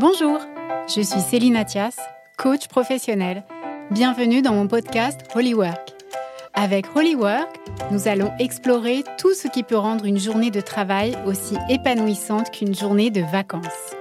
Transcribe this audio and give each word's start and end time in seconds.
Bonjour, 0.00 0.38
je 0.88 1.02
suis 1.02 1.20
Céline 1.20 1.56
Athias, 1.56 1.98
coach 2.38 2.68
professionnel. 2.68 3.44
Bienvenue 3.90 4.40
dans 4.40 4.54
mon 4.54 4.66
podcast 4.66 5.20
Holy 5.34 5.52
Work. 5.52 5.92
Avec 6.54 6.86
Holy 6.96 7.14
Work, 7.14 7.60
nous 7.90 8.08
allons 8.08 8.32
explorer 8.38 9.04
tout 9.18 9.34
ce 9.34 9.46
qui 9.46 9.62
peut 9.62 9.76
rendre 9.76 10.06
une 10.06 10.18
journée 10.18 10.50
de 10.50 10.62
travail 10.62 11.18
aussi 11.26 11.54
épanouissante 11.68 12.50
qu'une 12.50 12.74
journée 12.74 13.10
de 13.10 13.20
vacances. 13.20 13.94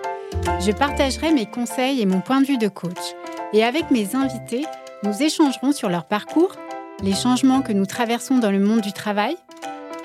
Je 0.62 0.72
partagerai 0.72 1.34
mes 1.34 1.48
conseils 1.48 2.00
et 2.00 2.06
mon 2.06 2.22
point 2.22 2.40
de 2.40 2.48
vue 2.48 2.58
de 2.58 2.70
coach. 2.70 3.14
Et 3.52 3.66
avec 3.66 3.92
mes 3.92 4.16
invités, 4.16 4.66
nous 5.04 5.22
échangerons 5.22 5.74
sur 5.74 5.90
leur 5.90 6.06
parcours, 6.06 6.56
les 7.04 7.14
changements 7.14 7.62
que 7.62 7.74
nous 7.74 7.86
traversons 7.86 8.38
dans 8.38 8.52
le 8.52 8.62
monde 8.62 8.80
du 8.80 8.94
travail 8.94 9.36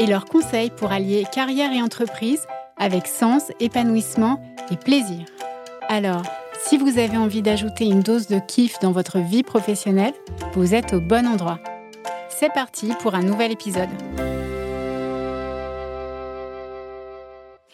et 0.00 0.06
leurs 0.06 0.24
conseils 0.24 0.70
pour 0.70 0.90
allier 0.90 1.24
carrière 1.32 1.72
et 1.72 1.80
entreprise 1.80 2.48
avec 2.78 3.06
sens, 3.06 3.52
épanouissement 3.60 4.42
et 4.72 4.76
plaisir. 4.76 5.24
Alors, 5.88 6.22
si 6.64 6.78
vous 6.78 6.98
avez 6.98 7.16
envie 7.16 7.42
d'ajouter 7.42 7.84
une 7.84 8.00
dose 8.00 8.26
de 8.26 8.38
kiff 8.38 8.78
dans 8.80 8.92
votre 8.92 9.18
vie 9.18 9.42
professionnelle, 9.42 10.14
vous 10.54 10.74
êtes 10.74 10.94
au 10.94 11.00
bon 11.00 11.26
endroit. 11.26 11.60
C'est 12.30 12.52
parti 12.52 12.92
pour 13.00 13.14
un 13.14 13.22
nouvel 13.22 13.52
épisode. 13.52 13.88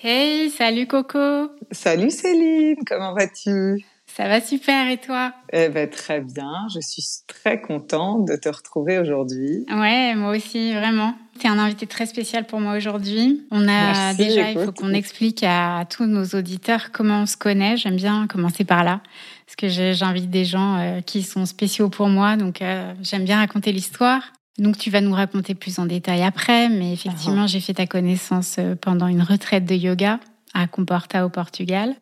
Hey, 0.03 0.51
salut 0.51 0.87
Coco 0.87 1.51
Salut 1.71 2.11
Céline, 2.11 2.77
comment 2.87 3.15
vas-tu? 3.15 3.85
Ça 4.07 4.27
va 4.27 4.41
super 4.41 4.91
et 4.91 4.97
toi? 4.97 5.33
Eh 5.53 5.69
ben 5.69 5.89
très 5.89 6.21
bien, 6.21 6.67
je 6.75 6.81
suis 6.81 7.05
très 7.29 7.61
contente 7.61 8.27
de 8.27 8.35
te 8.35 8.49
retrouver 8.49 8.99
aujourd'hui. 8.99 9.67
Ouais, 9.71 10.15
moi 10.17 10.37
aussi, 10.37 10.73
vraiment. 10.73 11.15
Tu 11.41 11.47
es 11.47 11.51
un 11.51 11.59
invité 11.59 11.87
très 11.87 12.05
spécial 12.05 12.45
pour 12.45 12.61
moi 12.61 12.77
aujourd'hui. 12.77 13.47
On 13.51 13.67
a 13.67 14.13
déjà, 14.13 14.51
il 14.51 14.59
faut 14.59 14.73
qu'on 14.73 14.93
explique 14.93 15.43
à 15.43 15.87
tous 15.89 16.05
nos 16.05 16.25
auditeurs 16.39 16.93
comment 16.93 17.23
on 17.23 17.27
se 17.27 17.39
connaît. 17.39 17.79
J'aime 17.79 17.97
bien 17.97 18.27
commencer 18.27 18.65
par 18.65 18.85
là, 18.85 19.01
parce 19.47 19.57
que 19.57 19.69
j'invite 19.95 20.29
des 20.29 20.45
gens 20.45 20.77
euh, 20.77 21.01
qui 21.01 21.23
sont 21.23 21.47
spéciaux 21.47 21.89
pour 21.89 22.09
moi, 22.09 22.37
donc 22.37 22.61
euh, 22.61 22.93
j'aime 23.01 23.25
bien 23.25 23.39
raconter 23.39 23.73
l'histoire. 23.73 24.23
Donc 24.59 24.77
tu 24.77 24.91
vas 24.91 25.01
nous 25.01 25.15
raconter 25.15 25.55
plus 25.55 25.79
en 25.79 25.87
détail 25.87 26.23
après, 26.23 26.69
mais 26.69 26.93
effectivement, 26.93 27.47
j'ai 27.47 27.61
fait 27.61 27.73
ta 27.73 27.87
connaissance 27.87 28.57
euh, 28.59 28.75
pendant 28.75 29.07
une 29.07 29.23
retraite 29.23 29.65
de 29.65 29.75
yoga 29.75 30.21
à 30.53 30.67
Comporta 30.67 31.25
au 31.25 31.31
Portugal. 31.31 31.95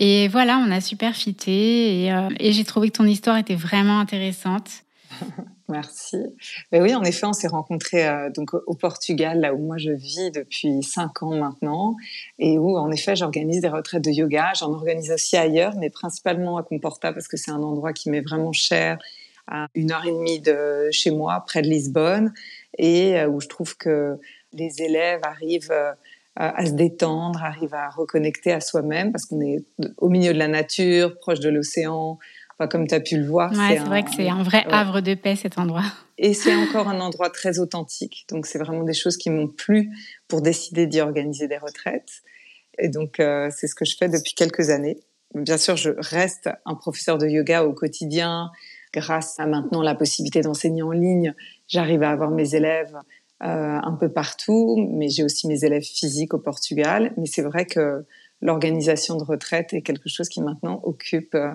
Et 0.00 0.26
voilà, 0.26 0.58
on 0.58 0.70
a 0.72 0.80
super 0.80 1.14
fité 1.14 2.04
et, 2.04 2.12
euh, 2.12 2.28
et 2.40 2.52
j'ai 2.52 2.64
trouvé 2.64 2.90
que 2.90 2.96
ton 2.96 3.04
histoire 3.04 3.36
était 3.36 3.54
vraiment 3.54 4.00
intéressante. 4.00 4.82
Merci. 5.68 6.16
Mais 6.72 6.80
oui, 6.80 6.94
en 6.94 7.04
effet, 7.04 7.26
on 7.26 7.34
s'est 7.34 7.48
rencontrés 7.48 8.08
euh, 8.08 8.30
donc 8.30 8.54
au 8.54 8.74
Portugal, 8.74 9.40
là 9.40 9.52
où 9.52 9.58
moi 9.58 9.76
je 9.76 9.90
vis 9.90 10.30
depuis 10.30 10.82
cinq 10.82 11.22
ans 11.22 11.36
maintenant, 11.36 11.94
et 12.38 12.58
où 12.58 12.78
en 12.78 12.90
effet 12.90 13.16
j'organise 13.16 13.60
des 13.60 13.68
retraites 13.68 14.02
de 14.02 14.10
yoga. 14.10 14.52
J'en 14.58 14.72
organise 14.72 15.10
aussi 15.10 15.36
ailleurs, 15.36 15.74
mais 15.76 15.90
principalement 15.90 16.56
à 16.56 16.62
Comporta 16.62 17.12
parce 17.12 17.28
que 17.28 17.36
c'est 17.36 17.50
un 17.50 17.62
endroit 17.62 17.92
qui 17.92 18.08
m'est 18.08 18.22
vraiment 18.22 18.52
cher 18.52 18.98
à 19.46 19.66
une 19.74 19.92
heure 19.92 20.06
et 20.06 20.10
demie 20.12 20.40
de 20.40 20.88
chez 20.90 21.10
moi, 21.10 21.44
près 21.46 21.60
de 21.60 21.68
Lisbonne, 21.68 22.32
et 22.78 23.18
euh, 23.18 23.28
où 23.28 23.40
je 23.40 23.48
trouve 23.48 23.76
que 23.76 24.18
les 24.54 24.82
élèves 24.82 25.20
arrivent 25.22 25.70
euh, 25.70 25.92
à 26.34 26.64
se 26.64 26.72
détendre, 26.72 27.42
arrivent 27.42 27.74
à 27.74 27.88
reconnecter 27.90 28.52
à 28.52 28.60
soi-même, 28.60 29.10
parce 29.12 29.26
qu'on 29.26 29.40
est 29.40 29.64
au 29.96 30.08
milieu 30.08 30.32
de 30.32 30.38
la 30.38 30.48
nature, 30.48 31.18
proche 31.18 31.40
de 31.40 31.48
l'océan. 31.48 32.18
Enfin, 32.58 32.68
comme 32.68 32.86
tu 32.86 32.94
as 32.94 33.00
pu 33.00 33.16
le 33.16 33.26
voir. 33.26 33.52
Ouais, 33.52 33.76
c'est 33.76 33.84
vrai 33.84 34.02
que 34.02 34.10
c'est 34.10 34.28
un 34.28 34.42
vrai 34.42 34.64
havre 34.70 35.00
de 35.00 35.14
paix, 35.14 35.36
cet 35.36 35.58
endroit. 35.58 35.84
Et 36.18 36.34
c'est 36.34 36.54
encore 36.54 36.88
un 36.88 37.00
endroit 37.00 37.30
très 37.30 37.60
authentique. 37.60 38.26
Donc, 38.28 38.46
c'est 38.46 38.58
vraiment 38.58 38.82
des 38.82 38.94
choses 38.94 39.16
qui 39.16 39.30
m'ont 39.30 39.46
plu 39.46 39.90
pour 40.26 40.42
décider 40.42 40.86
d'y 40.86 41.00
organiser 41.00 41.46
des 41.46 41.58
retraites. 41.58 42.22
Et 42.78 42.88
donc, 42.88 43.20
euh, 43.20 43.48
c'est 43.54 43.68
ce 43.68 43.74
que 43.74 43.84
je 43.84 43.96
fais 43.96 44.08
depuis 44.08 44.34
quelques 44.34 44.70
années. 44.70 44.98
Bien 45.34 45.58
sûr, 45.58 45.76
je 45.76 45.90
reste 45.98 46.48
un 46.64 46.74
professeur 46.74 47.18
de 47.18 47.26
yoga 47.26 47.64
au 47.64 47.72
quotidien 47.72 48.50
grâce 48.92 49.38
à 49.38 49.46
maintenant 49.46 49.82
la 49.82 49.94
possibilité 49.94 50.40
d'enseigner 50.40 50.82
en 50.82 50.90
ligne, 50.90 51.34
j'arrive 51.66 52.02
à 52.02 52.10
avoir 52.10 52.30
mes 52.30 52.54
élèves 52.54 52.96
euh, 53.42 53.78
un 53.82 53.96
peu 53.98 54.08
partout, 54.08 54.76
mais 54.92 55.08
j'ai 55.08 55.24
aussi 55.24 55.46
mes 55.46 55.64
élèves 55.64 55.82
physiques 55.82 56.34
au 56.34 56.38
Portugal. 56.38 57.12
Mais 57.16 57.26
c'est 57.26 57.42
vrai 57.42 57.66
que 57.66 58.04
l'organisation 58.40 59.16
de 59.16 59.24
retraite 59.24 59.72
est 59.74 59.82
quelque 59.82 60.08
chose 60.08 60.28
qui 60.28 60.40
maintenant 60.40 60.80
occupe 60.84 61.34
euh, 61.34 61.52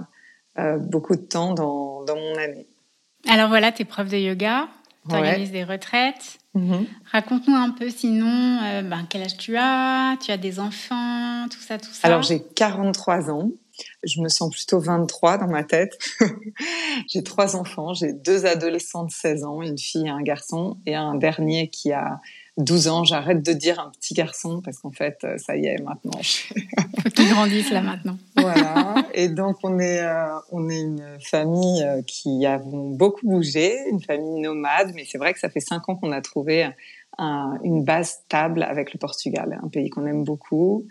beaucoup 0.56 1.16
de 1.16 1.22
temps 1.22 1.53
dans, 1.53 2.03
dans, 2.03 2.16
mon 2.16 2.38
année. 2.38 2.68
Alors 3.28 3.50
voilà, 3.50 3.72
tu 3.72 3.81
es 3.81 3.86
prof 3.86 4.08
de 4.08 4.18
yoga, 4.18 4.68
tu 5.09 5.16
organises 5.16 5.52
des 5.52 5.64
retraites. 5.64 6.38
Mm-hmm. 6.56 6.86
Raconte-nous 7.12 7.56
un 7.56 7.72
peu 7.72 7.90
sinon, 7.90 8.59
euh, 8.64 8.81
ben, 8.84 9.08
quel 9.09 9.24
âge 9.24 9.38
tu 9.38 9.58
as, 9.58 10.18
tu 10.22 10.31
as 10.31 10.38
des 10.38 10.59
enfants, 10.59 11.47
tout 11.50 11.59
ça, 11.59 11.78
tout 11.80 11.91
ça. 11.91 12.08
Alors 12.08 12.22
j'ai 12.22 12.44
43 12.44 13.31
ans. 13.31 13.50
Je 14.03 14.22
me 14.22 14.30
sens 14.30 14.52
plutôt 14.52 14.80
23 14.80 15.40
dans 15.40 15.47
ma 15.47 15.64
tête. 15.64 15.97
j'ai 17.08 17.24
trois 17.24 17.56
enfants, 17.56 17.96
j'ai 17.96 18.14
deux 18.14 18.46
adolescents 18.46 19.03
de 19.03 19.12
16 19.12 19.46
ans, 19.46 19.64
une 19.64 19.80
fille 19.80 20.06
et 20.06 20.12
un 20.12 20.22
garçon, 20.22 20.78
et 20.85 20.94
un 20.94 21.16
dernier 21.16 21.70
qui 21.70 21.91
a 21.91 22.22
12 22.58 22.88
ans. 22.88 23.03
J'arrête 23.03 23.44
de 23.44 23.53
dire 23.53 23.80
un 23.80 23.90
petit 23.90 24.14
garçon 24.14 24.62
parce 24.64 24.80
qu'en 24.80 24.91
fait, 24.91 25.25
ça 25.38 25.58
y 25.58 25.66
est, 25.66 25.81
maintenant. 25.81 26.19
Faut 26.22 27.09
qu'il 27.16 27.30
grandisse 27.30 27.72
là 27.72 27.81
maintenant. 27.81 28.18
voilà. 28.38 28.96
Et 29.14 29.30
donc, 29.30 29.58
on 29.64 29.80
est, 29.80 30.02
euh, 30.02 30.38
on 30.52 30.69
est 30.69 30.81
une 30.81 31.18
famille 31.19 31.84
euh, 31.84 32.02
qui 32.06 32.46
a 32.46 32.59
beaucoup 32.59 33.28
bougé, 33.28 33.75
une 33.90 34.02
famille 34.02 34.41
nomade, 34.41 34.91
mais 34.96 35.06
c'est 35.06 35.18
vrai 35.18 35.34
que 35.34 35.40
ça 35.40 35.50
fait 35.50 35.59
cinq 35.59 35.90
ans 35.90 35.96
qu'on 35.96 36.12
a 36.12 36.22
trouvé 36.22 36.69
un, 37.18 37.58
une 37.64 37.84
base 37.84 38.22
stable 38.25 38.64
avec 38.64 38.94
le 38.94 39.00
Portugal, 39.00 39.59
un 39.64 39.70
pays 39.70 39.90
qu'on 39.90 40.06
aime 40.06 40.24
beaucoup. 40.24 40.88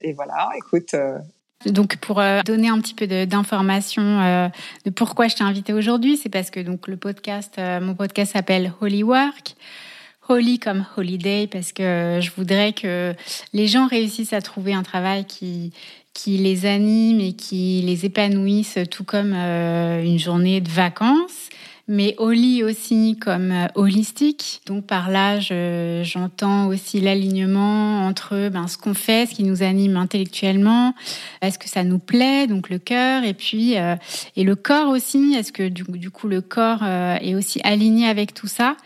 Et 0.00 0.12
voilà, 0.12 0.50
écoute, 0.56 0.94
euh, 0.94 1.18
donc 1.64 1.96
pour 1.96 2.20
euh, 2.20 2.42
donner 2.42 2.68
un 2.68 2.78
petit 2.80 2.94
peu 2.94 3.06
d'informations 3.26 4.20
euh, 4.20 4.48
de 4.84 4.90
pourquoi 4.90 5.28
je 5.28 5.36
t'ai 5.36 5.44
invité 5.44 5.72
aujourd'hui, 5.72 6.16
c'est 6.16 6.28
parce 6.28 6.50
que 6.50 6.60
donc 6.60 6.86
le 6.86 6.96
podcast, 6.96 7.54
euh, 7.58 7.80
mon 7.80 7.94
podcast 7.94 8.32
s'appelle 8.32 8.72
Holy 8.80 9.02
Work. 9.02 9.56
Holy 10.28 10.58
comme 10.58 10.84
holiday 10.96 11.46
parce 11.46 11.72
que 11.72 12.18
je 12.20 12.30
voudrais 12.36 12.72
que 12.72 13.14
les 13.52 13.66
gens 13.66 13.86
réussissent 13.86 14.32
à 14.32 14.40
trouver 14.40 14.74
un 14.74 14.82
travail 14.82 15.24
qui 15.24 15.72
qui 16.12 16.38
les 16.38 16.64
anime 16.64 17.20
et 17.20 17.34
qui 17.34 17.82
les 17.84 18.06
épanouisse 18.06 18.78
tout 18.90 19.04
comme 19.04 19.34
une 19.34 20.18
journée 20.18 20.62
de 20.62 20.70
vacances 20.70 21.50
mais 21.88 22.14
holy 22.18 22.64
aussi 22.64 23.16
comme 23.20 23.52
euh, 23.52 23.66
holistique. 23.74 24.60
Donc 24.66 24.86
par 24.86 25.10
là, 25.10 25.38
j'entends 26.02 26.66
aussi 26.66 27.00
l'alignement 27.00 28.06
entre 28.06 28.48
ben, 28.48 28.66
ce 28.66 28.76
qu'on 28.76 28.94
fait, 28.94 29.26
ce 29.26 29.34
qui 29.34 29.44
nous 29.44 29.62
anime 29.62 29.96
intellectuellement, 29.96 30.94
est-ce 31.42 31.58
que 31.58 31.68
ça 31.68 31.84
nous 31.84 31.98
plaît, 31.98 32.46
donc 32.46 32.70
le 32.70 32.78
cœur, 32.78 33.22
et 33.24 33.34
puis 33.34 33.78
euh, 33.78 33.94
et 34.34 34.42
le 34.42 34.56
corps 34.56 34.88
aussi, 34.88 35.34
est-ce 35.38 35.52
que 35.52 35.68
du, 35.68 36.10
coup 36.10 36.28
le 36.28 36.40
corps 36.40 36.80
euh, 36.82 37.16
est 37.20 37.34
aussi 37.34 37.60
aligné 37.62 38.08
avec 38.08 38.34
tout 38.34 38.48
ça 38.48 38.76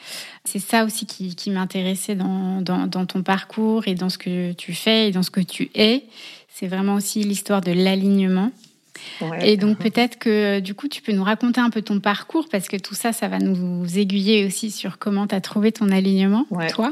c'est 0.44 0.58
ça 0.58 0.84
aussi 0.84 1.06
qui, 1.06 1.34
qui 1.34 1.50
m'intéressait 1.50 2.14
dans, 2.14 2.62
dans, 2.62 2.86
dans 2.86 3.06
ton 3.06 3.22
parcours 3.22 3.86
et 3.86 3.94
dans 3.94 4.08
ce 4.08 4.18
que 4.18 4.52
tu 4.52 4.72
fais 4.72 5.08
et 5.08 5.10
dans 5.10 5.22
ce 5.22 5.30
que 5.30 5.40
tu 5.40 5.70
es. 5.74 6.04
C'est 6.48 6.66
vraiment 6.66 6.94
aussi 6.94 7.22
l'histoire 7.22 7.60
de 7.60 7.72
l'alignement. 7.72 8.50
Et 9.40 9.56
donc 9.56 9.78
peut-être 9.78 10.18
que 10.18 10.60
du 10.60 10.74
coup, 10.74 10.88
tu 10.88 11.02
peux 11.02 11.12
nous 11.12 11.24
raconter 11.24 11.60
un 11.60 11.70
peu 11.70 11.82
ton 11.82 12.00
parcours 12.00 12.48
parce 12.50 12.68
que 12.68 12.76
tout 12.76 12.94
ça, 12.94 13.12
ça 13.12 13.28
va 13.28 13.38
nous 13.38 13.98
aiguiller 13.98 14.44
aussi 14.44 14.70
sur 14.70 14.98
comment 14.98 15.26
tu 15.26 15.34
as 15.34 15.40
trouvé 15.40 15.72
ton 15.72 15.90
alignement, 15.90 16.46
toi. 16.70 16.90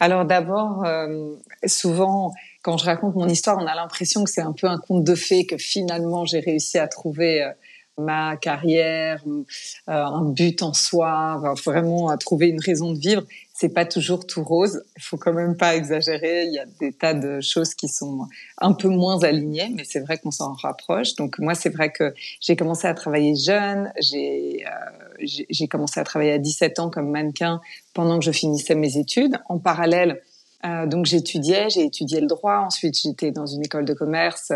Alors 0.00 0.24
d'abord, 0.24 0.84
euh, 0.84 1.34
souvent, 1.66 2.32
quand 2.62 2.76
je 2.76 2.84
raconte 2.84 3.14
mon 3.16 3.28
histoire, 3.28 3.58
on 3.58 3.66
a 3.66 3.74
l'impression 3.74 4.24
que 4.24 4.30
c'est 4.30 4.42
un 4.42 4.52
peu 4.52 4.66
un 4.66 4.78
conte 4.78 5.04
de 5.04 5.14
fées, 5.14 5.46
que 5.46 5.56
finalement 5.56 6.24
j'ai 6.24 6.40
réussi 6.40 6.78
à 6.78 6.86
trouver 6.86 7.42
euh, 7.42 7.50
ma 7.98 8.36
carrière, 8.36 9.22
euh, 9.26 9.42
un 9.86 10.24
but 10.24 10.62
en 10.62 10.72
soi, 10.72 11.54
vraiment 11.64 12.08
à 12.08 12.16
trouver 12.16 12.48
une 12.48 12.60
raison 12.60 12.92
de 12.92 12.98
vivre 12.98 13.24
c'est 13.58 13.70
pas 13.70 13.84
toujours 13.84 14.24
tout 14.24 14.44
rose. 14.44 14.84
Il 14.96 15.02
faut 15.02 15.16
quand 15.16 15.32
même 15.32 15.56
pas 15.56 15.74
exagérer. 15.74 16.44
Il 16.44 16.54
y 16.54 16.60
a 16.60 16.66
des 16.78 16.92
tas 16.92 17.12
de 17.12 17.40
choses 17.40 17.74
qui 17.74 17.88
sont 17.88 18.28
un 18.58 18.72
peu 18.72 18.86
moins 18.86 19.24
alignées, 19.24 19.68
mais 19.74 19.82
c'est 19.84 19.98
vrai 19.98 20.16
qu'on 20.18 20.30
s'en 20.30 20.52
rapproche. 20.52 21.16
Donc 21.16 21.40
moi, 21.40 21.56
c'est 21.56 21.70
vrai 21.70 21.90
que 21.90 22.14
j'ai 22.40 22.54
commencé 22.54 22.86
à 22.86 22.94
travailler 22.94 23.34
jeune. 23.34 23.92
J'ai 24.00 24.64
euh, 24.64 25.26
j'ai 25.48 25.66
commencé 25.66 25.98
à 25.98 26.04
travailler 26.04 26.30
à 26.30 26.38
17 26.38 26.78
ans 26.78 26.88
comme 26.88 27.10
mannequin 27.10 27.60
pendant 27.94 28.20
que 28.20 28.24
je 28.24 28.30
finissais 28.30 28.76
mes 28.76 28.96
études. 28.96 29.36
En 29.48 29.58
parallèle, 29.58 30.22
euh, 30.64 30.86
donc 30.86 31.06
j'étudiais, 31.06 31.68
j'ai 31.68 31.84
étudié 31.84 32.20
le 32.20 32.28
droit. 32.28 32.58
Ensuite, 32.58 32.96
j'étais 33.02 33.32
dans 33.32 33.46
une 33.46 33.64
école 33.64 33.84
de 33.84 33.94
commerce 33.94 34.52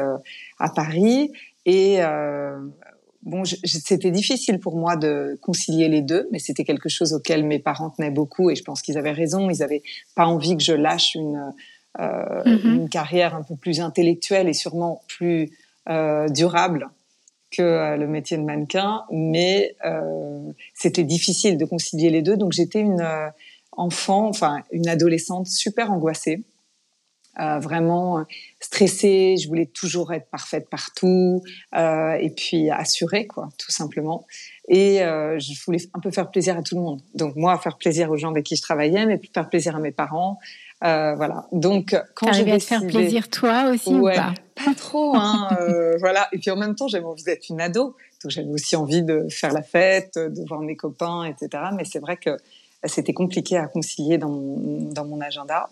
à 0.60 0.68
Paris. 0.68 1.32
Et 1.64 2.02
euh, 2.02 2.58
bon, 3.22 3.44
c'était 3.44 4.10
difficile 4.10 4.58
pour 4.58 4.76
moi 4.76 4.96
de 4.96 5.38
concilier 5.40 5.88
les 5.88 6.02
deux, 6.02 6.28
mais 6.32 6.38
c'était 6.38 6.64
quelque 6.64 6.88
chose 6.88 7.12
auquel 7.12 7.44
mes 7.44 7.58
parents 7.58 7.90
tenaient 7.90 8.10
beaucoup 8.10 8.50
et 8.50 8.56
je 8.56 8.64
pense 8.64 8.82
qu'ils 8.82 8.98
avaient 8.98 9.12
raison. 9.12 9.50
Ils 9.50 9.58
n'avaient 9.58 9.82
pas 10.14 10.26
envie 10.26 10.56
que 10.56 10.62
je 10.62 10.72
lâche 10.72 11.14
une, 11.14 11.52
euh, 12.00 12.42
mm-hmm. 12.44 12.74
une 12.74 12.88
carrière 12.88 13.34
un 13.34 13.42
peu 13.42 13.56
plus 13.56 13.80
intellectuelle 13.80 14.48
et 14.48 14.54
sûrement 14.54 15.02
plus 15.08 15.50
euh, 15.88 16.28
durable 16.28 16.88
que 17.50 17.62
euh, 17.62 17.96
le 17.96 18.06
métier 18.06 18.36
de 18.36 18.42
mannequin, 18.42 19.04
mais 19.10 19.76
euh, 19.84 20.52
c'était 20.74 21.04
difficile 21.04 21.58
de 21.58 21.64
concilier 21.64 22.10
les 22.10 22.22
deux. 22.22 22.36
Donc 22.36 22.52
j'étais 22.52 22.80
une 22.80 23.00
euh, 23.00 23.28
enfant, 23.72 24.26
enfin 24.28 24.62
une 24.72 24.88
adolescente 24.88 25.46
super 25.46 25.92
angoissée 25.92 26.42
Euh, 27.40 27.58
vraiment 27.58 28.26
stressée, 28.60 29.36
je 29.38 29.48
voulais 29.48 29.64
toujours 29.64 30.12
être 30.12 30.28
parfaite 30.28 30.68
partout 30.68 31.42
euh, 31.74 32.12
et 32.20 32.28
puis 32.28 32.70
assurée 32.70 33.26
quoi, 33.26 33.48
tout 33.58 33.70
simplement. 33.70 34.26
Et 34.68 35.02
euh, 35.02 35.38
je 35.38 35.52
voulais 35.64 35.78
un 35.94 36.00
peu 36.00 36.10
faire 36.10 36.30
plaisir 36.30 36.56
à 36.56 36.62
tout 36.62 36.76
le 36.76 36.82
monde. 36.82 37.00
Donc 37.14 37.34
moi, 37.36 37.58
faire 37.58 37.78
plaisir 37.78 38.10
aux 38.10 38.16
gens 38.16 38.30
avec 38.30 38.44
qui 38.44 38.56
je 38.56 38.62
travaillais, 38.62 39.06
mais 39.06 39.18
puis 39.18 39.30
faire 39.32 39.48
plaisir 39.48 39.74
à 39.74 39.80
mes 39.80 39.92
parents. 39.92 40.38
Euh, 40.84 41.14
voilà. 41.14 41.46
Donc 41.52 41.96
quand 42.14 42.32
j'ai 42.32 42.44
décidé... 42.44 42.52
à 42.52 42.58
te 42.58 42.64
faire 42.64 42.86
plaisir 42.86 43.28
toi 43.28 43.70
aussi 43.70 43.94
ouais, 43.94 44.12
ou 44.12 44.14
pas 44.14 44.34
Pas 44.54 44.74
trop, 44.74 45.16
hein. 45.16 45.48
euh, 45.60 45.96
voilà. 46.00 46.28
Et 46.32 46.38
puis 46.38 46.50
en 46.50 46.56
même 46.56 46.74
temps, 46.74 46.86
j'avais 46.86 47.04
envie 47.04 47.24
d'être 47.24 47.48
une 47.48 47.60
ado, 47.60 47.96
donc 48.22 48.30
j'avais 48.30 48.50
aussi 48.50 48.76
envie 48.76 49.02
de 49.02 49.26
faire 49.30 49.52
la 49.52 49.62
fête, 49.62 50.14
de 50.16 50.46
voir 50.46 50.60
mes 50.60 50.76
copains, 50.76 51.24
etc. 51.24 51.64
Mais 51.74 51.84
c'est 51.84 52.00
vrai 52.00 52.16
que 52.16 52.36
c'était 52.84 53.14
compliqué 53.14 53.56
à 53.56 53.66
concilier 53.66 54.18
dans 54.18 54.28
mon, 54.28 54.92
dans 54.92 55.04
mon 55.04 55.20
agenda. 55.20 55.70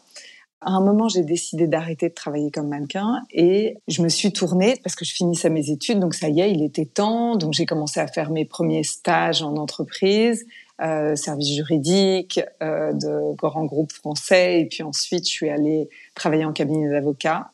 À 0.62 0.72
un 0.72 0.80
moment, 0.84 1.08
j'ai 1.08 1.22
décidé 1.22 1.66
d'arrêter 1.66 2.10
de 2.10 2.14
travailler 2.14 2.50
comme 2.50 2.68
mannequin 2.68 3.22
et 3.30 3.78
je 3.88 4.02
me 4.02 4.10
suis 4.10 4.30
tournée 4.30 4.76
parce 4.82 4.94
que 4.94 5.06
je 5.06 5.14
finissais 5.14 5.48
mes 5.48 5.70
études, 5.70 6.00
donc 6.00 6.14
ça 6.14 6.28
y 6.28 6.40
est, 6.40 6.52
il 6.52 6.62
était 6.62 6.84
temps. 6.84 7.36
Donc 7.36 7.54
j'ai 7.54 7.64
commencé 7.64 7.98
à 7.98 8.06
faire 8.06 8.30
mes 8.30 8.44
premiers 8.44 8.82
stages 8.82 9.42
en 9.42 9.56
entreprise, 9.56 10.44
euh, 10.82 11.16
service 11.16 11.54
juridique, 11.54 12.40
euh, 12.62 12.92
de 12.92 13.34
grands 13.36 13.64
groupes 13.64 13.92
français, 13.92 14.60
et 14.60 14.66
puis 14.66 14.82
ensuite 14.82 15.24
je 15.24 15.32
suis 15.32 15.48
allée 15.48 15.88
travailler 16.14 16.44
en 16.44 16.52
cabinet 16.52 16.90
d'avocat. 16.90 17.52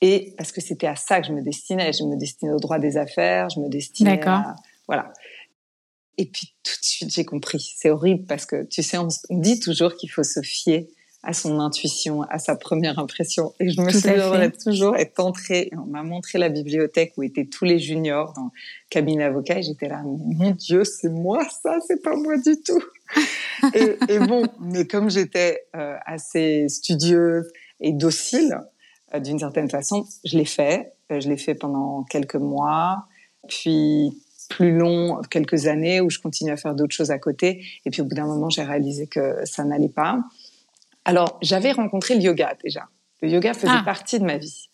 Et 0.00 0.34
parce 0.38 0.50
que 0.50 0.62
c'était 0.62 0.86
à 0.86 0.96
ça 0.96 1.20
que 1.20 1.26
je 1.26 1.32
me 1.32 1.42
destinais, 1.42 1.92
je 1.92 2.04
me 2.04 2.16
destinais 2.16 2.52
au 2.52 2.58
droit 2.58 2.78
des 2.78 2.96
affaires, 2.96 3.50
je 3.50 3.60
me 3.60 3.68
destinais 3.68 4.22
à 4.26 4.56
voilà. 4.86 5.12
Et 6.16 6.24
puis 6.24 6.54
tout 6.62 6.72
de 6.80 6.84
suite 6.84 7.12
j'ai 7.12 7.26
compris. 7.26 7.74
C'est 7.76 7.90
horrible 7.90 8.24
parce 8.24 8.46
que 8.46 8.64
tu 8.64 8.82
sais, 8.82 8.96
on, 8.96 9.08
on 9.28 9.38
dit 9.38 9.60
toujours 9.60 9.94
qu'il 9.94 10.10
faut 10.10 10.24
se 10.24 10.40
fier 10.40 10.88
à 11.22 11.32
son 11.32 11.58
intuition, 11.58 12.22
à 12.22 12.38
sa 12.38 12.54
première 12.54 12.98
impression. 12.98 13.52
Et 13.58 13.70
je 13.70 13.80
me 13.80 13.90
souviendrai 13.90 14.52
toujours 14.52 14.96
être 14.96 15.18
entrée, 15.18 15.70
on 15.72 15.86
m'a 15.86 16.02
montré 16.02 16.38
la 16.38 16.48
bibliothèque 16.48 17.14
où 17.16 17.22
étaient 17.22 17.46
tous 17.46 17.64
les 17.64 17.78
juniors 17.78 18.32
dans 18.34 18.44
le 18.44 18.50
cabinet 18.90 19.24
avocat 19.24 19.58
et 19.58 19.62
j'étais 19.62 19.88
là, 19.88 20.02
mon 20.04 20.52
Dieu, 20.52 20.84
c'est 20.84 21.08
moi 21.08 21.44
ça, 21.62 21.78
c'est 21.86 22.02
pas 22.02 22.14
moi 22.14 22.36
du 22.38 22.60
tout. 22.60 22.82
et, 23.74 23.96
et, 24.08 24.18
bon, 24.18 24.44
mais 24.60 24.86
comme 24.86 25.10
j'étais 25.10 25.66
euh, 25.74 25.96
assez 26.06 26.68
studieuse 26.68 27.50
et 27.80 27.92
docile, 27.92 28.60
euh, 29.14 29.20
d'une 29.20 29.38
certaine 29.38 29.70
façon, 29.70 30.04
je 30.24 30.36
l'ai 30.36 30.44
fait. 30.44 30.92
Euh, 31.12 31.20
je 31.20 31.28
l'ai 31.28 31.36
fait 31.36 31.54
pendant 31.54 32.04
quelques 32.04 32.36
mois, 32.36 33.06
puis 33.48 34.10
plus 34.48 34.76
long, 34.76 35.20
quelques 35.30 35.66
années 35.66 36.00
où 36.00 36.10
je 36.10 36.18
continuais 36.18 36.52
à 36.52 36.56
faire 36.56 36.74
d'autres 36.74 36.94
choses 36.94 37.10
à 37.10 37.18
côté. 37.18 37.64
Et 37.84 37.90
puis 37.90 38.02
au 38.02 38.04
bout 38.04 38.14
d'un 38.14 38.26
moment, 38.26 38.48
j'ai 38.48 38.62
réalisé 38.62 39.06
que 39.06 39.44
ça 39.44 39.64
n'allait 39.64 39.88
pas. 39.88 40.20
Alors, 41.06 41.38
j'avais 41.40 41.70
rencontré 41.70 42.16
le 42.16 42.20
yoga 42.20 42.56
déjà. 42.62 42.88
Le 43.22 43.28
yoga 43.28 43.54
faisait 43.54 43.68
ah. 43.70 43.82
partie 43.84 44.18
de 44.18 44.24
ma 44.24 44.38
vie. 44.38 44.68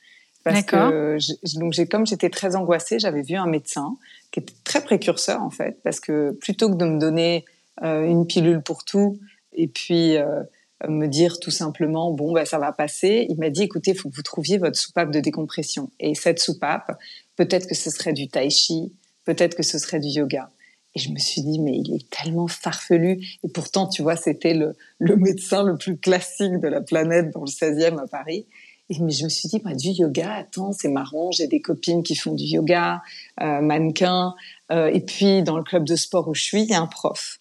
Parce 0.44 0.62
que 0.62 1.19
donc 1.61 1.73
j'ai 1.73 1.87
comme 1.87 2.05
j'étais 2.05 2.31
très 2.31 2.56
angoissée, 2.56 2.99
j'avais 2.99 3.23
vu 3.23 3.37
un 3.37 3.46
médecin 3.46 3.96
qui 4.32 4.40
était 4.40 4.55
très 4.64 4.82
précurseur 4.82 5.40
en 5.40 5.50
fait, 5.50 5.79
parce 5.84 6.00
que 6.00 6.32
plutôt 6.32 6.69
que 6.69 6.75
de 6.75 6.84
me 6.84 6.99
donner 6.99 7.44
euh, 7.84 8.05
une 8.05 8.26
pilule 8.26 8.61
pour 8.61 8.84
tout 8.84 9.20
et 9.52 9.69
puis 9.69 10.17
euh, 10.17 10.43
me 10.88 11.06
dire 11.06 11.38
tout 11.38 11.52
simplement 11.52 12.11
bon 12.11 12.32
bah 12.32 12.44
ça 12.44 12.58
va 12.58 12.73
passer, 12.73 13.26
il 13.29 13.37
m'a 13.38 13.50
dit 13.50 13.62
écoutez, 13.62 13.93
il 13.93 13.96
faut 13.96 14.11
que 14.11 14.17
vous 14.17 14.23
trouviez 14.23 14.58
votre 14.58 14.76
soupape 14.76 15.12
de 15.12 15.20
décompression. 15.20 15.90
Et 16.00 16.17
cette 16.17 16.40
soupape, 16.40 16.99
peut-être 17.37 17.69
que 17.69 17.76
ce 17.76 17.90
serait 17.90 18.12
du 18.12 18.26
tai 18.26 18.50
chi, 18.50 18.93
peut-être 19.25 19.55
que 19.55 19.62
ce 19.62 19.79
serait 19.79 20.00
du 20.00 20.08
yoga. 20.08 20.50
Et 20.94 20.98
je 20.98 21.10
me 21.10 21.18
suis 21.18 21.42
dit, 21.42 21.58
mais 21.58 21.76
il 21.76 21.94
est 21.94 22.10
tellement 22.10 22.48
farfelu. 22.48 23.24
Et 23.42 23.48
pourtant, 23.48 23.86
tu 23.88 24.02
vois, 24.02 24.16
c'était 24.16 24.54
le, 24.54 24.76
le 24.98 25.16
médecin 25.16 25.62
le 25.62 25.76
plus 25.76 25.96
classique 25.96 26.58
de 26.60 26.68
la 26.68 26.80
planète 26.82 27.30
dans 27.30 27.40
le 27.40 27.50
16e 27.50 27.98
à 27.98 28.06
Paris. 28.06 28.46
Et 28.90 28.98
mais 29.00 29.12
je 29.12 29.24
me 29.24 29.30
suis 29.30 29.48
dit, 29.48 29.58
bah, 29.58 29.74
du 29.74 29.88
yoga, 29.88 30.34
attends, 30.34 30.72
c'est 30.72 30.88
marrant, 30.88 31.30
j'ai 31.30 31.46
des 31.46 31.62
copines 31.62 32.02
qui 32.02 32.14
font 32.14 32.34
du 32.34 32.44
yoga, 32.44 33.02
euh, 33.40 33.60
mannequin. 33.62 34.34
Euh, 34.70 34.88
et 34.88 35.00
puis, 35.00 35.42
dans 35.42 35.56
le 35.56 35.62
club 35.62 35.84
de 35.84 35.96
sport 35.96 36.28
où 36.28 36.34
je 36.34 36.42
suis, 36.42 36.62
il 36.62 36.68
y 36.68 36.74
a 36.74 36.80
un 36.80 36.86
prof. 36.86 37.38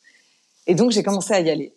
Et 0.68 0.76
donc, 0.76 0.92
j'ai 0.92 1.04
commencé 1.04 1.34
à 1.34 1.42
y 1.42 1.50
aller. 1.50 1.74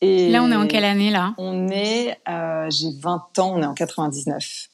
Et 0.00 0.28
là, 0.28 0.42
on 0.42 0.52
est 0.52 0.56
en 0.56 0.66
quelle 0.66 0.84
année, 0.84 1.10
là? 1.10 1.34
On 1.38 1.68
est, 1.68 2.18
euh, 2.28 2.68
j'ai 2.70 2.90
20 3.00 3.38
ans, 3.38 3.54
on 3.56 3.62
est 3.62 3.66
en 3.66 3.74
99. 3.74 4.68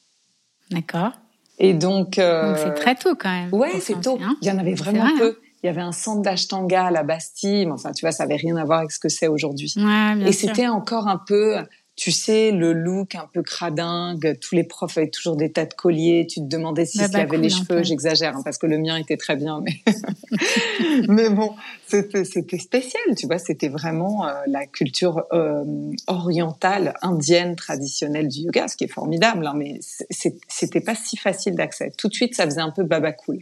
D'accord. 0.69 1.11
Et 1.59 1.73
donc... 1.73 2.19
Euh, 2.19 2.55
c'est 2.57 2.73
très 2.73 2.95
tôt, 2.95 3.15
quand 3.15 3.31
même. 3.31 3.53
Ouais, 3.53 3.79
c'est 3.79 4.01
tôt. 4.01 4.19
Il 4.41 4.47
y 4.47 4.51
en 4.51 4.57
avait 4.57 4.73
vraiment 4.73 5.07
peu. 5.17 5.37
Hein? 5.39 5.42
Il 5.63 5.67
y 5.67 5.69
avait 5.69 5.81
un 5.81 5.93
centre 5.93 6.21
d'Ashtanga 6.21 6.87
à 6.87 6.91
la 6.91 7.03
Bastille, 7.03 7.65
mais 7.65 7.71
enfin, 7.71 7.93
tu 7.93 8.05
vois, 8.05 8.11
ça 8.11 8.23
avait 8.23 8.35
rien 8.35 8.57
à 8.57 8.65
voir 8.65 8.79
avec 8.79 8.91
ce 8.91 8.99
que 8.99 9.07
c'est 9.07 9.27
aujourd'hui. 9.27 9.73
Ouais, 9.77 10.27
et 10.27 10.33
c'était 10.33 10.67
encore 10.67 11.07
un 11.07 11.17
peu, 11.17 11.55
tu 11.95 12.11
sais, 12.11 12.51
le 12.51 12.73
look 12.73 13.15
un 13.15 13.29
peu 13.33 13.41
cradingue. 13.43 14.37
Tous 14.41 14.55
les 14.55 14.65
profs 14.65 14.97
avaient 14.97 15.09
toujours 15.09 15.37
des 15.37 15.53
tas 15.53 15.65
de 15.65 15.73
colliers. 15.73 16.27
Tu 16.29 16.41
te 16.41 16.45
demandais 16.47 16.85
si 16.85 16.97
bah, 16.97 17.07
avait 17.13 17.37
les 17.37 17.49
cheveux. 17.49 17.81
J'exagère, 17.81 18.35
hein, 18.35 18.41
parce 18.43 18.57
que 18.57 18.67
le 18.67 18.77
mien 18.77 18.97
était 18.97 19.15
très 19.15 19.37
bien, 19.37 19.61
mais 19.63 19.93
mais 21.07 21.29
bon, 21.29 21.55
c'était 21.87 22.25
c'était 22.25 22.59
spécial. 22.59 23.01
Tu 23.15 23.25
vois, 23.25 23.37
c'était 23.37 23.69
vraiment 23.69 24.27
euh, 24.27 24.33
la 24.47 24.65
culture 24.65 25.23
euh, 25.31 25.63
orientale, 26.07 26.93
indienne, 27.01 27.55
traditionnelle 27.55 28.27
du 28.27 28.41
yoga, 28.41 28.67
ce 28.67 28.75
qui 28.75 28.83
est 28.83 28.93
formidable. 28.93 29.47
Hein, 29.47 29.53
mais 29.55 29.79
c'était 30.09 30.81
pas 30.81 30.95
si 30.95 31.15
facile 31.15 31.55
d'accès. 31.55 31.93
Tout 31.97 32.09
de 32.09 32.13
suite, 32.13 32.35
ça 32.35 32.43
faisait 32.43 32.59
un 32.59 32.71
peu 32.71 32.83
baba 32.83 33.13
cool. 33.13 33.39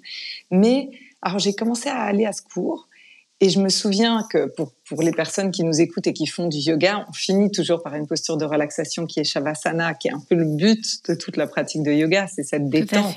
Mais 0.51 0.91
alors 1.21 1.39
j'ai 1.39 1.53
commencé 1.53 1.89
à 1.89 2.01
aller 2.01 2.25
à 2.25 2.33
ce 2.33 2.41
cours 2.41 2.87
et 3.39 3.49
je 3.49 3.59
me 3.59 3.69
souviens 3.69 4.25
que 4.29 4.45
pour, 4.55 4.71
pour 4.87 5.01
les 5.01 5.11
personnes 5.11 5.49
qui 5.49 5.63
nous 5.63 5.81
écoutent 5.81 6.05
et 6.05 6.13
qui 6.13 6.27
font 6.27 6.47
du 6.47 6.57
yoga, 6.57 7.05
on 7.09 7.13
finit 7.13 7.49
toujours 7.49 7.81
par 7.81 7.95
une 7.95 8.05
posture 8.05 8.37
de 8.37 8.45
relaxation 8.45 9.07
qui 9.07 9.19
est 9.19 9.23
Shavasana, 9.23 9.95
qui 9.95 10.09
est 10.09 10.13
un 10.13 10.19
peu 10.19 10.35
le 10.35 10.45
but 10.45 10.85
de 11.09 11.15
toute 11.15 11.37
la 11.37 11.47
pratique 11.47 11.81
de 11.81 11.91
yoga, 11.91 12.27
c'est 12.27 12.43
cette 12.43 12.69
détente. 12.69 13.15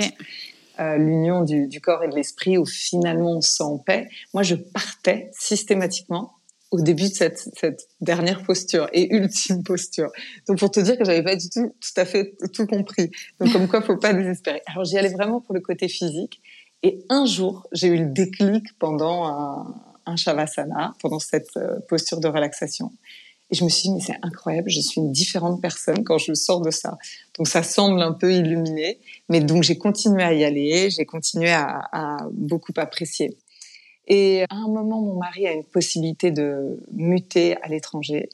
Euh, 0.80 0.96
l'union 0.96 1.42
du, 1.42 1.68
du, 1.68 1.80
corps 1.80 2.02
et 2.02 2.08
de 2.08 2.16
l'esprit 2.16 2.58
où 2.58 2.66
finalement 2.66 3.36
on 3.36 3.40
se 3.40 3.54
sent 3.54 3.62
en 3.62 3.78
paix. 3.78 4.08
Moi, 4.32 4.42
je 4.42 4.56
partais 4.56 5.30
systématiquement 5.38 6.32
au 6.72 6.80
début 6.80 7.04
de 7.04 7.14
cette, 7.14 7.48
cette, 7.56 7.86
dernière 8.00 8.42
posture 8.42 8.88
et 8.92 9.14
ultime 9.14 9.62
posture. 9.62 10.10
Donc 10.48 10.58
pour 10.58 10.72
te 10.72 10.80
dire 10.80 10.98
que 10.98 11.04
j'avais 11.04 11.22
pas 11.22 11.36
du 11.36 11.48
tout 11.48 11.72
tout 11.80 12.00
à 12.00 12.04
fait 12.04 12.34
tout 12.52 12.66
compris. 12.66 13.12
Donc 13.38 13.52
comme 13.52 13.68
quoi, 13.68 13.82
faut 13.82 13.98
pas 13.98 14.12
désespérer. 14.12 14.62
Alors 14.66 14.84
j'y 14.84 14.98
allais 14.98 15.12
vraiment 15.12 15.40
pour 15.40 15.54
le 15.54 15.60
côté 15.60 15.86
physique 15.86 16.40
et 16.84 17.02
un 17.08 17.24
jour, 17.24 17.66
j'ai 17.72 17.88
eu 17.88 17.96
le 17.96 18.10
déclic 18.10 18.78
pendant 18.78 19.24
un, 19.24 19.74
un 20.04 20.16
shavasana, 20.16 20.94
pendant 21.00 21.18
cette 21.18 21.56
euh, 21.56 21.80
posture 21.88 22.20
de 22.20 22.28
relaxation. 22.28 22.92
Et 23.50 23.54
je 23.54 23.64
me 23.64 23.70
suis 23.70 23.88
dit, 23.88 23.94
mais 23.94 24.00
c'est 24.00 24.18
incroyable, 24.20 24.68
je 24.68 24.80
suis 24.80 25.00
une 25.00 25.10
différente 25.10 25.62
personne 25.62 26.04
quand 26.04 26.18
je 26.18 26.34
sors 26.34 26.60
de 26.60 26.70
ça. 26.70 26.98
Donc 27.38 27.48
ça 27.48 27.62
semble 27.62 28.02
un 28.02 28.12
peu 28.12 28.30
illuminé, 28.34 28.98
mais 29.30 29.40
donc 29.40 29.62
j'ai 29.62 29.78
continué 29.78 30.22
à 30.22 30.34
y 30.34 30.44
aller, 30.44 30.90
j'ai 30.90 31.06
continué 31.06 31.50
à, 31.50 31.88
à, 31.90 32.18
beaucoup 32.32 32.74
apprécier. 32.76 33.34
Et 34.06 34.42
à 34.50 34.54
un 34.54 34.68
moment, 34.68 35.00
mon 35.00 35.16
mari 35.16 35.46
a 35.46 35.52
une 35.52 35.64
possibilité 35.64 36.32
de 36.32 36.78
muter 36.92 37.56
à 37.62 37.68
l'étranger, 37.68 38.28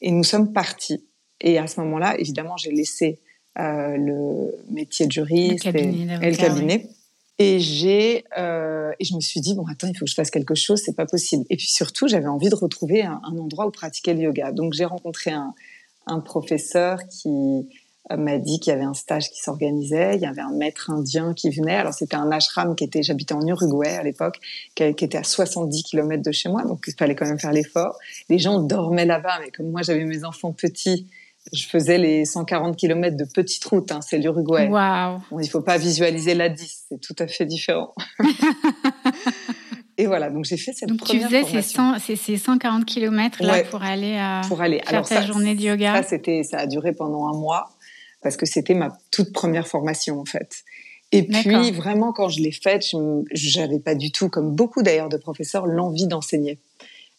et 0.00 0.10
nous 0.10 0.24
sommes 0.24 0.52
partis. 0.52 1.04
Et 1.40 1.58
à 1.58 1.68
ce 1.68 1.80
moment-là, 1.80 2.18
évidemment, 2.18 2.56
j'ai 2.56 2.72
laissé 2.72 3.20
euh, 3.60 3.96
le 3.96 4.56
métier 4.70 5.06
de 5.06 5.12
juriste 5.12 5.66
et, 5.66 5.68
et, 5.68 6.30
le 6.30 6.36
cabinet. 6.36 6.88
Et 7.38 7.60
j'ai 7.60 8.24
euh, 8.38 8.92
et 9.00 9.04
je 9.04 9.14
me 9.14 9.20
suis 9.20 9.40
dit 9.40 9.54
bon 9.54 9.64
attends 9.66 9.88
il 9.88 9.96
faut 9.96 10.04
que 10.04 10.10
je 10.10 10.14
fasse 10.14 10.30
quelque 10.30 10.54
chose 10.54 10.82
c'est 10.84 10.94
pas 10.94 11.06
possible 11.06 11.44
et 11.48 11.56
puis 11.56 11.66
surtout 11.66 12.06
j'avais 12.06 12.28
envie 12.28 12.50
de 12.50 12.54
retrouver 12.54 13.02
un, 13.02 13.20
endroit 13.24 13.66
où 13.66 13.70
pratiquer 13.70 14.12
le 14.12 14.20
yoga 14.20 14.52
donc 14.52 14.74
j'ai 14.74 14.84
rencontré 14.84 15.30
un, 15.30 15.54
un 16.06 16.20
professeur 16.20 16.98
qui 17.08 17.66
euh, 18.10 18.16
m'a 18.16 18.38
dit 18.38 18.58
qu'il 18.58 18.72
y 18.72 18.74
avait 18.74 18.84
un 18.84 18.94
stage 18.94 19.30
qui 19.30 19.40
s'organisait, 19.40 20.16
il 20.16 20.22
y 20.22 20.26
avait 20.26 20.40
un 20.40 20.52
maître 20.52 20.90
indien 20.90 21.34
qui 21.34 21.50
venait. 21.50 21.76
Alors 21.76 21.94
c'était 21.94 22.16
un 22.16 22.30
ashram 22.32 22.74
qui 22.74 22.84
était, 22.84 23.02
j'habitais 23.02 23.34
en 23.34 23.46
Uruguay 23.46 23.96
à 23.96 24.02
l'époque, 24.02 24.38
qui, 24.74 24.82
était 24.82 25.18
à 25.18 25.22
70 25.22 25.84
km 25.84 26.22
de 26.22 26.32
chez 26.32 26.48
moi, 26.48 26.64
donc 26.64 26.84
il 26.88 26.94
fallait 26.94 27.14
quand 27.14 27.26
même 27.26 27.38
faire 27.38 27.52
l'effort. 27.52 27.96
Les 28.28 28.38
gens 28.38 28.60
dormaient 28.60 29.06
là-bas, 29.06 29.38
mais 29.40 29.50
comme 29.50 29.70
moi 29.70 29.82
j'avais 29.82 30.04
mes 30.04 30.24
enfants 30.24 30.52
petits, 30.52 31.06
je 31.52 31.66
faisais 31.66 31.98
les 31.98 32.24
140 32.24 32.76
km 32.76 33.16
de 33.16 33.24
petite 33.24 33.64
route, 33.64 33.90
hein, 33.90 34.00
c'est 34.00 34.18
l'Uruguay. 34.18 34.68
Wow. 34.68 35.20
Bon, 35.30 35.40
il 35.40 35.48
faut 35.48 35.60
pas 35.60 35.76
visualiser 35.76 36.34
la 36.34 36.48
10, 36.48 36.84
c'est 36.88 37.00
tout 37.00 37.16
à 37.18 37.26
fait 37.26 37.46
différent. 37.46 37.94
et 39.98 40.06
voilà, 40.06 40.30
donc 40.30 40.44
j'ai 40.44 40.56
fait 40.56 40.72
cette 40.72 40.88
donc 40.88 41.00
première 41.00 41.28
tu 41.28 41.34
faisais 41.34 41.62
ces, 41.98 42.16
ces, 42.16 42.36
140 42.36 42.84
km 42.84 43.42
là 43.42 43.64
pour 43.64 43.82
aller, 43.82 44.16
à 44.16 44.42
pour 44.46 44.60
aller. 44.60 44.78
faire 44.78 44.88
Alors, 44.88 45.08
ta 45.08 45.16
ça, 45.16 45.26
journée 45.26 45.54
de 45.54 45.62
yoga. 45.62 46.02
Ça, 46.02 46.08
c'était, 46.08 46.42
ça 46.44 46.60
a 46.60 46.66
duré 46.66 46.92
pendant 46.92 47.26
un 47.26 47.36
mois 47.36 47.70
parce 48.22 48.36
que 48.36 48.46
c'était 48.46 48.74
ma 48.74 48.96
toute 49.10 49.32
première 49.32 49.66
formation 49.66 50.20
en 50.20 50.24
fait. 50.24 50.62
Et 51.10 51.24
puis 51.24 51.72
vraiment 51.72 52.12
quand 52.12 52.30
je 52.30 52.40
l'ai 52.40 52.52
faite, 52.52 52.84
je 52.84 53.60
n'avais 53.60 53.80
pas 53.80 53.94
du 53.94 54.12
tout, 54.12 54.30
comme 54.30 54.54
beaucoup 54.54 54.82
d'ailleurs 54.82 55.10
de 55.10 55.18
professeurs, 55.18 55.66
l'envie 55.66 56.06
d'enseigner. 56.06 56.58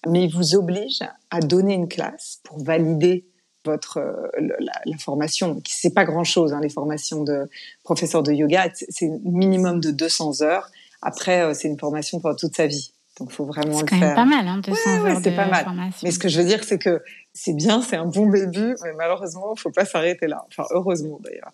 Mais 0.08 0.24
ils 0.24 0.34
vous 0.34 0.56
obligent 0.56 1.04
à 1.30 1.40
donner 1.40 1.76
une 1.76 1.88
classe 1.88 2.40
pour 2.44 2.62
valider 2.64 3.26
votre 3.66 3.98
euh, 3.98 4.28
la, 4.38 4.72
la, 4.86 4.98
formation, 4.98 5.60
qui 5.62 5.74
c'est 5.76 5.94
pas 5.94 6.06
grand 6.06 6.24
chose, 6.24 6.54
hein, 6.54 6.60
les 6.62 6.70
formations 6.70 7.24
de 7.24 7.50
professeur 7.84 8.24
de 8.24 8.32
yoga, 8.32 8.70
c'est 8.74 9.10
minimum 9.24 9.80
de 9.80 9.92
200 9.92 10.42
heures. 10.42 10.70
Après, 11.02 11.42
euh, 11.42 11.54
c'est 11.54 11.68
une 11.68 11.80
formation 11.80 12.20
pour 12.20 12.36
toute 12.36 12.56
sa 12.56 12.68
vie. 12.68 12.92
Donc, 13.20 13.32
faut 13.32 13.46
vraiment 13.46 13.82
le 13.82 13.88
faire. 13.88 13.90
C'est 13.90 14.00
quand 14.00 14.06
même 14.06 14.16
pas 14.16 14.26
mal, 14.26 14.48
hein, 14.48 14.62
200 14.64 15.04
ouais, 15.04 15.12
heures 15.12 15.22
de 15.22 15.30
pas 15.30 15.48
mal. 15.48 15.64
formation. 15.64 16.00
Mais 16.04 16.12
ce 16.12 16.20
que 16.20 16.30
je 16.30 16.42
veux 16.42 16.48
dire, 16.48 16.64
c'est 16.64 16.80
que 16.80 17.04
c'est 17.34 17.54
bien, 17.54 17.82
c'est 17.82 17.96
un 17.96 18.06
bon 18.06 18.28
début, 18.30 18.76
mais 18.84 18.94
malheureusement, 18.94 19.54
il 19.56 19.60
faut 19.60 19.72
pas 19.72 19.86
s'arrêter 19.86 20.28
là. 20.28 20.46
Enfin, 20.48 20.68
heureusement 20.72 21.20
d'ailleurs. 21.24 21.52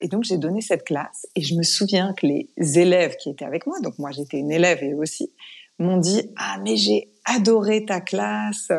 Et 0.00 0.08
donc, 0.08 0.24
j'ai 0.24 0.36
donné 0.36 0.60
cette 0.60 0.84
classe 0.84 1.26
et 1.34 1.42
je 1.42 1.54
me 1.54 1.62
souviens 1.62 2.12
que 2.12 2.26
les 2.26 2.48
élèves 2.78 3.16
qui 3.16 3.30
étaient 3.30 3.44
avec 3.44 3.66
moi, 3.66 3.80
donc 3.80 3.98
moi 3.98 4.10
j'étais 4.12 4.38
une 4.38 4.52
élève 4.52 4.82
et 4.82 4.92
eux 4.92 4.98
aussi, 4.98 5.32
m'ont 5.78 5.96
dit 5.96 6.30
Ah, 6.36 6.58
mais 6.62 6.76
j'ai 6.76 7.08
adoré 7.24 7.84
ta 7.84 8.00
classe, 8.00 8.70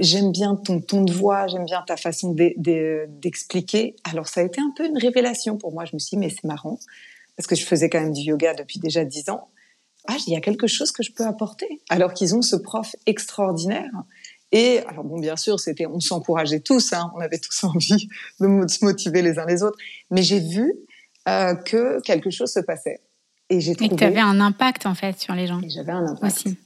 j'aime 0.00 0.32
bien 0.32 0.56
ton 0.56 0.80
ton 0.80 1.02
de 1.02 1.12
voix, 1.12 1.46
j'aime 1.46 1.64
bien 1.64 1.82
ta 1.86 1.96
façon 1.96 2.34
d'expliquer. 2.34 3.96
Alors, 4.04 4.28
ça 4.28 4.40
a 4.40 4.44
été 4.44 4.60
un 4.60 4.72
peu 4.76 4.86
une 4.86 4.98
révélation 4.98 5.56
pour 5.56 5.72
moi. 5.72 5.84
Je 5.84 5.94
me 5.94 5.98
suis 5.98 6.16
dit 6.16 6.20
Mais 6.20 6.30
c'est 6.30 6.44
marrant, 6.44 6.78
parce 7.36 7.46
que 7.46 7.54
je 7.54 7.64
faisais 7.64 7.88
quand 7.88 8.00
même 8.00 8.12
du 8.12 8.22
yoga 8.22 8.54
depuis 8.54 8.78
déjà 8.78 9.04
dix 9.04 9.28
ans. 9.28 9.48
Ah, 10.06 10.16
il 10.26 10.34
y 10.34 10.36
a 10.36 10.40
quelque 10.40 10.66
chose 10.66 10.92
que 10.92 11.02
je 11.02 11.12
peux 11.12 11.24
apporter. 11.24 11.80
Alors 11.88 12.12
qu'ils 12.12 12.34
ont 12.34 12.42
ce 12.42 12.56
prof 12.56 12.94
extraordinaire 13.06 13.90
et 14.54 14.78
alors 14.86 15.02
bon, 15.02 15.18
bien 15.18 15.36
sûr, 15.36 15.58
c'était, 15.58 15.84
on 15.86 15.98
s'encourageait 15.98 16.60
tous, 16.60 16.92
hein, 16.92 17.10
on 17.16 17.18
avait 17.18 17.38
tous 17.38 17.64
envie 17.64 18.08
de 18.40 18.68
se 18.68 18.84
motiver 18.84 19.20
les 19.20 19.40
uns 19.40 19.46
les 19.46 19.64
autres, 19.64 19.76
mais 20.12 20.22
j'ai 20.22 20.38
vu 20.38 20.72
euh, 21.28 21.56
que 21.56 22.00
quelque 22.02 22.30
chose 22.30 22.52
se 22.52 22.60
passait. 22.60 23.00
Et 23.50 23.60
j'ai 23.60 23.74
trouvé. 23.74 23.86
Et 23.86 23.90
que 23.90 23.96
tu 23.96 24.04
avais 24.04 24.20
un 24.20 24.40
impact 24.40 24.86
en 24.86 24.94
fait 24.94 25.18
sur 25.18 25.34
les 25.34 25.48
gens. 25.48 25.60
j'avais 25.66 25.90
un 25.90 26.06
impact. 26.06 26.46
Aussi. 26.46 26.56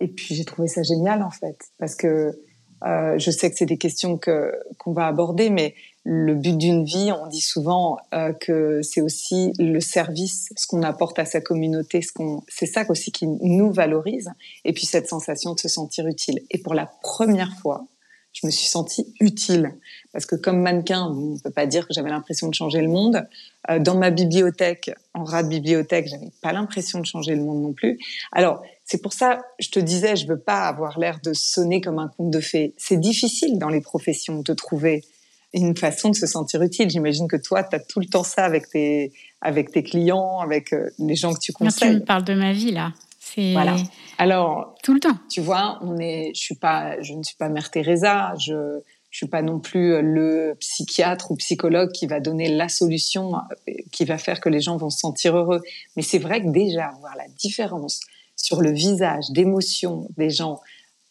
Et 0.00 0.08
puis 0.08 0.34
j'ai 0.34 0.44
trouvé 0.44 0.68
ça 0.68 0.82
génial 0.82 1.22
en 1.22 1.30
fait, 1.30 1.56
parce 1.78 1.94
que 1.94 2.38
euh, 2.84 3.18
je 3.18 3.30
sais 3.30 3.50
que 3.50 3.56
c'est 3.56 3.66
des 3.66 3.78
questions 3.78 4.16
que 4.16 4.52
qu'on 4.78 4.92
va 4.92 5.06
aborder, 5.06 5.50
mais 5.50 5.74
le 6.04 6.34
but 6.34 6.56
d'une 6.56 6.84
vie, 6.84 7.12
on 7.12 7.26
dit 7.26 7.40
souvent 7.40 7.98
euh, 8.14 8.32
que 8.32 8.80
c'est 8.82 9.02
aussi 9.02 9.52
le 9.58 9.80
service, 9.80 10.48
ce 10.56 10.66
qu'on 10.66 10.82
apporte 10.82 11.18
à 11.18 11.24
sa 11.24 11.40
communauté, 11.40 12.00
ce 12.00 12.12
qu'on, 12.12 12.42
c'est 12.48 12.66
ça 12.66 12.84
aussi 12.88 13.12
qui 13.12 13.26
nous 13.26 13.70
valorise, 13.70 14.30
et 14.64 14.72
puis 14.72 14.86
cette 14.86 15.08
sensation 15.08 15.54
de 15.54 15.60
se 15.60 15.68
sentir 15.68 16.06
utile. 16.06 16.40
Et 16.50 16.58
pour 16.58 16.74
la 16.74 16.90
première 17.02 17.52
fois, 17.60 17.84
je 18.32 18.46
me 18.46 18.50
suis 18.50 18.68
sentie 18.68 19.12
utile 19.20 19.74
parce 20.12 20.26
que 20.26 20.34
comme 20.36 20.60
mannequin, 20.60 21.06
on 21.06 21.34
ne 21.34 21.38
peut 21.38 21.50
pas 21.50 21.66
dire 21.66 21.86
que 21.86 21.94
j'avais 21.94 22.10
l'impression 22.10 22.48
de 22.48 22.54
changer 22.54 22.80
le 22.80 22.88
monde. 22.88 23.26
Euh, 23.70 23.78
dans 23.78 23.96
ma 23.96 24.10
bibliothèque, 24.10 24.90
en 25.14 25.24
rat 25.24 25.42
de 25.42 25.48
bibliothèque, 25.48 26.08
j'avais 26.08 26.30
pas 26.40 26.52
l'impression 26.52 27.00
de 27.00 27.06
changer 27.06 27.34
le 27.34 27.42
monde 27.42 27.62
non 27.62 27.72
plus. 27.72 27.98
Alors 28.32 28.62
c'est 28.84 29.00
pour 29.00 29.12
ça, 29.12 29.40
je 29.58 29.68
te 29.68 29.78
disais, 29.78 30.16
je 30.16 30.26
veux 30.26 30.38
pas 30.38 30.66
avoir 30.66 30.98
l'air 30.98 31.20
de 31.22 31.32
sonner 31.32 31.80
comme 31.80 31.98
un 31.98 32.08
conte 32.08 32.30
de 32.30 32.40
fées. 32.40 32.74
C'est 32.76 32.98
difficile 32.98 33.58
dans 33.58 33.68
les 33.68 33.80
professions 33.80 34.40
de 34.40 34.52
trouver 34.52 35.04
une 35.52 35.76
façon 35.76 36.10
de 36.10 36.16
se 36.16 36.26
sentir 36.26 36.62
utile. 36.62 36.90
J'imagine 36.90 37.28
que 37.28 37.36
toi, 37.36 37.62
tu 37.62 37.76
as 37.76 37.80
tout 37.80 38.00
le 38.00 38.06
temps 38.06 38.24
ça 38.24 38.44
avec 38.44 38.68
tes, 38.68 39.12
avec 39.40 39.70
tes 39.70 39.82
clients, 39.82 40.40
avec 40.40 40.72
euh, 40.72 40.90
les 40.98 41.16
gens 41.16 41.32
que 41.32 41.40
tu 41.40 41.52
conseilles. 41.52 41.90
tu 41.90 42.00
me 42.00 42.04
parles 42.04 42.24
de 42.24 42.34
ma 42.34 42.52
vie, 42.52 42.72
là. 42.72 42.92
C'est 43.34 43.52
voilà. 43.52 43.76
Alors 44.18 44.74
tout 44.82 44.94
le 44.94 45.00
temps. 45.00 45.18
Tu 45.30 45.40
vois, 45.40 45.78
on 45.82 45.98
est, 45.98 46.32
je 46.34 46.40
suis 46.40 46.54
pas, 46.54 47.00
je 47.02 47.14
ne 47.14 47.22
suis 47.22 47.36
pas 47.36 47.48
Mère 47.48 47.70
Teresa. 47.70 48.34
Je, 48.38 48.80
je 49.10 49.16
suis 49.16 49.26
pas 49.26 49.42
non 49.42 49.58
plus 49.58 50.00
le 50.02 50.54
psychiatre 50.60 51.32
ou 51.32 51.36
psychologue 51.36 51.90
qui 51.92 52.06
va 52.06 52.20
donner 52.20 52.48
la 52.48 52.68
solution 52.68 53.34
euh, 53.68 53.72
qui 53.90 54.04
va 54.04 54.18
faire 54.18 54.40
que 54.40 54.48
les 54.48 54.60
gens 54.60 54.76
vont 54.76 54.90
se 54.90 55.00
sentir 55.00 55.36
heureux. 55.36 55.60
Mais 55.96 56.02
c'est 56.02 56.18
vrai 56.18 56.42
que 56.42 56.48
déjà 56.48 56.92
voir 57.00 57.16
la 57.16 57.26
différence 57.28 58.00
sur 58.36 58.62
le 58.62 58.70
visage 58.70 59.30
d'émotion 59.30 60.08
des 60.16 60.30
gens 60.30 60.60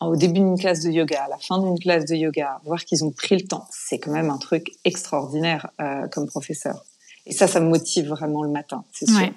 au 0.01 0.15
début 0.15 0.39
d'une 0.39 0.57
classe 0.57 0.81
de 0.81 0.91
yoga, 0.91 1.25
à 1.25 1.27
la 1.27 1.37
fin 1.37 1.61
d'une 1.61 1.77
classe 1.77 2.05
de 2.05 2.15
yoga, 2.15 2.61
voir 2.63 2.85
qu'ils 2.85 3.03
ont 3.03 3.11
pris 3.11 3.35
le 3.35 3.45
temps, 3.45 3.65
c'est 3.69 3.99
quand 3.99 4.11
même 4.11 4.29
un 4.29 4.37
truc 4.37 4.71
extraordinaire 4.85 5.69
euh, 5.81 6.07
comme 6.07 6.25
professeur. 6.25 6.85
Et 7.25 7.33
ça, 7.33 7.47
ça 7.47 7.59
me 7.59 7.67
motive 7.67 8.07
vraiment 8.07 8.43
le 8.43 8.49
matin, 8.49 8.85
c'est 8.93 9.09
sûr. 9.09 9.29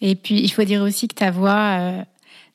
Et 0.00 0.14
puis, 0.14 0.40
il 0.40 0.50
faut 0.50 0.64
dire 0.64 0.82
aussi 0.82 1.08
que 1.08 1.14
ta 1.14 1.30
voix, 1.30 1.78
euh, 1.78 2.02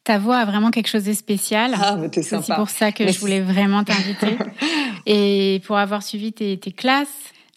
ta 0.04 0.18
voix 0.18 0.38
a 0.38 0.46
vraiment 0.46 0.72
quelque 0.72 0.88
chose 0.88 1.04
de 1.04 1.14
spécial. 1.14 1.75
Ah, 1.80 1.96
mais 1.96 2.10
t'es 2.10 2.24
sympa. 2.24 2.46
C'est 2.48 2.56
pour 2.56 2.70
ça 2.70 2.92
que 2.92 3.12
je 3.12 3.20
voulais 3.20 3.42
vraiment 3.42 3.84
t'inviter. 3.84 4.38
Et 5.06 5.62
pour 5.66 5.78
avoir 5.78 6.02
suivi 6.04 6.34
tes, 6.34 6.58
tes 6.58 6.72
classes, 6.72 7.08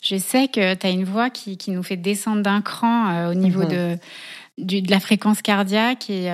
je 0.03 0.17
sais 0.17 0.49
que 0.49 0.75
tu 0.75 0.87
as 0.87 0.91
une 0.91 1.05
voix 1.05 1.31
qui, 1.31 1.57
qui, 1.57 1.71
nous 1.71 1.83
fait 1.83 1.97
descendre 1.97 2.43
d'un 2.43 2.61
cran 2.61 3.11
euh, 3.11 3.31
au 3.31 3.35
niveau 3.35 3.63
mhm. 3.63 3.99
de, 4.59 4.81
de 4.81 4.91
la 4.91 5.01
fréquence 5.01 5.43
cardiaque 5.43 6.11
et 6.11 6.31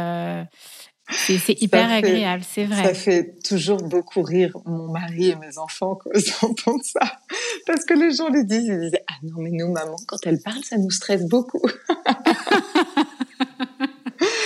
c'est 1.11 1.61
hyper 1.61 1.91
agréable, 1.91 2.43
c'est 2.49 2.65
vrai. 2.65 2.83
Ça 2.83 2.95
fait 2.95 3.35
toujours 3.43 3.83
beaucoup 3.83 4.23
rire 4.23 4.57
mon 4.65 4.91
mari 4.91 5.31
et 5.31 5.37
mes 5.37 5.59
enfants 5.59 5.97
quand 5.97 6.11
ils 6.15 6.33
entendent 6.43 6.83
ça. 6.83 7.19
Parce 7.67 7.85
que 7.85 7.95
les 7.95 8.15
gens 8.15 8.29
les 8.29 8.45
disent, 8.45 8.67
ils 8.67 8.81
disent 8.81 9.01
Ah 9.09 9.15
non, 9.23 9.43
mais 9.43 9.51
nous, 9.51 9.71
maman, 9.71 9.97
quand 10.07 10.19
elle 10.25 10.41
parle, 10.41 10.65
ça 10.65 10.79
nous 10.79 10.91
stresse 10.91 11.25
beaucoup. 11.29 11.63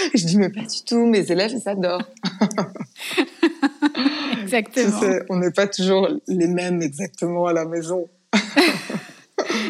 je 0.14 0.26
dis 0.26 0.38
Mais 0.38 0.50
pas 0.50 0.62
du 0.62 0.84
tout, 0.86 1.06
mes 1.06 1.30
élèves, 1.30 1.52
ils 1.52 1.68
adorent. 1.68 2.08
exactement. 4.42 5.00
on 5.28 5.38
n'est 5.38 5.50
pas 5.50 5.66
toujours 5.66 6.08
les 6.26 6.46
mêmes 6.46 6.82
exactement 6.82 7.46
à 7.46 7.52
la 7.52 7.64
maison. 7.64 8.08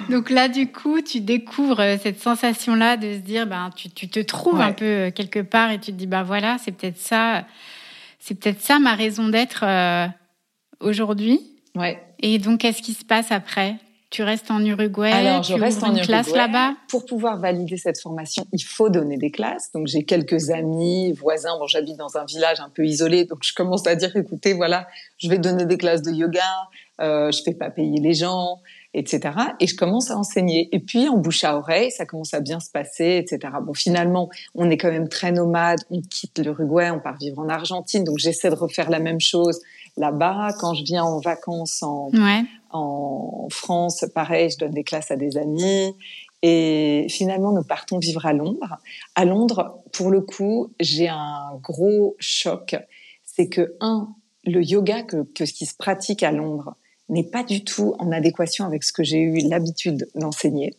Donc 0.08 0.30
là, 0.30 0.48
du 0.48 0.70
coup, 0.70 1.00
tu 1.02 1.20
découvres 1.20 1.80
euh, 1.80 1.96
cette 2.02 2.20
sensation-là 2.20 2.96
de 2.96 3.14
se 3.14 3.18
dire, 3.18 3.46
ben, 3.46 3.70
tu, 3.76 3.90
te 3.90 4.20
trouves 4.20 4.60
un 4.60 4.72
peu 4.72 4.84
euh, 4.84 5.10
quelque 5.10 5.40
part 5.40 5.70
et 5.70 5.78
tu 5.78 5.92
te 5.92 5.96
dis, 5.96 6.06
ben 6.06 6.22
voilà, 6.22 6.56
c'est 6.58 6.72
peut-être 6.72 6.98
ça, 6.98 7.44
c'est 8.18 8.34
peut-être 8.34 8.62
ça 8.62 8.78
ma 8.78 8.94
raison 8.94 9.28
d'être 9.28 9.64
euh, 9.64 10.06
aujourd'hui. 10.80 11.40
Ouais. 11.74 12.02
Et 12.20 12.38
donc, 12.38 12.60
qu'est-ce 12.60 12.82
qui 12.82 12.94
se 12.94 13.04
passe 13.04 13.30
après? 13.30 13.76
Tu 14.10 14.22
restes 14.22 14.50
en 14.50 14.64
Uruguay 14.64 15.12
Alors, 15.12 15.42
je 15.42 15.54
tu 15.54 15.60
reste 15.60 15.82
en 15.82 15.94
une 15.94 16.00
classe 16.00 16.30
là-bas? 16.30 16.74
Pour 16.88 17.04
pouvoir 17.04 17.38
valider 17.38 17.76
cette 17.76 18.00
formation, 18.00 18.46
il 18.52 18.62
faut 18.62 18.88
donner 18.88 19.18
des 19.18 19.30
classes. 19.30 19.70
Donc, 19.72 19.86
j'ai 19.86 20.04
quelques 20.04 20.50
amis, 20.50 21.12
voisins. 21.12 21.58
Bon, 21.58 21.66
j'habite 21.66 21.96
dans 21.96 22.16
un 22.16 22.24
village 22.24 22.60
un 22.60 22.70
peu 22.70 22.86
isolé, 22.86 23.24
donc 23.26 23.40
je 23.42 23.52
commence 23.52 23.86
à 23.86 23.94
dire, 23.96 24.14
écoutez, 24.16 24.54
voilà, 24.54 24.88
je 25.18 25.28
vais 25.28 25.38
donner 25.38 25.66
des 25.66 25.76
classes 25.76 26.02
de 26.02 26.10
yoga. 26.10 26.40
Euh, 27.00 27.30
je 27.30 27.42
fais 27.44 27.54
pas 27.54 27.70
payer 27.70 28.00
les 28.00 28.14
gens 28.14 28.60
etc. 28.94 29.34
Et 29.60 29.66
je 29.66 29.76
commence 29.76 30.10
à 30.10 30.16
enseigner. 30.16 30.68
Et 30.72 30.78
puis, 30.78 31.08
en 31.08 31.16
bouche 31.16 31.44
à 31.44 31.56
oreille, 31.56 31.90
ça 31.90 32.06
commence 32.06 32.34
à 32.34 32.40
bien 32.40 32.60
se 32.60 32.70
passer, 32.70 33.22
etc. 33.22 33.52
Bon, 33.62 33.74
finalement, 33.74 34.28
on 34.54 34.70
est 34.70 34.76
quand 34.76 34.90
même 34.90 35.08
très 35.08 35.32
nomade. 35.32 35.80
On 35.90 36.00
quitte 36.00 36.38
l'Uruguay, 36.38 36.90
on 36.90 37.00
part 37.00 37.18
vivre 37.18 37.38
en 37.38 37.48
Argentine. 37.48 38.04
Donc, 38.04 38.18
j'essaie 38.18 38.50
de 38.50 38.54
refaire 38.54 38.90
la 38.90 38.98
même 38.98 39.20
chose 39.20 39.60
là-bas. 39.96 40.50
Quand 40.58 40.74
je 40.74 40.84
viens 40.84 41.04
en 41.04 41.20
vacances 41.20 41.82
en, 41.82 42.10
en 42.70 43.48
France, 43.50 44.04
pareil, 44.14 44.50
je 44.50 44.58
donne 44.58 44.72
des 44.72 44.84
classes 44.84 45.10
à 45.10 45.16
des 45.16 45.36
amis. 45.36 45.94
Et 46.42 47.06
finalement, 47.10 47.52
nous 47.52 47.64
partons 47.64 47.98
vivre 47.98 48.24
à 48.26 48.32
Londres. 48.32 48.76
À 49.14 49.24
Londres, 49.24 49.82
pour 49.92 50.10
le 50.10 50.20
coup, 50.20 50.72
j'ai 50.78 51.08
un 51.08 51.58
gros 51.62 52.16
choc. 52.18 52.76
C'est 53.24 53.48
que, 53.48 53.74
un, 53.80 54.08
le 54.44 54.62
yoga 54.62 55.02
que, 55.02 55.22
que 55.22 55.46
ce 55.46 55.52
qui 55.52 55.66
se 55.66 55.74
pratique 55.74 56.22
à 56.22 56.30
Londres, 56.30 56.74
n'est 57.08 57.24
pas 57.24 57.42
du 57.42 57.64
tout 57.64 57.94
en 57.98 58.12
adéquation 58.12 58.64
avec 58.64 58.84
ce 58.84 58.92
que 58.92 59.02
j'ai 59.02 59.18
eu 59.18 59.38
l'habitude 59.48 60.08
d'enseigner. 60.14 60.76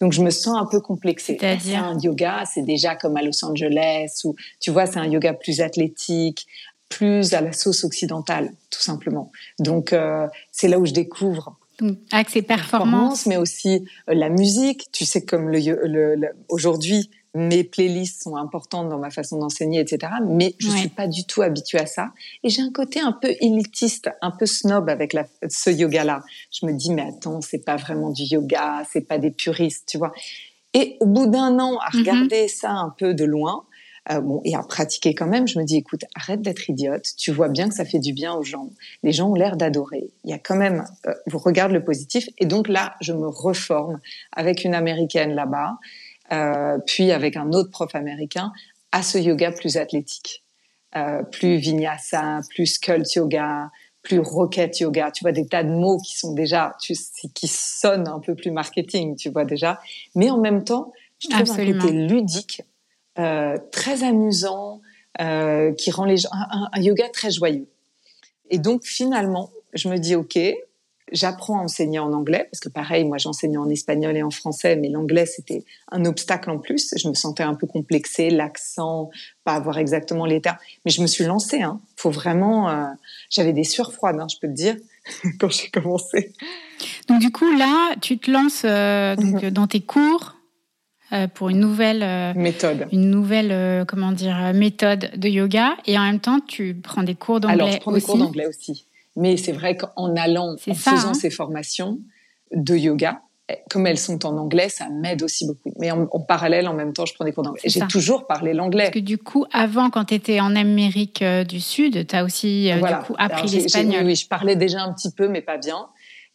Donc 0.00 0.12
je 0.12 0.22
me 0.22 0.30
sens 0.30 0.56
un 0.58 0.66
peu 0.66 0.80
complexée. 0.80 1.36
C'est-à-dire 1.38 1.84
un 1.84 1.98
yoga, 1.98 2.44
c'est 2.52 2.62
déjà 2.62 2.96
comme 2.96 3.16
à 3.16 3.22
Los 3.22 3.44
Angeles 3.44 4.22
ou 4.24 4.34
tu 4.60 4.70
vois, 4.70 4.86
c'est 4.86 4.98
un 4.98 5.06
yoga 5.06 5.32
plus 5.34 5.60
athlétique, 5.60 6.46
plus 6.88 7.34
à 7.34 7.40
la 7.40 7.52
sauce 7.52 7.84
occidentale, 7.84 8.52
tout 8.70 8.82
simplement. 8.82 9.32
Donc 9.58 9.92
euh, 9.92 10.26
c'est 10.52 10.68
là 10.68 10.78
où 10.78 10.86
je 10.86 10.92
découvre 10.92 11.58
donc, 11.80 11.98
avec 12.12 12.30
ses 12.30 12.42
performances, 12.42 13.26
mais 13.26 13.36
aussi 13.36 13.84
euh, 14.08 14.14
la 14.14 14.28
musique. 14.28 14.90
Tu 14.92 15.04
sais, 15.04 15.24
comme 15.24 15.48
le, 15.48 15.58
le, 15.86 16.14
le 16.14 16.28
aujourd'hui, 16.48 17.10
mes 17.34 17.64
playlists 17.64 18.22
sont 18.22 18.36
importantes 18.36 18.88
dans 18.88 18.98
ma 18.98 19.10
façon 19.10 19.38
d'enseigner, 19.38 19.80
etc. 19.80 20.12
Mais 20.24 20.54
je 20.58 20.68
suis 20.68 20.88
pas 20.88 21.08
du 21.08 21.24
tout 21.26 21.42
habituée 21.42 21.80
à 21.80 21.86
ça. 21.86 22.12
Et 22.44 22.48
j'ai 22.48 22.62
un 22.62 22.70
côté 22.70 23.00
un 23.00 23.12
peu 23.12 23.34
élitiste, 23.40 24.08
un 24.22 24.30
peu 24.30 24.46
snob 24.46 24.88
avec 24.88 25.12
la, 25.12 25.26
ce 25.48 25.70
yoga-là. 25.70 26.22
Je 26.52 26.64
me 26.64 26.72
dis, 26.72 26.92
mais 26.92 27.02
attends, 27.02 27.40
c'est 27.40 27.64
pas 27.64 27.76
vraiment 27.76 28.10
du 28.10 28.22
yoga, 28.22 28.84
c'est 28.90 29.08
pas 29.08 29.18
des 29.18 29.32
puristes, 29.32 29.88
tu 29.88 29.98
vois. 29.98 30.12
Et 30.74 30.96
au 31.00 31.06
bout 31.06 31.26
d'un 31.26 31.58
an, 31.58 31.78
à 31.78 31.90
mhm. 31.92 32.00
regarder 32.00 32.48
ça 32.48 32.70
un 32.70 32.90
peu 32.96 33.14
de 33.14 33.24
loin, 33.24 33.64
euh, 34.10 34.20
bon, 34.20 34.40
et 34.44 34.54
à 34.54 34.62
pratiquer 34.62 35.14
quand 35.14 35.26
même, 35.26 35.46
je 35.48 35.58
me 35.58 35.64
dis, 35.64 35.76
écoute, 35.76 36.04
arrête 36.14 36.42
d'être 36.42 36.68
idiote. 36.68 37.06
Tu 37.16 37.32
vois 37.32 37.48
bien 37.48 37.68
que 37.68 37.74
ça 37.74 37.84
fait 37.84 37.98
du 37.98 38.12
bien 38.12 38.34
aux 38.34 38.42
gens. 38.42 38.70
Les 39.02 39.12
gens 39.12 39.30
ont 39.30 39.34
l'air 39.34 39.56
d'adorer. 39.56 40.10
Il 40.24 40.30
y 40.30 40.34
a 40.34 40.38
quand 40.38 40.56
même, 40.56 40.84
euh, 41.06 41.14
vous 41.26 41.38
regarde 41.38 41.72
le 41.72 41.82
positif. 41.82 42.28
Et 42.38 42.46
donc 42.46 42.68
là, 42.68 42.94
je 43.00 43.12
me 43.12 43.26
reforme 43.26 44.00
avec 44.32 44.64
une 44.64 44.74
américaine 44.74 45.32
là-bas 45.34 45.78
euh, 46.32 46.78
puis 46.86 47.12
avec 47.12 47.36
un 47.36 47.52
autre 47.52 47.70
prof 47.70 47.94
américain, 47.94 48.52
à 48.92 49.02
ce 49.02 49.18
yoga 49.18 49.52
plus 49.52 49.76
athlétique, 49.76 50.44
euh, 50.96 51.22
plus 51.22 51.56
vinyasa, 51.56 52.40
plus 52.48 52.78
cult 52.78 53.12
yoga, 53.14 53.70
plus 54.02 54.20
rocket 54.20 54.80
yoga. 54.80 55.10
Tu 55.10 55.24
vois 55.24 55.32
des 55.32 55.46
tas 55.46 55.64
de 55.64 55.70
mots 55.70 55.98
qui 55.98 56.16
sont 56.16 56.32
déjà, 56.32 56.76
tu, 56.80 56.94
qui 57.34 57.48
sonnent 57.48 58.08
un 58.08 58.20
peu 58.20 58.34
plus 58.34 58.50
marketing, 58.50 59.16
tu 59.16 59.30
vois 59.30 59.44
déjà. 59.44 59.80
Mais 60.14 60.30
en 60.30 60.38
même 60.38 60.64
temps, 60.64 60.92
je 61.18 61.28
trouve 61.28 61.50
un 61.50 61.72
côté 61.72 61.92
ludique, 61.92 62.62
très 63.16 64.02
amusant, 64.02 64.80
euh, 65.20 65.72
qui 65.74 65.90
rend 65.90 66.04
les 66.04 66.16
gens 66.16 66.30
un, 66.32 66.68
un, 66.72 66.80
yoga 66.80 67.08
très 67.08 67.30
joyeux. 67.30 67.68
Et 68.50 68.58
donc 68.58 68.84
finalement, 68.84 69.50
je 69.72 69.88
me 69.88 69.98
dis 69.98 70.16
ok, 70.16 70.38
J'apprends 71.12 71.58
à 71.58 71.62
enseigner 71.62 71.98
en 71.98 72.14
anglais 72.14 72.48
parce 72.50 72.60
que 72.60 72.70
pareil, 72.70 73.04
moi 73.04 73.18
j'enseignais 73.18 73.58
en 73.58 73.68
espagnol 73.68 74.16
et 74.16 74.22
en 74.22 74.30
français, 74.30 74.74
mais 74.74 74.88
l'anglais 74.88 75.26
c'était 75.26 75.64
un 75.92 76.06
obstacle 76.06 76.50
en 76.50 76.58
plus. 76.58 76.94
Je 76.96 77.08
me 77.08 77.14
sentais 77.14 77.42
un 77.42 77.54
peu 77.54 77.66
complexée, 77.66 78.30
l'accent, 78.30 79.10
pas 79.44 79.52
avoir 79.52 79.78
exactement 79.78 80.24
les 80.24 80.40
termes. 80.40 80.56
Mais 80.84 80.90
je 80.90 81.02
me 81.02 81.06
suis 81.06 81.24
lancée. 81.24 81.60
Hein. 81.60 81.80
Faut 81.96 82.10
vraiment. 82.10 82.70
Euh, 82.70 82.86
j'avais 83.28 83.52
des 83.52 83.64
sueurs 83.64 83.92
froides, 83.92 84.18
hein, 84.18 84.26
je 84.32 84.38
peux 84.40 84.48
te 84.48 84.54
dire, 84.54 84.76
quand 85.38 85.50
j'ai 85.50 85.68
commencé. 85.68 86.32
Donc 87.08 87.20
du 87.20 87.30
coup 87.30 87.54
là, 87.54 87.94
tu 88.00 88.18
te 88.18 88.30
lances 88.30 88.62
euh, 88.64 89.14
donc, 89.14 89.42
mhm. 89.42 89.50
dans 89.50 89.66
tes 89.66 89.82
cours 89.82 90.32
euh, 90.32 90.43
pour 91.34 91.48
une 91.50 91.60
nouvelle 91.60 92.34
méthode, 92.34 92.86
une 92.92 93.10
nouvelle 93.10 93.84
comment 93.86 94.12
dire 94.12 94.52
méthode 94.54 95.10
de 95.16 95.28
yoga, 95.28 95.76
et 95.86 95.98
en 95.98 96.02
même 96.02 96.20
temps 96.20 96.40
tu 96.40 96.74
prends 96.74 97.02
des 97.02 97.14
cours 97.14 97.40
d'anglais. 97.40 97.62
Alors 97.62 97.72
je 97.72 97.78
prends 97.78 97.92
des 97.92 98.00
cours 98.00 98.18
d'anglais 98.18 98.46
aussi. 98.46 98.86
Mais 99.16 99.36
c'est 99.36 99.52
vrai 99.52 99.76
qu'en 99.76 100.16
allant, 100.16 100.54
en 100.54 100.74
faisant 100.74 101.10
hein. 101.10 101.14
ces 101.14 101.30
formations 101.30 101.98
de 102.52 102.76
yoga, 102.76 103.20
comme 103.70 103.86
elles 103.86 103.98
sont 103.98 104.24
en 104.24 104.36
anglais, 104.38 104.68
ça 104.68 104.88
m'aide 104.88 105.22
aussi 105.22 105.46
beaucoup. 105.46 105.72
Mais 105.78 105.90
en, 105.90 106.06
parallèle, 106.06 106.66
en 106.66 106.74
même 106.74 106.92
temps, 106.92 107.04
je 107.04 107.14
prends 107.14 107.24
des 107.24 107.32
cours 107.32 107.42
d'anglais. 107.42 107.60
J'ai 107.64 107.86
toujours 107.88 108.26
parlé 108.26 108.54
l'anglais. 108.54 108.84
Parce 108.84 108.94
que 108.94 108.98
du 109.00 109.18
coup, 109.18 109.44
avant, 109.52 109.90
quand 109.90 110.06
tu 110.06 110.14
étais 110.14 110.40
en 110.40 110.56
Amérique 110.56 111.22
euh, 111.22 111.44
du 111.44 111.60
Sud, 111.60 112.06
tu 112.06 112.16
as 112.16 112.24
aussi 112.24 112.72
euh, 112.72 112.76
du 112.76 113.06
coup, 113.06 113.14
appris 113.18 113.48
l'espagnol. 113.48 114.06
Oui, 114.06 114.16
je 114.16 114.26
parlais 114.26 114.56
déjà 114.56 114.82
un 114.82 114.92
petit 114.92 115.12
peu, 115.12 115.28
mais 115.28 115.42
pas 115.42 115.58
bien. 115.58 115.88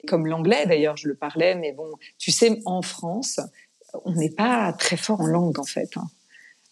Comme 0.07 0.27
l'anglais, 0.27 0.65
d'ailleurs, 0.67 0.97
je 0.97 1.07
le 1.07 1.15
parlais. 1.15 1.55
Mais 1.55 1.73
bon, 1.73 1.89
tu 2.17 2.31
sais, 2.31 2.61
en 2.65 2.81
France, 2.81 3.39
on 4.05 4.13
n'est 4.13 4.29
pas 4.29 4.73
très 4.73 4.97
fort 4.97 5.21
en 5.21 5.27
langue, 5.27 5.59
en 5.59 5.63
fait. 5.63 5.89
Hein. 5.97 6.07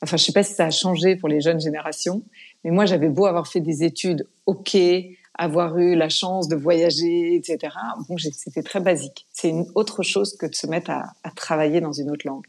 Enfin, 0.01 0.17
je 0.17 0.23
sais 0.23 0.31
pas 0.31 0.43
si 0.43 0.53
ça 0.53 0.65
a 0.65 0.71
changé 0.71 1.15
pour 1.15 1.29
les 1.29 1.41
jeunes 1.41 1.59
générations, 1.59 2.21
mais 2.63 2.71
moi, 2.71 2.85
j'avais 2.85 3.09
beau 3.09 3.25
avoir 3.25 3.47
fait 3.47 3.61
des 3.61 3.83
études, 3.83 4.27
ok, 4.45 4.77
avoir 5.37 5.77
eu 5.77 5.95
la 5.95 6.09
chance 6.09 6.47
de 6.47 6.55
voyager, 6.55 7.35
etc. 7.35 7.73
Bon, 8.07 8.17
c'était 8.17 8.63
très 8.63 8.79
basique. 8.79 9.25
C'est 9.31 9.49
une 9.49 9.65
autre 9.75 10.03
chose 10.03 10.35
que 10.37 10.45
de 10.45 10.55
se 10.55 10.67
mettre 10.67 10.91
à, 10.91 11.13
travailler 11.35 11.81
dans 11.81 11.91
une 11.91 12.09
autre 12.11 12.27
langue. 12.27 12.45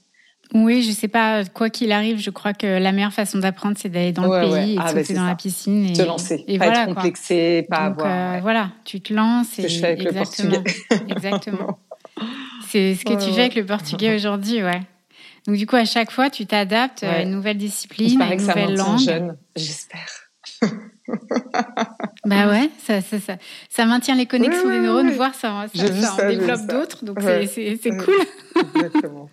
Oui, 0.54 0.82
je 0.82 0.92
sais 0.92 1.08
pas, 1.08 1.44
quoi 1.44 1.68
qu'il 1.68 1.92
arrive, 1.92 2.18
je 2.18 2.30
crois 2.30 2.54
que 2.54 2.66
la 2.66 2.92
meilleure 2.92 3.12
façon 3.12 3.38
d'apprendre, 3.38 3.76
c'est 3.78 3.90
d'aller 3.90 4.12
dans 4.12 4.24
le 4.24 4.40
pays 4.40 4.72
et 4.72 4.76
de 4.76 4.80
ah, 4.80 4.94
bah, 4.94 5.02
dans 5.14 5.26
la 5.26 5.34
piscine. 5.34 5.84
Et, 5.84 5.92
te 5.92 6.02
lancer, 6.02 6.42
et 6.46 6.58
pas 6.58 6.68
être 6.68 6.94
complexé, 6.94 7.66
pas 7.68 7.76
avoir... 7.76 8.36
Euh, 8.36 8.40
voilà, 8.40 8.70
tu 8.84 9.02
te 9.02 9.12
lances. 9.12 9.48
Ce 9.50 9.62
que 9.62 9.68
je 9.68 9.78
fais 9.78 9.86
avec 9.88 10.06
exactement, 10.06 10.50
le 10.50 10.62
portugais. 10.62 11.12
exactement. 11.12 11.78
C'est 12.68 12.94
ce 12.94 13.04
que 13.04 13.14
tu 13.14 13.32
fais 13.32 13.40
avec 13.40 13.54
le 13.54 13.64
portugais 13.64 14.14
aujourd'hui, 14.16 14.62
ouais. 14.62 14.80
Donc 15.46 15.56
du 15.56 15.66
coup, 15.66 15.76
à 15.76 15.84
chaque 15.84 16.10
fois, 16.10 16.28
tu 16.28 16.46
t'adaptes 16.46 17.02
à 17.02 17.22
une 17.22 17.30
nouvelle 17.30 17.56
discipline, 17.56 18.20
à 18.20 18.34
une 18.34 18.40
nouvelle 18.40 18.74
langue. 18.74 18.98
jeune, 18.98 19.36
j'espère. 19.56 20.28
bah 22.24 22.48
ouais, 22.48 22.68
ça, 22.84 23.00
ça, 23.00 23.18
ça, 23.18 23.36
ça, 23.70 23.86
maintient 23.86 24.14
les 24.14 24.26
connexions 24.26 24.68
des 24.68 24.80
neurones, 24.80 25.10
voir 25.10 25.34
ça, 25.34 25.66
ça, 25.74 26.14
en 26.14 26.28
développe 26.28 26.66
d'autres, 26.66 27.04
donc 27.04 27.20
c'est 27.22 27.90
cool. 27.90 28.14
Exactement. 28.74 29.30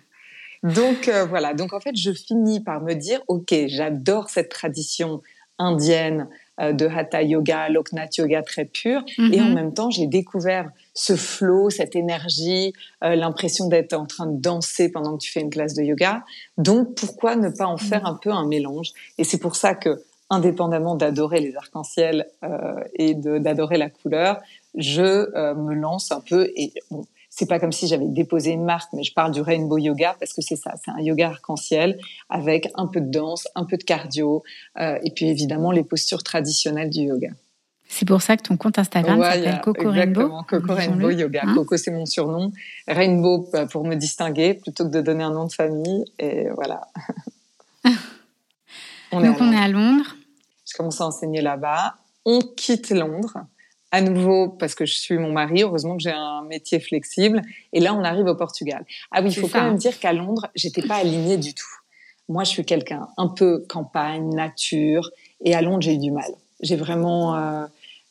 Donc 0.62 1.08
euh, 1.08 1.26
voilà, 1.26 1.52
donc 1.52 1.72
en 1.72 1.80
fait, 1.80 1.96
je 1.96 2.12
finis 2.12 2.60
par 2.60 2.80
me 2.80 2.94
dire, 2.94 3.20
ok, 3.28 3.52
j'adore 3.66 4.30
cette 4.30 4.48
tradition 4.48 5.22
indienne 5.58 6.28
euh, 6.60 6.72
de 6.72 6.86
Hatha 6.86 7.22
Yoga, 7.22 7.68
Loknath 7.68 8.16
Yoga 8.16 8.42
très 8.42 8.64
pur, 8.64 9.04
et 9.18 9.40
en 9.40 9.46
mhm. 9.46 9.54
même 9.54 9.74
temps, 9.74 9.90
j'ai 9.90 10.06
découvert 10.06 10.70
ce 10.96 11.14
flow, 11.14 11.70
cette 11.70 11.94
énergie, 11.94 12.72
euh, 13.04 13.14
l'impression 13.14 13.68
d'être 13.68 13.92
en 13.92 14.06
train 14.06 14.26
de 14.26 14.40
danser 14.40 14.90
pendant 14.90 15.16
que 15.16 15.22
tu 15.22 15.30
fais 15.30 15.40
une 15.40 15.50
classe 15.50 15.74
de 15.74 15.82
yoga. 15.82 16.24
Donc 16.58 16.94
pourquoi 16.96 17.36
ne 17.36 17.50
pas 17.50 17.66
en 17.66 17.76
faire 17.76 18.02
mhm. 18.02 18.06
un 18.06 18.14
peu 18.14 18.30
un 18.32 18.46
mélange? 18.46 18.92
Et 19.18 19.24
c'est 19.24 19.38
pour 19.38 19.54
ça 19.54 19.74
que 19.74 20.02
indépendamment 20.30 20.96
d'adorer 20.96 21.38
les 21.40 21.54
arcs-en-ciel 21.54 22.26
euh, 22.42 22.82
et 22.94 23.14
d'adorer 23.14 23.76
la 23.76 23.90
couleur, 23.90 24.40
je 24.74 25.02
euh, 25.02 25.54
me 25.54 25.74
lance 25.74 26.10
un 26.10 26.20
peu 26.20 26.50
et 26.56 26.72
bon, 26.90 27.04
c'est 27.28 27.46
pas 27.46 27.60
comme 27.60 27.72
si 27.72 27.86
j'avais 27.86 28.06
déposé 28.08 28.52
une 28.52 28.64
marque, 28.64 28.92
mais 28.94 29.02
je 29.02 29.12
parle 29.12 29.30
du 29.30 29.42
rainbow 29.42 29.76
yoga 29.76 30.16
parce 30.18 30.32
que 30.32 30.40
c'est 30.40 30.56
ça, 30.56 30.74
c'est 30.82 30.90
un 30.90 31.00
yoga 31.00 31.28
arc-en-ciel 31.28 32.00
avec 32.30 32.70
un 32.74 32.86
peu 32.86 33.00
de 33.00 33.10
danse, 33.10 33.46
un 33.54 33.64
peu 33.64 33.76
de 33.76 33.84
cardio 33.84 34.42
euh, 34.80 34.98
et 35.04 35.10
puis 35.10 35.28
évidemment 35.28 35.70
les 35.70 35.84
postures 35.84 36.22
traditionnelles 36.22 36.90
du 36.90 37.02
yoga. 37.02 37.28
C'est 37.88 38.06
pour 38.06 38.20
ça 38.20 38.36
que 38.36 38.42
ton 38.42 38.56
compte 38.56 38.78
Instagram 38.78 39.22
s'appelle 39.22 39.60
Coco 39.62 39.90
Rainbow. 39.90 40.42
Coco 40.48 40.74
Rainbow 40.74 41.10
Yoga. 41.10 41.42
Hein 41.44 41.54
Coco, 41.54 41.76
c'est 41.76 41.90
mon 41.90 42.06
surnom. 42.06 42.52
Rainbow 42.88 43.48
pour 43.70 43.84
me 43.84 43.94
distinguer 43.94 44.54
plutôt 44.54 44.84
que 44.84 44.90
de 44.90 45.00
donner 45.00 45.24
un 45.24 45.30
nom 45.30 45.46
de 45.46 45.52
famille. 45.52 46.04
Et 46.18 46.48
voilà. 46.54 46.82
Donc 49.12 49.40
on 49.40 49.52
est 49.52 49.58
à 49.58 49.68
Londres. 49.68 50.16
Je 50.68 50.76
commence 50.76 51.00
à 51.00 51.06
enseigner 51.06 51.40
là-bas. 51.40 51.94
On 52.24 52.40
quitte 52.40 52.90
Londres 52.90 53.38
à 53.92 54.00
nouveau 54.00 54.48
parce 54.48 54.74
que 54.74 54.84
je 54.84 54.94
suis 54.94 55.16
mon 55.16 55.32
mari. 55.32 55.62
Heureusement 55.62 55.96
que 55.96 56.02
j'ai 56.02 56.10
un 56.10 56.42
métier 56.42 56.80
flexible. 56.80 57.42
Et 57.72 57.80
là, 57.80 57.94
on 57.94 58.04
arrive 58.04 58.26
au 58.26 58.34
Portugal. 58.34 58.84
Ah 59.12 59.20
oui, 59.22 59.28
il 59.30 59.40
faut 59.40 59.48
quand 59.48 59.62
même 59.62 59.76
dire 59.76 59.98
qu'à 59.98 60.12
Londres, 60.12 60.48
j'étais 60.54 60.82
pas 60.82 60.96
alignée 60.96 61.36
du 61.36 61.54
tout. 61.54 61.64
Moi, 62.28 62.42
je 62.44 62.50
suis 62.50 62.64
quelqu'un 62.64 63.08
un 63.16 63.28
peu 63.28 63.64
campagne, 63.68 64.34
nature. 64.34 65.10
Et 65.44 65.54
à 65.54 65.62
Londres, 65.62 65.82
j'ai 65.82 65.94
eu 65.94 65.98
du 65.98 66.10
mal. 66.10 66.30
J'ai 66.60 66.76
vraiment 66.76 67.36
euh, 67.36 67.66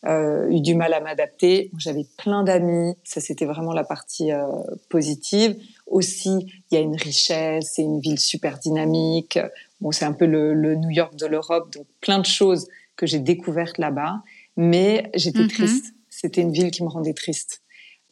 euh, 0.07 0.49
eu 0.49 0.61
du 0.61 0.75
mal 0.75 0.93
à 0.93 0.99
m'adapter. 0.99 1.71
J'avais 1.77 2.05
plein 2.17 2.43
d'amis. 2.43 2.95
Ça, 3.03 3.21
c'était 3.21 3.45
vraiment 3.45 3.73
la 3.73 3.83
partie 3.83 4.31
euh, 4.31 4.45
positive. 4.89 5.55
Aussi, 5.87 6.61
il 6.69 6.75
y 6.75 6.77
a 6.77 6.81
une 6.81 6.95
richesse. 6.95 7.71
C'est 7.73 7.81
une 7.81 7.99
ville 7.99 8.19
super 8.19 8.59
dynamique. 8.59 9.39
Bon, 9.81 9.91
c'est 9.91 10.05
un 10.05 10.13
peu 10.13 10.25
le, 10.25 10.75
New 10.75 10.91
York 10.91 11.15
de 11.15 11.25
l'Europe, 11.25 11.73
donc 11.73 11.87
plein 12.01 12.19
de 12.19 12.25
choses 12.25 12.67
que 12.95 13.05
j'ai 13.05 13.19
découvertes 13.19 13.77
là-bas. 13.77 14.21
Mais 14.57 15.09
j'étais 15.15 15.39
mhm. 15.39 15.49
triste. 15.49 15.93
C'était 16.09 16.41
une 16.41 16.51
ville 16.51 16.71
qui 16.71 16.83
me 16.83 16.89
rendait 16.89 17.13
triste. 17.13 17.61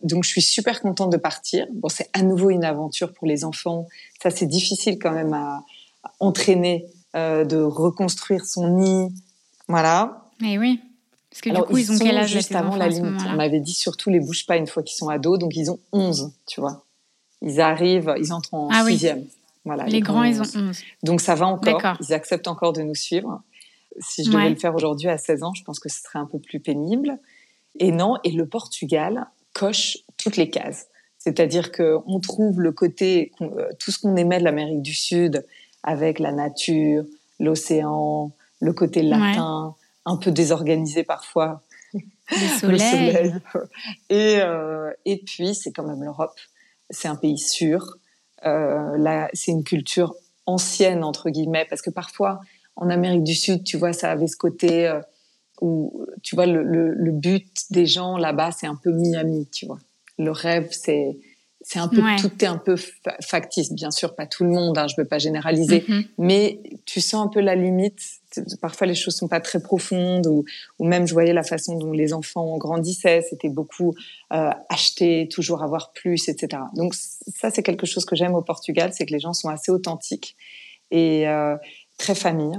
Donc, 0.01 0.23
je 0.25 0.29
suis 0.29 0.41
super 0.41 0.81
contente 0.81 1.11
de 1.11 1.17
partir. 1.17 1.65
Bon, 1.73 1.89
c'est 1.89 2.09
à 2.13 2.23
nouveau 2.23 2.49
une 2.49 2.65
aventure 2.65 3.13
pour 3.13 3.27
les 3.27 3.45
enfants. 3.45 3.87
Ça, 4.21 4.31
c'est 4.31 4.47
difficile 4.47 4.99
quand 4.99 5.11
même 5.11 5.33
à, 5.33 5.63
entraîner, 6.19 6.85
euh, 7.15 7.45
de 7.45 7.57
reconstruire 7.57 8.45
son 8.45 8.67
nid. 8.67 9.13
Voilà. 9.67 10.29
Mais 10.41 10.57
oui. 10.57 10.81
Parce 11.33 11.41
que 11.41 11.49
du 11.49 11.61
coup, 11.63 11.77
ils, 11.79 11.91
ont 11.91 11.97
quel 11.97 12.15
âge 12.15 12.31
Juste 12.31 12.53
avant 12.53 12.75
la 12.75 12.87
limite. 12.87 13.19
On 13.27 13.35
m'avait 13.35 13.59
dit 13.59 13.73
surtout 13.73 14.11
les 14.11 14.19
bouge 14.19 14.45
pas 14.45 14.55
une 14.55 14.67
fois 14.67 14.83
qu'ils 14.83 14.95
sont 14.95 15.09
ados. 15.09 15.39
Donc, 15.39 15.55
ils 15.55 15.71
ont 15.71 15.79
11, 15.91 16.31
tu 16.45 16.61
vois. 16.61 16.85
Ils 17.41 17.59
arrivent, 17.59 18.13
ils 18.19 18.31
entrent 18.31 18.53
en 18.53 18.69
ah 18.71 18.85
sixième. 18.85 19.25
Voilà, 19.65 19.85
les, 19.85 20.01
grands, 20.01 20.23
ils 20.23 20.39
ont 20.39 20.43
11. 20.43 20.79
Donc 21.01 21.21
ça 21.21 21.33
va 21.33 21.47
encore, 21.47 21.97
ils 22.07 22.13
acceptent 22.13 22.47
encore 22.47 22.71
de 22.71 22.83
nous 22.83 22.93
suivre. 22.93 23.41
Si 23.99 24.23
je 24.23 24.29
devais 24.29 24.49
le 24.49 24.55
faire 24.57 24.75
aujourd'hui 24.75 25.09
à 25.09 25.17
16 25.17 25.43
ans, 25.43 25.53
je 25.55 25.63
pense 25.63 25.79
que 25.79 25.89
ce 25.89 26.01
serait 26.01 26.19
un 26.19 26.25
peu 26.25 26.37
plus 26.37 26.59
pénible. 26.59 27.17
Et 27.79 27.91
non, 27.91 28.17
et 28.23 28.31
le 28.31 28.45
Portugal 28.45 29.25
coche 29.53 29.97
toutes 30.17 30.37
les 30.37 30.49
cases. 30.51 30.87
C'est-à-dire 31.17 31.71
qu'on 31.71 32.19
trouve 32.19 32.61
le 32.61 32.71
côté, 32.71 33.31
euh, 33.41 33.69
tout 33.79 33.91
ce 33.91 33.99
qu'on 33.99 34.15
aimait 34.17 34.39
de 34.39 34.43
l'Amérique 34.43 34.81
du 34.81 34.93
Sud, 34.93 35.45
avec 35.81 36.19
la 36.19 36.31
nature, 36.31 37.05
l'océan, 37.39 38.31
le 38.59 38.73
côté 38.73 39.01
latin, 39.01 39.75
un 40.05 40.17
peu 40.17 40.31
désorganisé 40.31 41.03
parfois. 41.03 41.63
Le 42.31 42.59
soleil. 42.59 43.33
Et, 44.09 44.37
euh, 44.41 44.91
et 45.05 45.17
puis, 45.17 45.53
c'est 45.55 45.71
quand 45.71 45.83
même 45.83 46.03
l'Europe. 46.03 46.39
C'est 46.89 47.07
un 47.07 47.15
pays 47.15 47.37
sûr. 47.37 47.97
Euh, 48.45 49.27
c'est 49.33 49.51
une 49.51 49.63
culture 49.63 50.15
ancienne 50.45 51.03
entre 51.03 51.29
guillemets 51.29 51.65
parce 51.69 51.81
que 51.81 51.89
parfois 51.89 52.41
en 52.75 52.89
Amérique 52.89 53.23
du 53.23 53.35
Sud, 53.35 53.63
tu 53.63 53.77
vois, 53.77 53.93
ça 53.93 54.11
avait 54.11 54.27
ce 54.27 54.35
côté 54.35 54.87
euh, 54.87 54.99
où 55.61 56.05
tu 56.23 56.35
vois 56.35 56.45
le, 56.45 56.63
le, 56.63 57.11
but 57.11 57.47
des 57.69 57.85
gens 57.85 58.17
là-bas, 58.17 58.51
c'est 58.51 58.67
un 58.67 58.75
peu 58.75 58.91
Miami, 58.91 59.47
tu 59.51 59.65
vois. 59.65 59.79
Le 60.17 60.31
rêve, 60.31 60.69
c'est 60.71 61.17
c'est 61.61 61.79
un 61.79 61.87
peu 61.87 62.01
tout 62.19 62.43
est 62.43 62.47
un 62.47 62.57
peu 62.57 62.75
factice, 63.21 63.71
bien 63.71 63.89
sûr, 63.89 64.15
pas 64.15 64.27
tout 64.27 64.43
le 64.43 64.49
monde, 64.49 64.77
hein, 64.77 64.87
je 64.87 64.95
veux 64.97 65.07
pas 65.07 65.17
généraliser, 65.17 65.79
mm-hmm. 65.87 66.05
mais 66.17 66.59
tu 66.85 66.99
sens 66.99 67.25
un 67.25 67.29
peu 67.29 67.39
la 67.39 67.55
limite. 67.55 68.01
Parfois, 68.61 68.87
les 68.87 68.95
choses 68.95 69.15
sont 69.15 69.27
pas 69.27 69.39
très 69.39 69.61
profondes, 69.61 70.27
ou, 70.27 70.45
ou 70.79 70.85
même 70.85 71.07
je 71.07 71.13
voyais 71.13 71.33
la 71.33 71.43
façon 71.43 71.77
dont 71.77 71.91
les 71.91 72.13
enfants 72.13 72.57
grandissaient, 72.57 73.21
c'était 73.29 73.49
beaucoup 73.49 73.93
euh, 74.33 74.49
acheter, 74.69 75.27
toujours 75.29 75.63
avoir 75.63 75.91
plus, 75.93 76.29
etc. 76.29 76.61
Donc 76.75 76.93
ça, 76.95 77.49
c'est 77.49 77.63
quelque 77.63 77.85
chose 77.85 78.05
que 78.05 78.15
j'aime 78.15 78.35
au 78.35 78.41
Portugal, 78.41 78.91
c'est 78.93 79.05
que 79.05 79.13
les 79.13 79.19
gens 79.19 79.33
sont 79.33 79.49
assez 79.49 79.71
authentiques 79.71 80.35
et 80.91 81.27
euh, 81.27 81.55
très 81.97 82.15
famille. 82.15 82.57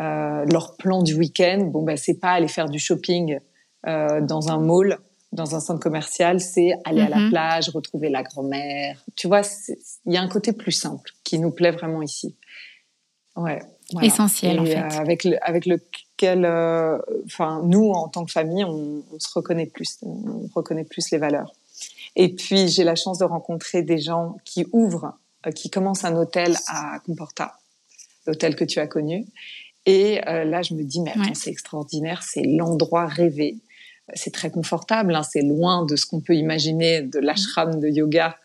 Euh, 0.00 0.44
leur 0.50 0.76
plan 0.76 1.02
du 1.02 1.14
week-end, 1.14 1.68
bon 1.70 1.82
ben 1.82 1.96
c'est 1.96 2.18
pas 2.18 2.30
aller 2.30 2.48
faire 2.48 2.68
du 2.68 2.78
shopping 2.78 3.38
dans 3.84 4.48
un 4.48 4.58
mall 4.58 4.98
dans 5.32 5.56
un 5.56 5.60
centre 5.60 5.80
commercial, 5.80 6.40
c'est 6.40 6.72
aller 6.84 7.00
à 7.00 7.08
la 7.08 7.16
mhm. 7.16 7.30
plage, 7.30 7.70
retrouver 7.70 8.10
la 8.10 8.22
grand-mère. 8.22 9.02
Tu 9.16 9.26
vois, 9.26 9.40
il 10.04 10.12
y 10.12 10.16
a 10.16 10.22
un 10.22 10.28
côté 10.28 10.52
plus 10.52 10.72
simple 10.72 11.10
qui 11.24 11.38
nous 11.38 11.50
plaît 11.50 11.70
vraiment 11.70 12.02
ici. 12.02 12.36
Ouais. 13.34 13.62
Essentiel, 14.00 14.60
en 14.60 14.64
fait. 14.64 14.76
Euh, 14.76 15.00
avec, 15.00 15.24
le, 15.24 15.36
avec 15.42 15.66
lequel, 15.66 16.44
euh, 16.44 16.98
enfin, 17.26 17.62
nous, 17.64 17.90
en 17.90 18.08
tant 18.08 18.24
que 18.24 18.32
famille, 18.32 18.64
on, 18.64 19.02
on, 19.12 19.18
se 19.18 19.28
reconnaît 19.34 19.66
plus, 19.66 19.98
on 20.02 20.48
reconnaît 20.54 20.84
plus 20.84 21.10
les 21.10 21.18
valeurs. 21.18 21.52
Et 22.16 22.34
puis, 22.34 22.68
j'ai 22.68 22.84
la 22.84 22.94
chance 22.94 23.18
de 23.18 23.24
rencontrer 23.24 23.82
des 23.82 23.98
gens 23.98 24.36
qui 24.44 24.66
ouvrent, 24.72 25.14
euh, 25.46 25.50
qui 25.50 25.70
commencent 25.70 26.04
un 26.04 26.16
hôtel 26.16 26.56
à 26.68 26.98
Comporta, 27.04 27.58
l'hôtel 28.26 28.56
que 28.56 28.64
tu 28.64 28.78
as 28.78 28.86
connu. 28.86 29.26
Et 29.84 30.20
là, 30.24 30.62
je 30.62 30.74
me 30.74 30.84
dis, 30.84 31.00
mais 31.00 31.12
c'est 31.34 31.50
extraordinaire, 31.50 32.22
c'est 32.22 32.44
l'endroit 32.44 33.06
rêvé 33.06 33.56
c'est 34.14 34.32
très 34.32 34.50
confortable. 34.50 35.14
Hein. 35.14 35.22
c'est 35.22 35.42
loin 35.42 35.84
de 35.84 35.96
ce 35.96 36.06
qu'on 36.06 36.20
peut 36.20 36.34
imaginer 36.34 37.02
de 37.02 37.18
l'ashram 37.18 37.80
de 37.80 37.88
yoga, 37.88 38.36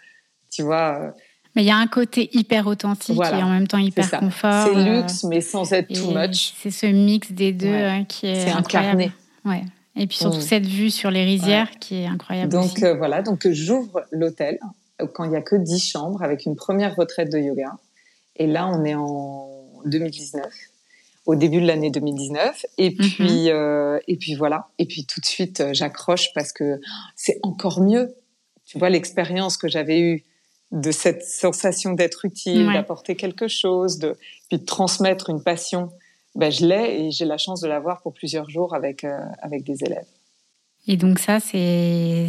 tu 0.49 0.63
vois. 0.63 1.13
Euh. 1.57 1.61
Mais 1.61 1.63
il 1.63 1.67
y 1.67 1.71
a 1.71 1.77
un 1.77 1.87
côté 1.87 2.29
hyper 2.33 2.67
authentique 2.67 3.19
et 3.19 3.43
en 3.43 3.49
même 3.49 3.67
temps 3.67 3.77
hyper 3.77 4.09
confort. 4.11 4.67
C'est 4.67 4.83
luxe, 4.83 5.23
mais 5.23 5.41
sans 5.41 5.71
être 5.73 5.91
too 5.93 6.11
much. 6.11 6.53
C'est 6.61 6.71
ce 6.71 6.85
mix 6.85 7.31
des 7.31 7.51
deux 7.51 7.67
hein, 7.67 8.05
qui 8.05 8.27
est, 8.27 8.49
incarné. 8.49 9.11
Ouais. 9.45 9.63
Et 9.95 10.05
puis 10.05 10.17
surtout 10.17 10.41
cette 10.41 10.65
vue 10.65 10.91
sur 10.91 11.09
les 11.09 11.23
rizières 11.23 11.71
qui 11.79 11.95
est 11.95 12.05
incroyable. 12.05 12.51
Donc 12.51 12.79
voilà, 12.97 13.21
donc 13.21 13.47
j'ouvre 13.49 14.05
l'hôtel 14.11 14.59
quand 15.13 15.23
il 15.25 15.31
y 15.31 15.35
a 15.35 15.41
que 15.41 15.55
10 15.55 15.79
chambres 15.79 16.23
avec 16.23 16.45
une 16.45 16.55
première 16.55 16.95
retraite 16.95 17.31
de 17.31 17.39
yoga. 17.39 17.77
Et 18.35 18.47
là, 18.47 18.67
on 18.67 18.83
est 18.85 18.95
en 18.95 19.47
2019 19.85 20.45
au 21.27 21.35
début 21.35 21.61
de 21.61 21.67
l'année 21.67 21.91
2019. 21.91 22.65
Et 22.77 22.91
mhm. 22.91 22.95
puis, 22.95 23.49
euh, 23.49 23.99
et 24.07 24.15
puis 24.15 24.33
voilà. 24.35 24.69
Et 24.79 24.85
puis 24.85 25.05
tout 25.05 25.19
de 25.19 25.25
suite, 25.25 25.61
euh, 25.61 25.73
j'accroche 25.73 26.33
parce 26.33 26.51
que 26.51 26.79
c'est 27.15 27.39
encore 27.43 27.81
mieux. 27.81 28.15
Tu 28.65 28.79
vois, 28.79 28.89
l'expérience 28.89 29.57
que 29.57 29.67
j'avais 29.67 29.99
eue 29.99 30.23
de 30.71 30.91
cette 30.91 31.23
sensation 31.23 31.93
d'être 31.93 32.25
utile, 32.25 32.71
d'apporter 32.73 33.15
quelque 33.15 33.47
chose, 33.47 33.99
de, 33.99 34.17
puis 34.49 34.59
de 34.59 34.65
transmettre 34.65 35.29
une 35.29 35.41
passion, 35.41 35.91
ben, 36.35 36.51
je 36.51 36.65
l'ai 36.65 37.05
et 37.05 37.11
j'ai 37.11 37.25
la 37.25 37.37
chance 37.37 37.61
de 37.61 37.67
l'avoir 37.67 38.01
pour 38.01 38.13
plusieurs 38.13 38.49
jours 38.49 38.75
avec, 38.75 39.03
euh, 39.03 39.17
avec 39.41 39.63
des 39.63 39.83
élèves. 39.83 40.05
Et 40.89 40.95
donc 40.95 41.19
ça, 41.19 41.39
c'est 41.39 42.27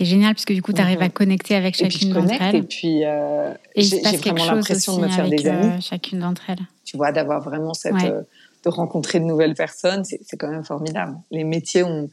génial 0.00 0.34
puisque 0.34 0.52
du 0.52 0.62
coup, 0.62 0.72
tu 0.72 0.80
arrives 0.80 0.98
mhm. 0.98 1.04
à 1.04 1.08
connecter 1.10 1.54
avec 1.54 1.76
chacune 1.76 2.12
d'entre 2.12 2.40
elles. 2.40 2.56
Et 2.56 2.62
puis, 2.62 3.04
euh, 3.04 3.52
j'ai 3.76 4.00
vraiment 4.16 4.44
l'impression 4.44 4.96
de 4.96 5.02
me 5.02 5.08
faire 5.08 5.28
des 5.28 5.46
amis. 5.46 5.80
chacune 5.80 6.20
d'entre 6.20 6.50
elles 6.50 6.66
tu 6.92 6.98
vois, 6.98 7.10
d'avoir 7.10 7.40
vraiment 7.40 7.72
cette, 7.72 7.94
euh, 8.04 8.22
de 8.64 8.68
rencontrer 8.68 9.18
de 9.18 9.24
nouvelles 9.24 9.54
personnes, 9.54 10.04
c'est 10.04 10.36
quand 10.36 10.50
même 10.50 10.64
formidable. 10.64 11.16
Les 11.30 11.42
métiers 11.42 11.82
ont, 11.82 12.10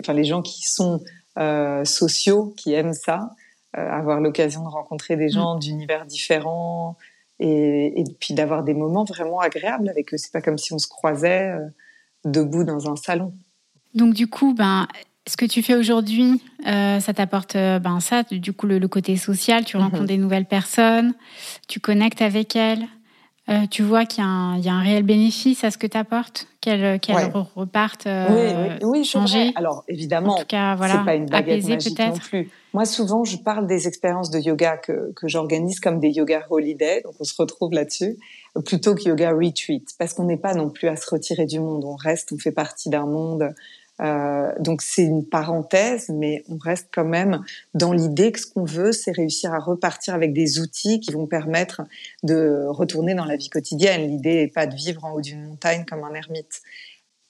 enfin, 0.00 0.12
les 0.12 0.24
gens 0.24 0.42
qui 0.42 0.62
sont 0.62 1.00
euh, 1.38 1.82
sociaux, 1.86 2.52
qui 2.56 2.74
aiment 2.74 2.92
ça, 2.92 3.20
euh, 3.20 3.26
avoir 3.72 4.20
l'occasion 4.20 4.62
de 4.62 4.68
rencontrer 4.68 5.16
des 5.16 5.28
gens 5.28 5.56
mm. 5.56 5.60
d'univers 5.60 6.06
différents 6.06 6.96
et, 7.38 8.00
et 8.00 8.04
puis 8.18 8.34
d'avoir 8.34 8.64
des 8.64 8.74
moments 8.74 9.04
vraiment 9.04 9.40
agréables 9.40 9.88
avec 9.88 10.12
eux. 10.12 10.16
C'est 10.16 10.32
pas 10.32 10.40
comme 10.40 10.58
si 10.58 10.72
on 10.72 10.78
se 10.78 10.88
croisait 10.88 11.54
debout 12.24 12.64
dans 12.64 12.90
un 12.90 12.96
salon. 12.96 13.32
Donc 13.94 14.14
du 14.14 14.26
coup, 14.26 14.54
ben, 14.54 14.88
ce 15.26 15.36
que 15.36 15.44
tu 15.44 15.62
fais 15.62 15.74
aujourd'hui, 15.74 16.42
ça 16.64 17.14
t'apporte 17.14 17.54
ben 17.54 18.00
ça, 18.00 18.22
du 18.24 18.52
coup 18.52 18.66
le, 18.66 18.86
côté 18.88 19.16
social. 19.16 19.64
Tu 19.64 19.76
rencontres 19.76 20.04
mm-hmm. 20.04 20.06
des 20.06 20.16
nouvelles 20.18 20.46
personnes, 20.46 21.14
tu 21.68 21.80
connectes 21.80 22.22
avec 22.22 22.56
elles. 22.56 22.86
Euh, 23.48 23.66
tu 23.70 23.82
vois 23.82 24.04
qu'il 24.04 24.22
y, 24.22 24.26
y, 24.26 24.68
a 24.68 24.74
un 24.74 24.82
réel 24.82 25.04
bénéfice 25.04 25.64
à 25.64 25.70
ce 25.70 25.78
que 25.78 25.86
tu 25.86 25.96
apportes, 25.96 26.46
qu'elles 26.60 27.00
repartent 27.56 28.06
euh, 28.06 28.78
oui, 28.82 28.88
oui, 29.00 29.04
changées. 29.04 29.52
Alors 29.56 29.84
évidemment, 29.88 30.34
en 30.34 30.38
tout 30.40 30.46
cas, 30.46 30.74
voilà, 30.76 30.98
c'est 30.98 31.04
pas 31.04 31.14
une 31.14 31.26
baguette 31.26 31.66
magique 31.66 31.98
non 31.98 32.12
plus. 32.12 32.50
Moi, 32.74 32.84
souvent, 32.84 33.24
je 33.24 33.38
parle 33.38 33.66
des 33.66 33.88
expériences 33.88 34.30
de 34.30 34.38
yoga 34.38 34.76
que, 34.76 35.12
que 35.16 35.28
j'organise 35.28 35.80
comme 35.80 35.98
des 35.98 36.10
yoga 36.10 36.46
holiday, 36.50 37.00
donc 37.02 37.14
on 37.18 37.24
se 37.24 37.34
retrouve 37.38 37.72
là-dessus, 37.72 38.18
plutôt 38.66 38.94
que 38.94 39.08
yoga 39.08 39.30
retreat, 39.30 39.94
parce 39.98 40.12
qu'on 40.12 40.24
n'est 40.24 40.36
pas 40.36 40.52
non 40.52 40.68
plus 40.68 40.88
à 40.88 40.96
se 40.96 41.08
retirer 41.10 41.46
du 41.46 41.60
monde. 41.60 41.84
On 41.86 41.96
reste, 41.96 42.32
on 42.32 42.38
fait 42.38 42.52
partie 42.52 42.90
d'un 42.90 43.06
monde 43.06 43.54
euh, 44.00 44.52
donc 44.60 44.82
c'est 44.82 45.02
une 45.02 45.24
parenthèse, 45.24 46.08
mais 46.08 46.44
on 46.48 46.56
reste 46.58 46.88
quand 46.92 47.04
même 47.04 47.42
dans 47.74 47.92
l'idée 47.92 48.32
que 48.32 48.40
ce 48.40 48.46
qu'on 48.46 48.64
veut, 48.64 48.92
c'est 48.92 49.10
réussir 49.10 49.52
à 49.52 49.58
repartir 49.58 50.14
avec 50.14 50.32
des 50.32 50.60
outils 50.60 51.00
qui 51.00 51.12
vont 51.12 51.26
permettre 51.26 51.82
de 52.22 52.66
retourner 52.68 53.14
dans 53.14 53.24
la 53.24 53.36
vie 53.36 53.50
quotidienne. 53.50 54.08
L'idée 54.08 54.36
n'est 54.36 54.52
pas 54.52 54.66
de 54.66 54.74
vivre 54.74 55.04
en 55.04 55.12
haut 55.12 55.20
d'une 55.20 55.44
montagne 55.44 55.84
comme 55.84 56.04
un 56.04 56.14
ermite. 56.14 56.62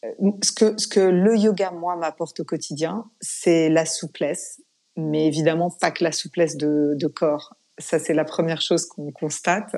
Euh, 0.05 0.31
ce 0.43 0.53
que, 0.53 0.79
ce 0.79 0.87
que 0.87 1.01
le 1.01 1.37
yoga, 1.37 1.71
moi, 1.71 1.97
m'apporte 1.97 2.41
au 2.41 2.45
quotidien, 2.45 3.05
c'est 3.21 3.69
la 3.69 3.87
souplesse, 3.87 4.61
mais 4.97 5.27
évidemment 5.27 5.71
pas 5.71 5.91
que 5.91 6.05
la 6.05 6.13
souplesse 6.13 6.57
de, 6.57 6.95
de 6.97 7.07
corps. 7.07 7.55
Ça, 7.79 7.99
c'est 7.99 8.15
la 8.15 8.25
première 8.25 8.61
chose 8.61 8.87
qu'on 8.87 9.11
constate. 9.13 9.77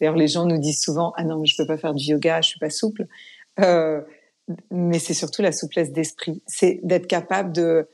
D'ailleurs, 0.00 0.16
les 0.16 0.28
gens 0.28 0.46
nous 0.46 0.58
disent 0.58 0.80
souvent, 0.80 1.12
ah 1.16 1.24
non, 1.24 1.38
mais 1.38 1.46
je 1.46 1.56
peux 1.56 1.66
pas 1.66 1.76
faire 1.76 1.94
du 1.94 2.04
yoga, 2.04 2.40
je 2.40 2.48
suis 2.48 2.58
pas 2.58 2.70
souple. 2.70 3.06
Euh, 3.60 4.00
mais 4.70 4.98
c'est 4.98 5.14
surtout 5.14 5.42
la 5.42 5.52
souplesse 5.52 5.92
d'esprit. 5.92 6.42
C'est 6.46 6.80
d'être 6.82 7.06
capable 7.06 7.52
de. 7.52 7.88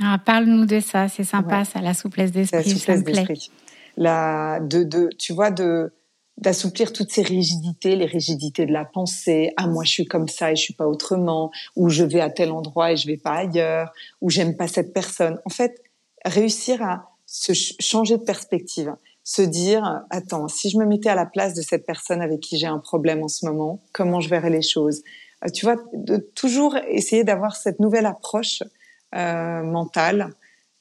Ah, 0.00 0.18
Parle-nous 0.24 0.66
de 0.66 0.80
ça, 0.80 1.08
c'est 1.08 1.24
sympa, 1.24 1.64
ça, 1.64 1.80
la 1.80 1.94
souplesse 1.94 2.30
d'esprit. 2.30 2.58
La 2.58 2.64
souplesse 2.64 3.04
d'esprit. 3.04 3.50
La, 3.96 4.60
de, 4.60 4.84
de, 4.84 5.08
tu 5.18 5.32
vois, 5.32 5.50
de 5.50 5.92
d'assouplir 6.36 6.92
toutes 6.92 7.10
ces 7.10 7.22
rigidités, 7.22 7.96
les 7.96 8.06
rigidités 8.06 8.64
de 8.64 8.72
la 8.72 8.84
pensée. 8.84 9.52
Ah, 9.56 9.66
moi, 9.66 9.82
je 9.84 9.90
suis 9.90 10.06
comme 10.06 10.28
ça 10.28 10.52
et 10.52 10.56
je 10.56 10.62
suis 10.62 10.74
pas 10.74 10.86
autrement. 10.86 11.50
Ou 11.74 11.88
je 11.88 12.04
vais 12.04 12.20
à 12.20 12.30
tel 12.30 12.52
endroit 12.52 12.92
et 12.92 12.96
je 12.96 13.08
vais 13.08 13.16
pas 13.16 13.32
ailleurs. 13.32 13.92
Ou 14.20 14.30
j'aime 14.30 14.56
pas 14.56 14.68
cette 14.68 14.92
personne. 14.92 15.40
En 15.44 15.50
fait, 15.50 15.82
réussir 16.24 16.80
à 16.82 17.10
se 17.26 17.52
changer 17.80 18.16
de 18.16 18.22
perspective 18.22 18.94
se 19.28 19.42
dire 19.42 20.02
attends 20.08 20.48
si 20.48 20.70
je 20.70 20.78
me 20.78 20.86
mettais 20.86 21.10
à 21.10 21.14
la 21.14 21.26
place 21.26 21.52
de 21.52 21.60
cette 21.60 21.84
personne 21.84 22.22
avec 22.22 22.40
qui 22.40 22.56
j'ai 22.56 22.66
un 22.66 22.78
problème 22.78 23.22
en 23.22 23.28
ce 23.28 23.44
moment 23.44 23.82
comment 23.92 24.20
je 24.20 24.30
verrais 24.30 24.48
les 24.48 24.62
choses? 24.62 25.02
Tu 25.54 25.64
vois, 25.64 25.76
de 25.92 26.16
toujours 26.16 26.76
essayer 26.88 27.24
d'avoir 27.24 27.56
cette 27.56 27.80
nouvelle 27.80 28.06
approche 28.06 28.62
euh, 29.14 29.62
mentale 29.62 30.34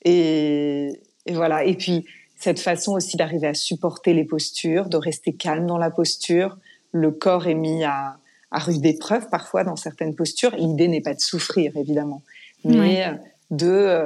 et, 0.04 0.91
et, 1.26 1.34
voilà. 1.34 1.63
Et 1.63 1.76
puis 1.76 2.06
cette 2.39 2.60
façon 2.60 2.93
aussi 2.93 3.17
d'arriver 3.17 3.48
à 3.48 3.54
supporter 3.54 4.13
les 4.13 4.26
postures, 4.26 4.89
de 4.89 4.98
rester 4.98 5.34
calme 5.34 5.67
dans 5.67 5.78
la 5.78 5.91
posture. 5.91 6.58
Le 6.91 7.12
corps 7.12 7.48
est 7.48 7.56
mis 7.56 7.84
à, 7.84 8.17
à 8.52 8.60
rude 8.60 8.86
épreuve 8.86 9.30
parfois 9.30 9.63
dans 9.63 9.76
certaines 9.76 10.15
postures. 10.15 10.56
L'idée 10.56 10.88
n'est 10.88 11.02
pas 11.02 11.13
de 11.13 11.20
souffrir 11.20 11.76
évidemment, 11.76 12.22
mais 12.63 13.12
de 13.52 13.67
euh, 13.67 14.06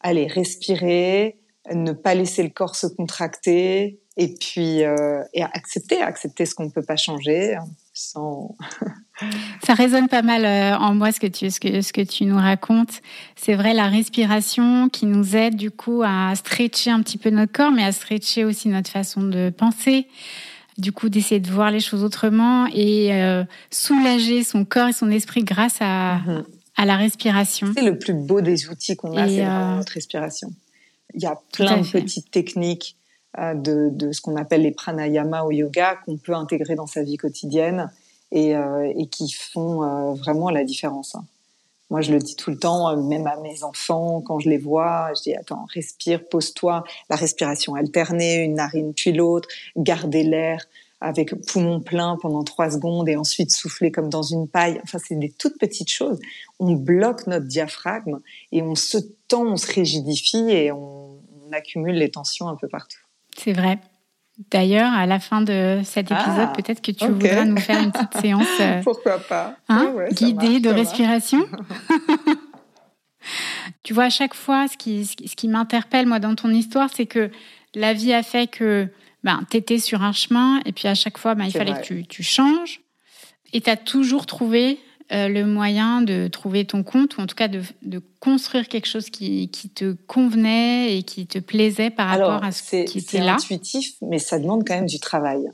aller 0.00 0.26
respirer, 0.26 1.38
ne 1.72 1.92
pas 1.92 2.14
laisser 2.14 2.42
le 2.42 2.50
corps 2.50 2.76
se 2.76 2.86
contracter 2.86 3.98
et 4.16 4.34
puis 4.34 4.84
euh, 4.84 5.22
et 5.34 5.42
accepter, 5.42 6.00
accepter 6.02 6.46
ce 6.46 6.54
qu'on 6.54 6.64
ne 6.64 6.70
peut 6.70 6.82
pas 6.82 6.96
changer 6.96 7.54
hein, 7.54 7.66
sans 7.92 8.56
Ça 9.64 9.74
résonne 9.74 10.08
pas 10.08 10.22
mal 10.22 10.44
euh, 10.44 10.76
en 10.78 10.94
moi 10.94 11.12
ce 11.12 11.20
que 11.20 11.26
tu, 11.26 11.50
ce 11.50 11.60
que, 11.60 11.80
ce 11.82 11.92
que 11.92 12.00
tu 12.00 12.24
nous 12.24 12.36
racontes. 12.36 13.00
C'est 13.36 13.54
vrai, 13.54 13.74
la 13.74 13.88
respiration 13.88 14.88
qui 14.88 15.06
nous 15.06 15.36
aide 15.36 15.56
du 15.56 15.70
coup 15.70 16.02
à 16.04 16.34
stretcher 16.34 16.90
un 16.90 17.02
petit 17.02 17.18
peu 17.18 17.30
notre 17.30 17.52
corps, 17.52 17.72
mais 17.72 17.84
à 17.84 17.92
stretcher 17.92 18.44
aussi 18.44 18.68
notre 18.68 18.90
façon 18.90 19.22
de 19.22 19.50
penser. 19.50 20.06
Du 20.76 20.92
coup, 20.92 21.08
d'essayer 21.08 21.40
de 21.40 21.50
voir 21.50 21.72
les 21.72 21.80
choses 21.80 22.04
autrement 22.04 22.66
et 22.72 23.12
euh, 23.12 23.42
soulager 23.70 24.44
son 24.44 24.64
corps 24.64 24.88
et 24.88 24.92
son 24.92 25.10
esprit 25.10 25.42
grâce 25.42 25.78
à, 25.80 26.18
mhm. 26.18 26.44
à 26.76 26.86
la 26.86 26.96
respiration. 26.96 27.72
C'est 27.76 27.84
le 27.84 27.98
plus 27.98 28.14
beau 28.14 28.40
des 28.40 28.68
outils 28.68 28.94
qu'on 28.94 29.16
a, 29.16 29.26
c'est 29.26 29.44
euh, 29.44 29.76
notre 29.76 29.92
respiration. 29.92 30.52
Il 31.14 31.22
y 31.22 31.26
a 31.26 31.36
plein 31.52 31.78
de 31.78 31.86
petites 31.86 32.30
techniques 32.30 32.96
de, 33.36 33.88
de 33.90 34.12
ce 34.12 34.20
qu'on 34.20 34.36
appelle 34.36 34.62
les 34.62 34.72
pranayama 34.72 35.42
au 35.42 35.50
yoga 35.50 35.96
qu'on 36.04 36.16
peut 36.16 36.34
intégrer 36.34 36.74
dans 36.74 36.86
sa 36.86 37.02
vie 37.02 37.16
quotidienne 37.16 37.88
et, 38.32 38.56
euh, 38.56 38.92
et 38.96 39.06
qui 39.06 39.30
font 39.30 39.82
euh, 39.82 40.14
vraiment 40.14 40.50
la 40.50 40.64
différence. 40.64 41.14
Hein. 41.14 41.24
Moi, 41.90 42.02
je 42.02 42.12
le 42.12 42.18
dis 42.18 42.36
tout 42.36 42.50
le 42.50 42.58
temps, 42.58 42.90
euh, 42.90 42.96
même 42.96 43.26
à 43.26 43.36
mes 43.40 43.62
enfants, 43.64 44.20
quand 44.20 44.38
je 44.40 44.50
les 44.50 44.58
vois, 44.58 45.10
je 45.16 45.22
dis 45.22 45.34
attends, 45.34 45.66
respire, 45.72 46.22
pose-toi, 46.28 46.84
la 47.08 47.16
respiration 47.16 47.74
alternée, 47.74 48.44
une 48.44 48.54
narine 48.54 48.92
puis 48.94 49.12
l'autre, 49.12 49.48
garder 49.76 50.22
l'air 50.22 50.66
avec 51.00 51.34
poumon 51.46 51.80
plein 51.80 52.18
pendant 52.20 52.42
trois 52.42 52.70
secondes 52.70 53.08
et 53.08 53.16
ensuite 53.16 53.52
souffler 53.52 53.92
comme 53.92 54.08
dans 54.10 54.22
une 54.22 54.48
paille. 54.48 54.80
Enfin, 54.82 54.98
c'est 54.98 55.14
des 55.14 55.30
toutes 55.30 55.56
petites 55.58 55.90
choses. 55.90 56.18
On 56.58 56.72
bloque 56.72 57.26
notre 57.26 57.46
diaphragme 57.46 58.18
et 58.50 58.62
on 58.62 58.74
se 58.74 58.98
tend, 59.28 59.46
on 59.46 59.56
se 59.56 59.72
rigidifie 59.72 60.50
et 60.50 60.72
on 60.72 61.20
accumule 61.52 61.94
les 61.94 62.10
tensions 62.10 62.48
un 62.48 62.56
peu 62.56 62.68
partout. 62.68 62.98
C'est 63.36 63.52
vrai. 63.52 63.78
D'ailleurs, 64.50 64.92
à 64.92 65.06
la 65.06 65.18
fin 65.18 65.40
de 65.40 65.80
cet 65.82 66.12
épisode, 66.12 66.48
ah, 66.48 66.52
peut-être 66.54 66.80
que 66.80 66.92
tu 66.92 67.06
voudras 67.08 67.44
nous 67.44 67.56
faire 67.56 67.82
une 67.82 67.90
petite 67.90 68.20
séance. 68.20 68.46
Euh, 68.60 68.80
Pourquoi 68.84 69.18
pas 69.18 69.56
hein, 69.68 69.92
Guidée 70.12 70.60
de 70.60 70.68
respiration. 70.68 71.44
tu 73.82 73.94
vois, 73.94 74.04
à 74.04 74.10
chaque 74.10 74.34
fois, 74.34 74.68
ce 74.68 74.76
qui, 74.76 75.06
ce 75.06 75.34
qui 75.34 75.48
m'interpelle, 75.48 76.06
moi, 76.06 76.20
dans 76.20 76.36
ton 76.36 76.50
histoire, 76.50 76.88
c'est 76.94 77.06
que 77.06 77.30
la 77.74 77.92
vie 77.94 78.14
a 78.14 78.22
fait 78.22 78.46
que 78.46 78.88
ben, 79.24 79.40
tu 79.50 79.56
étais 79.56 79.78
sur 79.78 80.02
un 80.02 80.12
chemin, 80.12 80.60
et 80.64 80.72
puis 80.72 80.86
à 80.86 80.94
chaque 80.94 81.18
fois, 81.18 81.34
ben, 81.34 81.44
il 81.44 81.52
fallait 81.52 81.74
que 81.74 81.84
tu, 81.84 82.06
tu 82.06 82.22
changes. 82.22 82.80
Et 83.52 83.60
tu 83.60 83.70
as 83.70 83.76
toujours 83.76 84.26
trouvé 84.26 84.78
euh, 85.10 85.28
le 85.28 85.46
moyen 85.46 86.02
de 86.02 86.28
trouver 86.28 86.64
ton 86.64 86.82
compte, 86.82 87.16
ou 87.16 87.20
en 87.20 87.26
tout 87.26 87.34
cas 87.34 87.48
de, 87.48 87.62
construire 88.20 88.68
quelque 88.68 88.86
chose 88.86 89.08
qui, 89.08 89.48
te 89.74 89.96
convenait 90.06 90.98
et 90.98 91.02
qui 91.02 91.26
te 91.26 91.38
plaisait 91.38 91.90
par 91.90 92.08
rapport 92.08 92.44
à 92.44 92.52
ce 92.52 92.84
qui 92.84 92.98
était 92.98 93.18
là 93.18 93.36
C'est 93.38 93.54
intuitif, 93.54 93.94
mais 94.02 94.18
ça 94.18 94.38
demande 94.38 94.66
quand 94.66 94.74
même 94.74 94.86
du 94.86 95.00
travail. 95.00 95.48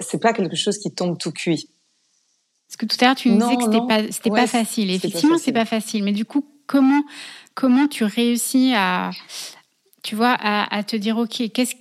C'est 0.00 0.20
pas 0.20 0.32
quelque 0.32 0.56
chose 0.56 0.78
qui 0.78 0.90
tombe 0.90 1.18
tout 1.18 1.32
cuit. 1.32 1.68
Parce 2.68 2.76
que 2.76 2.86
tout 2.86 2.96
à 3.00 3.06
l'heure, 3.06 3.16
tu 3.16 3.30
nous 3.30 3.38
disais 3.38 3.56
que 3.56 3.64
c'était 3.64 3.86
pas, 3.86 4.12
c'était 4.12 4.30
pas 4.30 4.46
facile. 4.46 4.90
Effectivement, 4.90 5.38
c'est 5.38 5.52
pas 5.52 5.64
facile. 5.64 6.04
Mais 6.04 6.12
du 6.12 6.24
coup, 6.24 6.46
comment, 6.66 7.02
comment 7.54 7.88
tu 7.88 8.04
réussis 8.04 8.72
à, 8.76 9.10
tu 10.02 10.14
vois, 10.14 10.36
à, 10.40 10.82
te 10.84 10.96
dire, 10.96 11.18
OK, 11.18 11.42
qu'est-ce 11.52 11.74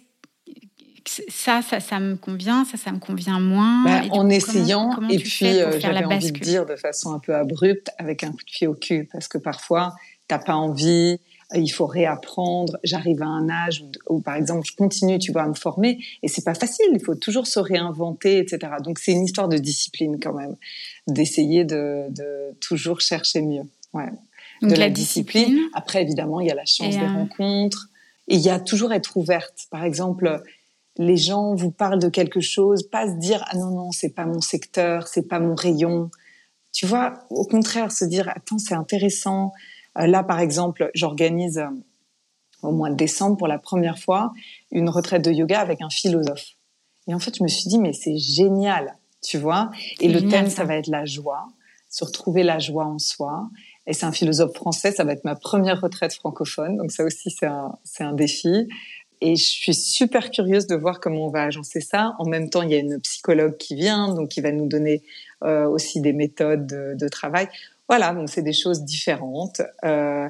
ça, 1.29 1.61
ça, 1.61 1.79
ça 1.79 1.99
me 1.99 2.15
convient, 2.15 2.65
ça, 2.65 2.77
ça 2.77 2.91
me 2.91 2.99
convient 2.99 3.39
moins. 3.39 3.83
Bah, 3.83 4.01
en 4.11 4.29
essayant, 4.29 4.91
et 5.09 5.17
puis 5.17 5.45
euh, 5.45 5.79
j'avais 5.79 6.05
envie 6.05 6.31
de 6.31 6.39
dire 6.39 6.65
de 6.65 6.75
façon 6.75 7.13
un 7.13 7.19
peu 7.19 7.35
abrupte, 7.35 7.89
avec 7.97 8.23
un 8.23 8.31
coup 8.31 8.43
de 8.45 8.51
pied 8.51 8.67
au 8.67 8.73
cul, 8.73 9.07
parce 9.11 9.27
que 9.27 9.37
parfois, 9.37 9.95
t'as 10.27 10.39
pas 10.39 10.55
envie, 10.55 11.19
il 11.55 11.69
faut 11.69 11.87
réapprendre. 11.87 12.77
J'arrive 12.83 13.23
à 13.23 13.27
un 13.27 13.49
âge 13.49 13.83
où, 14.07 14.21
par 14.21 14.35
exemple, 14.35 14.65
je 14.65 14.75
continue, 14.75 15.17
tu 15.19 15.31
vois, 15.31 15.43
à 15.43 15.47
me 15.47 15.53
former, 15.53 15.99
et 16.21 16.27
c'est 16.27 16.43
pas 16.43 16.53
facile. 16.53 16.85
Il 16.93 17.03
faut 17.03 17.15
toujours 17.15 17.47
se 17.47 17.59
réinventer, 17.59 18.37
etc. 18.39 18.73
Donc 18.83 18.99
c'est 18.99 19.11
une 19.11 19.23
histoire 19.23 19.47
de 19.47 19.57
discipline 19.57 20.19
quand 20.21 20.33
même, 20.33 20.55
d'essayer 21.07 21.65
de, 21.65 22.05
de, 22.09 22.55
toujours 22.59 23.01
chercher 23.01 23.41
mieux. 23.41 23.63
Ouais. 23.93 24.09
Donc 24.61 24.71
de 24.71 24.75
la, 24.75 24.89
discipline. 24.89 25.57
Après, 25.73 26.01
évidemment, 26.01 26.41
il 26.41 26.47
y 26.47 26.51
a 26.51 26.55
la 26.55 26.65
chance 26.65 26.95
des 26.95 27.07
rencontres, 27.07 27.89
et 28.27 28.35
il 28.35 28.41
y 28.41 28.49
a 28.49 28.59
toujours 28.59 28.93
être 28.93 29.17
ouverte. 29.17 29.67
Par 29.71 29.83
exemple, 29.83 30.43
les 30.99 31.17
gens 31.17 31.55
vous 31.55 31.71
parlent 31.71 31.99
de 31.99 32.09
quelque 32.09 32.41
chose, 32.41 32.83
pas 32.83 33.07
se 33.07 33.17
dire 33.17 33.43
ah 33.47 33.57
non 33.57 33.71
non 33.71 33.91
c'est 33.91 34.13
pas 34.13 34.25
mon 34.25 34.41
secteur, 34.41 35.07
c'est 35.07 35.27
pas 35.27 35.39
mon 35.39 35.55
rayon. 35.55 36.11
Tu 36.71 36.85
vois, 36.85 37.25
au 37.31 37.45
contraire 37.45 37.91
se 37.91 38.05
dire 38.05 38.29
attends 38.29 38.59
c'est 38.59 38.75
intéressant, 38.75 39.51
euh, 39.97 40.07
là, 40.07 40.23
par 40.23 40.39
exemple, 40.39 40.91
j'organise 40.93 41.59
euh, 41.59 41.69
au 42.61 42.71
mois 42.71 42.89
de 42.89 42.95
décembre 42.95 43.37
pour 43.37 43.47
la 43.47 43.57
première 43.57 43.99
fois 43.99 44.31
une 44.71 44.89
retraite 44.89 45.23
de 45.23 45.31
yoga 45.31 45.59
avec 45.59 45.81
un 45.81 45.89
philosophe. 45.89 46.55
Et 47.07 47.13
en 47.13 47.19
fait, 47.19 47.37
je 47.37 47.43
me 47.43 47.47
suis 47.47 47.69
dit, 47.69 47.79
mais 47.79 47.93
c'est 47.93 48.17
génial, 48.17 48.97
tu 49.23 49.37
vois. 49.37 49.71
Et 49.99 50.09
le 50.09 50.27
thème, 50.27 50.49
ça. 50.49 50.63
va 50.63 50.75
être 50.75 50.87
la 50.87 51.05
joie, 51.05 51.47
se 51.89 52.03
retrouver 52.05 52.43
la 52.43 52.59
joie 52.59 52.85
en 52.85 52.99
soi. 52.99 53.49
Et 53.87 53.93
c'est 53.93 54.05
un 54.05 54.11
philosophe 54.11 54.53
français, 54.53 54.91
ça 54.91 55.03
va 55.03 55.13
être 55.13 55.23
ma 55.23 55.35
première 55.35 55.81
retraite 55.81 56.13
francophone. 56.13 56.77
Donc 56.77 56.91
ça 56.91 57.03
aussi, 57.03 57.31
c'est 57.31 57.47
un, 57.47 57.73
c'est 57.83 58.03
un 58.03 58.13
défi. 58.13 58.67
Et 59.21 59.35
je 59.35 59.43
suis 59.43 59.73
super 59.73 60.31
curieuse 60.31 60.67
de 60.67 60.75
voir 60.75 60.99
comment 60.99 61.25
on 61.25 61.29
va 61.29 61.43
agencer 61.43 61.81
ça. 61.81 62.15
En 62.19 62.25
même 62.25 62.49
temps, 62.49 62.61
il 62.61 62.71
y 62.71 62.75
a 62.75 62.79
une 62.79 62.99
psychologue 63.01 63.57
qui 63.57 63.75
vient, 63.75 64.13
donc 64.13 64.29
qui 64.29 64.41
va 64.41 64.51
nous 64.51 64.67
donner 64.67 65.03
euh, 65.43 65.67
aussi 65.67 65.99
des 65.99 66.13
méthodes 66.13 66.67
de, 66.67 66.95
de 66.95 67.07
travail. 67.07 67.49
Voilà, 67.89 68.13
donc 68.13 68.29
c'est 68.29 68.43
des 68.43 68.53
choses 68.53 68.83
différentes. 68.83 69.61
Euh, 69.83 70.29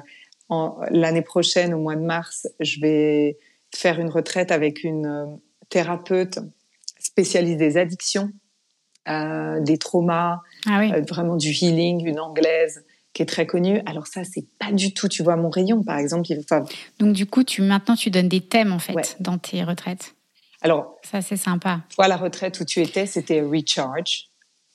L'année 0.90 1.22
prochaine, 1.22 1.74
au 1.74 1.78
mois 1.78 1.94
de 1.94 2.00
mars, 2.00 2.48
je 2.58 2.80
vais 2.80 3.38
faire 3.72 4.00
une 4.00 4.08
retraite 4.08 4.50
avec 4.50 4.82
une 4.82 5.06
euh, 5.06 5.26
thérapeute 5.68 6.40
spécialiste 6.98 7.58
des 7.58 7.76
addictions, 7.76 8.32
euh, 9.08 9.60
des 9.60 9.78
traumas, 9.78 10.40
ah 10.66 10.82
euh, 10.82 11.02
vraiment 11.08 11.36
du 11.36 11.50
healing, 11.50 12.04
une 12.04 12.18
anglaise 12.18 12.84
qui 13.12 13.22
est 13.22 13.26
très 13.26 13.46
connue. 13.46 13.82
Alors 13.86 14.06
ça, 14.06 14.22
c'est 14.24 14.46
pas 14.58 14.72
du 14.72 14.94
tout, 14.94 15.08
tu 15.08 15.22
vois, 15.22 15.36
mon 15.36 15.50
rayon, 15.50 15.82
par 15.82 15.98
exemple. 15.98 16.28
Donc 16.98 17.12
du 17.14 17.26
coup, 17.26 17.44
tu 17.44 17.62
maintenant 17.62 17.96
tu 17.96 18.10
donnes 18.10 18.28
des 18.28 18.40
thèmes 18.40 18.72
en 18.72 18.78
fait 18.78 19.16
dans 19.20 19.38
tes 19.38 19.64
retraites. 19.64 20.14
Alors 20.62 20.96
ça, 21.02 21.22
c'est 21.22 21.36
sympa. 21.36 21.80
Toi, 21.94 22.08
la 22.08 22.16
retraite 22.16 22.60
où 22.60 22.64
tu 22.64 22.80
étais, 22.80 23.06
c'était 23.06 23.40
recharge 23.40 24.30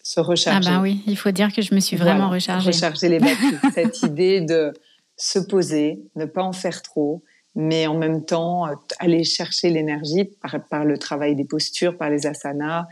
se 0.06 0.20
recharger. 0.20 0.70
Ah 0.70 0.76
ben 0.76 0.82
oui, 0.84 1.02
il 1.08 1.18
faut 1.18 1.32
dire 1.32 1.52
que 1.52 1.64
je 1.64 1.74
me 1.74 1.80
suis 1.80 1.98
vraiment 1.98 2.30
rechargée. 2.30 2.68
Recharger 2.68 3.10
les 3.10 3.20
batteries. 3.20 3.58
Cette 3.74 4.04
idée 4.04 4.40
de 4.40 4.72
se 5.18 5.40
poser, 5.40 6.00
ne 6.16 6.26
pas 6.26 6.44
en 6.44 6.54
faire 6.54 6.84
trop, 6.84 7.24
mais 7.56 7.88
en 7.88 7.98
même 7.98 8.24
temps 8.24 8.68
euh, 8.68 8.76
aller 9.00 9.24
chercher 9.24 9.72
l'énergie 9.72 10.26
par, 10.26 10.58
par, 10.70 10.86
le 10.86 11.00
travail 11.00 11.36
des 11.36 11.46
postures, 11.46 11.98
par 11.98 12.12
les 12.12 12.28
asanas, 12.28 12.86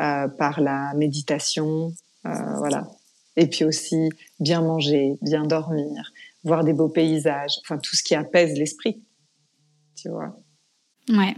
euh, 0.00 0.28
par 0.28 0.60
la 0.60 0.94
méditation, 0.94 1.92
euh, 2.26 2.30
voilà. 2.58 2.86
Et 3.36 3.46
puis 3.46 3.64
aussi 3.64 4.08
bien 4.38 4.60
manger, 4.60 5.18
bien 5.22 5.44
dormir, 5.44 6.12
voir 6.44 6.64
des 6.64 6.72
beaux 6.72 6.88
paysages, 6.88 7.54
enfin 7.64 7.78
tout 7.78 7.96
ce 7.96 8.02
qui 8.02 8.14
apaise 8.14 8.58
l'esprit, 8.58 9.02
tu 9.96 10.08
vois. 10.08 10.36
Ouais. 11.08 11.36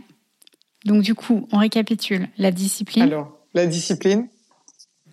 Donc 0.85 1.03
du 1.03 1.15
coup, 1.15 1.47
on 1.53 1.59
récapitule 1.59 2.29
la 2.39 2.51
discipline. 2.51 3.05
Alors, 3.05 3.39
la 3.55 3.67
discipline, 3.67 4.29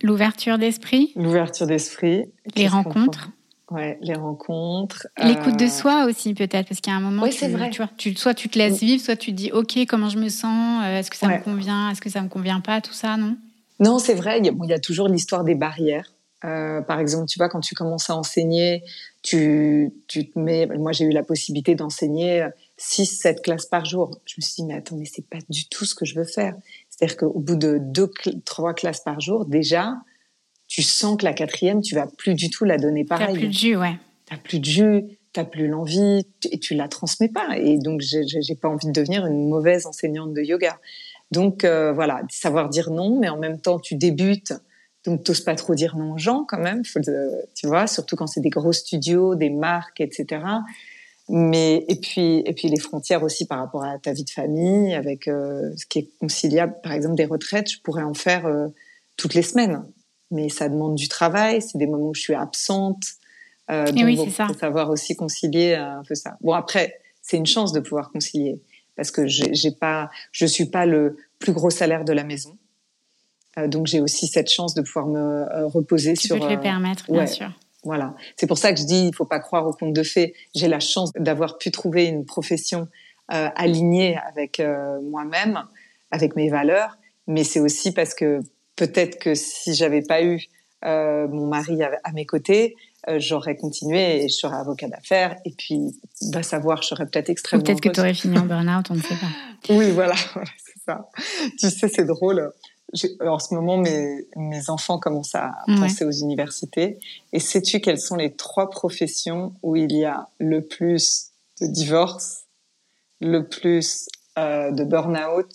L'ouverture 0.01 0.57
d'esprit. 0.57 1.11
L'ouverture 1.15 1.67
d'esprit. 1.67 2.25
Les 2.55 2.67
rencontres. 2.67 3.29
Ouais, 3.69 3.99
les 4.01 4.15
rencontres. 4.15 5.07
L'écoute 5.21 5.57
de 5.57 5.65
euh, 5.65 5.69
soi 5.69 6.05
aussi 6.05 6.33
peut-être, 6.33 6.67
parce 6.67 6.81
qu'il 6.81 6.91
y 6.91 6.95
a 6.95 6.97
un 6.97 7.01
moment, 7.01 7.23
oui, 7.23 7.31
c'est 7.31 7.49
vrai. 7.49 7.69
Tu 7.69 7.77
vois, 7.77 7.91
tu, 7.97 8.15
soit 8.15 8.33
tu 8.33 8.49
te 8.49 8.57
laisses 8.57 8.79
vivre, 8.79 9.03
soit 9.03 9.15
tu 9.15 9.31
te 9.31 9.35
dis, 9.35 9.51
ok, 9.51 9.77
comment 9.87 10.09
je 10.09 10.17
me 10.17 10.29
sens, 10.29 10.83
euh, 10.83 10.99
est-ce 10.99 11.11
que 11.11 11.17
ça 11.17 11.27
me 11.27 11.43
convient, 11.43 11.91
est-ce 11.91 12.01
que 12.01 12.09
ça 12.09 12.21
me 12.21 12.29
convient 12.29 12.61
pas, 12.61 12.81
tout 12.81 12.93
ça, 12.93 13.15
non? 13.17 13.37
Non, 13.79 13.99
c'est 13.99 14.15
vrai. 14.15 14.39
Il 14.39 14.45
y, 14.45 14.49
a, 14.49 14.51
bon, 14.51 14.63
il 14.63 14.71
y 14.71 14.73
a 14.73 14.79
toujours 14.79 15.07
l'histoire 15.07 15.43
des 15.43 15.53
barrières. 15.53 16.11
Euh, 16.45 16.81
par 16.81 16.99
exemple, 16.99 17.27
tu 17.27 17.37
vois, 17.37 17.49
quand 17.49 17.59
tu 17.59 17.75
commences 17.75 18.09
à 18.09 18.15
enseigner, 18.15 18.83
tu, 19.21 19.91
tu 20.07 20.29
te 20.29 20.39
mets. 20.39 20.67
Moi, 20.67 20.91
j'ai 20.91 21.05
eu 21.05 21.11
la 21.11 21.23
possibilité 21.23 21.75
d'enseigner 21.75 22.47
6, 22.77 23.05
7 23.05 23.41
classes 23.41 23.65
par 23.65 23.85
jour. 23.85 24.19
Je 24.25 24.35
me 24.37 24.41
suis 24.41 24.55
dit, 24.55 24.65
mais 24.65 24.75
attends, 24.75 24.95
mais 24.95 25.05
c'est 25.05 25.27
pas 25.27 25.39
du 25.49 25.67
tout 25.67 25.85
ce 25.85 25.95
que 25.95 26.05
je 26.05 26.15
veux 26.15 26.25
faire. 26.25 26.55
C'est-à-dire 26.89 27.17
qu'au 27.17 27.39
bout 27.39 27.55
de 27.55 27.77
deux, 27.79 28.09
trois 28.45 28.73
classes 28.73 29.01
par 29.01 29.19
jour, 29.19 29.45
déjà, 29.45 29.97
tu 30.67 30.81
sens 30.81 31.17
que 31.17 31.25
la 31.25 31.33
quatrième, 31.33 31.81
tu 31.81 31.95
vas 31.95 32.07
plus 32.07 32.35
du 32.35 32.49
tout 32.49 32.63
la 32.63 32.77
donner 32.77 33.03
pareil. 33.03 33.27
T'as 33.27 33.39
plus 33.39 33.47
de 33.47 33.53
jus, 33.53 33.75
ouais. 33.75 33.95
T'as 34.25 34.37
plus 34.37 34.59
de 34.59 34.65
jus, 34.65 35.03
t'as 35.33 35.43
plus 35.43 35.67
l'envie 35.67 36.25
et 36.51 36.59
tu 36.59 36.75
la 36.75 36.87
transmets 36.87 37.29
pas. 37.29 37.57
Et 37.57 37.77
donc, 37.77 38.01
j'ai 38.01 38.55
pas 38.55 38.69
envie 38.69 38.87
de 38.87 38.91
devenir 38.91 39.25
une 39.25 39.49
mauvaise 39.49 39.85
enseignante 39.85 40.33
de 40.33 40.41
yoga. 40.41 40.79
Donc 41.31 41.63
euh, 41.63 41.91
voilà, 41.93 42.21
savoir 42.29 42.69
dire 42.69 42.89
non, 42.91 43.19
mais 43.19 43.29
en 43.29 43.37
même 43.37 43.59
temps, 43.59 43.79
tu 43.79 43.95
débutes. 43.95 44.53
Donc, 45.05 45.23
t'oses 45.23 45.41
pas 45.41 45.55
trop 45.55 45.75
dire 45.75 45.95
non 45.95 46.13
aux 46.13 46.17
gens 46.17 46.43
quand 46.47 46.59
même, 46.59 46.83
tu 46.83 47.67
vois, 47.67 47.87
surtout 47.87 48.15
quand 48.15 48.27
c'est 48.27 48.41
des 48.41 48.49
gros 48.49 48.73
studios, 48.73 49.35
des 49.35 49.49
marques, 49.49 50.01
etc. 50.01 50.43
Mais 51.29 51.85
et 51.87 51.95
puis 51.95 52.41
et 52.45 52.53
puis 52.53 52.67
les 52.69 52.79
frontières 52.79 53.23
aussi 53.23 53.45
par 53.45 53.59
rapport 53.59 53.83
à 53.83 53.99
ta 53.99 54.13
vie 54.13 54.23
de 54.23 54.29
famille, 54.29 54.93
avec 54.95 55.27
euh, 55.27 55.71
ce 55.77 55.85
qui 55.85 55.99
est 55.99 56.09
conciliable. 56.19 56.75
Par 56.83 56.91
exemple, 56.91 57.15
des 57.15 57.25
retraites, 57.25 57.71
je 57.71 57.79
pourrais 57.81 58.03
en 58.03 58.15
faire 58.15 58.47
euh, 58.47 58.67
toutes 59.15 59.35
les 59.35 59.43
semaines, 59.43 59.83
mais 60.31 60.49
ça 60.49 60.67
demande 60.67 60.95
du 60.95 61.07
travail. 61.07 61.61
C'est 61.61 61.77
des 61.77 61.85
moments 61.85 62.09
où 62.09 62.15
je 62.15 62.21
suis 62.21 62.33
absente. 62.33 63.03
Euh, 63.69 63.91
donc, 63.91 64.03
oui, 64.03 64.31
ça. 64.31 64.47
Faut 64.47 64.57
savoir 64.57 64.89
aussi 64.89 65.15
concilier 65.15 65.75
un 65.75 66.01
peu 66.05 66.15
ça. 66.15 66.35
Bon 66.41 66.53
après, 66.53 66.99
c'est 67.21 67.37
une 67.37 67.45
chance 67.45 67.73
de 67.73 67.79
pouvoir 67.79 68.11
concilier 68.11 68.59
parce 68.95 69.11
que 69.11 69.27
j'ai 69.27 69.71
pas, 69.71 70.09
je 70.33 70.45
suis 70.45 70.65
pas 70.65 70.85
le 70.85 71.15
plus 71.37 71.53
gros 71.53 71.69
salaire 71.69 72.03
de 72.03 72.11
la 72.11 72.25
maison. 72.25 72.57
Euh, 73.59 73.67
donc 73.67 73.87
j'ai 73.87 74.01
aussi 74.01 74.27
cette 74.27 74.49
chance 74.49 74.73
de 74.73 74.81
pouvoir 74.81 75.07
me 75.07 75.65
reposer 75.67 76.13
tu 76.13 76.27
sur. 76.27 76.35
Tu 76.35 76.41
peux 76.41 76.47
te 76.47 76.53
le 76.53 76.59
permettre, 76.59 77.11
bien 77.11 77.27
sûr. 77.27 77.51
Voilà. 77.83 78.15
C'est 78.35 78.47
pour 78.47 78.57
ça 78.57 78.73
que 78.73 78.79
je 78.79 78.85
dis, 78.85 79.07
il 79.07 79.15
faut 79.15 79.25
pas 79.25 79.39
croire 79.39 79.65
au 79.65 79.71
conte 79.71 79.93
de 79.93 80.03
fées. 80.03 80.33
J'ai 80.53 80.67
la 80.67 80.79
chance 80.79 81.11
d'avoir 81.15 81.57
pu 81.57 81.71
trouver 81.71 82.05
une 82.05 82.25
profession 82.25 82.87
euh, 83.31 83.47
alignée 83.55 84.17
avec 84.27 84.59
euh, 84.59 84.99
moi-même, 85.01 85.63
avec 86.11 86.35
mes 86.35 86.49
valeurs. 86.49 86.97
Mais 87.27 87.43
c'est 87.43 87.59
aussi 87.59 87.93
parce 87.93 88.13
que 88.13 88.41
peut-être 88.75 89.19
que 89.19 89.35
si 89.35 89.75
j'avais 89.75 90.01
pas 90.01 90.23
eu 90.23 90.47
euh, 90.85 91.27
mon 91.27 91.47
mari 91.47 91.81
à, 91.83 92.11
mes 92.13 92.25
côtés, 92.25 92.75
euh, 93.07 93.17
j'aurais 93.19 93.55
continué 93.55 94.23
et 94.23 94.29
je 94.29 94.33
serais 94.33 94.57
avocat 94.57 94.87
d'affaires. 94.87 95.35
Et 95.45 95.53
puis, 95.57 95.79
va 96.33 96.43
savoir, 96.43 96.81
je 96.81 96.87
serais 96.87 97.05
peut-être 97.05 97.29
extrêmement. 97.29 97.63
Peut-être 97.63 97.81
que 97.81 97.89
tu 97.89 97.99
aurais 97.99 98.13
fini 98.13 98.37
en 98.37 98.45
burn-out, 98.45 98.89
on 98.89 98.95
ne 98.95 99.01
sait 99.01 99.15
pas. 99.15 99.27
oui, 99.73 99.91
voilà, 99.91 100.15
voilà 100.33 100.49
c'est 100.57 100.83
ça. 100.85 101.09
Tu 101.59 101.69
sais, 101.69 101.87
c'est 101.87 102.05
drôle 102.05 102.51
en 103.21 103.39
ce 103.39 103.53
moment, 103.53 103.77
mes, 103.77 104.27
mes 104.35 104.69
enfants 104.69 104.99
commencent 104.99 105.35
à 105.35 105.55
penser 105.67 106.05
aux 106.05 106.11
universités. 106.11 106.99
Et 107.33 107.39
sais-tu 107.39 107.79
quelles 107.81 107.99
sont 107.99 108.15
les 108.15 108.33
trois 108.33 108.69
professions 108.69 109.53
où 109.61 109.75
il 109.75 109.91
y 109.91 110.05
a 110.05 110.27
le 110.39 110.65
plus 110.65 111.27
de 111.61 111.67
divorces, 111.67 112.45
le 113.21 113.47
plus 113.47 114.09
euh, 114.37 114.71
de 114.71 114.83
burn-out, 114.83 115.51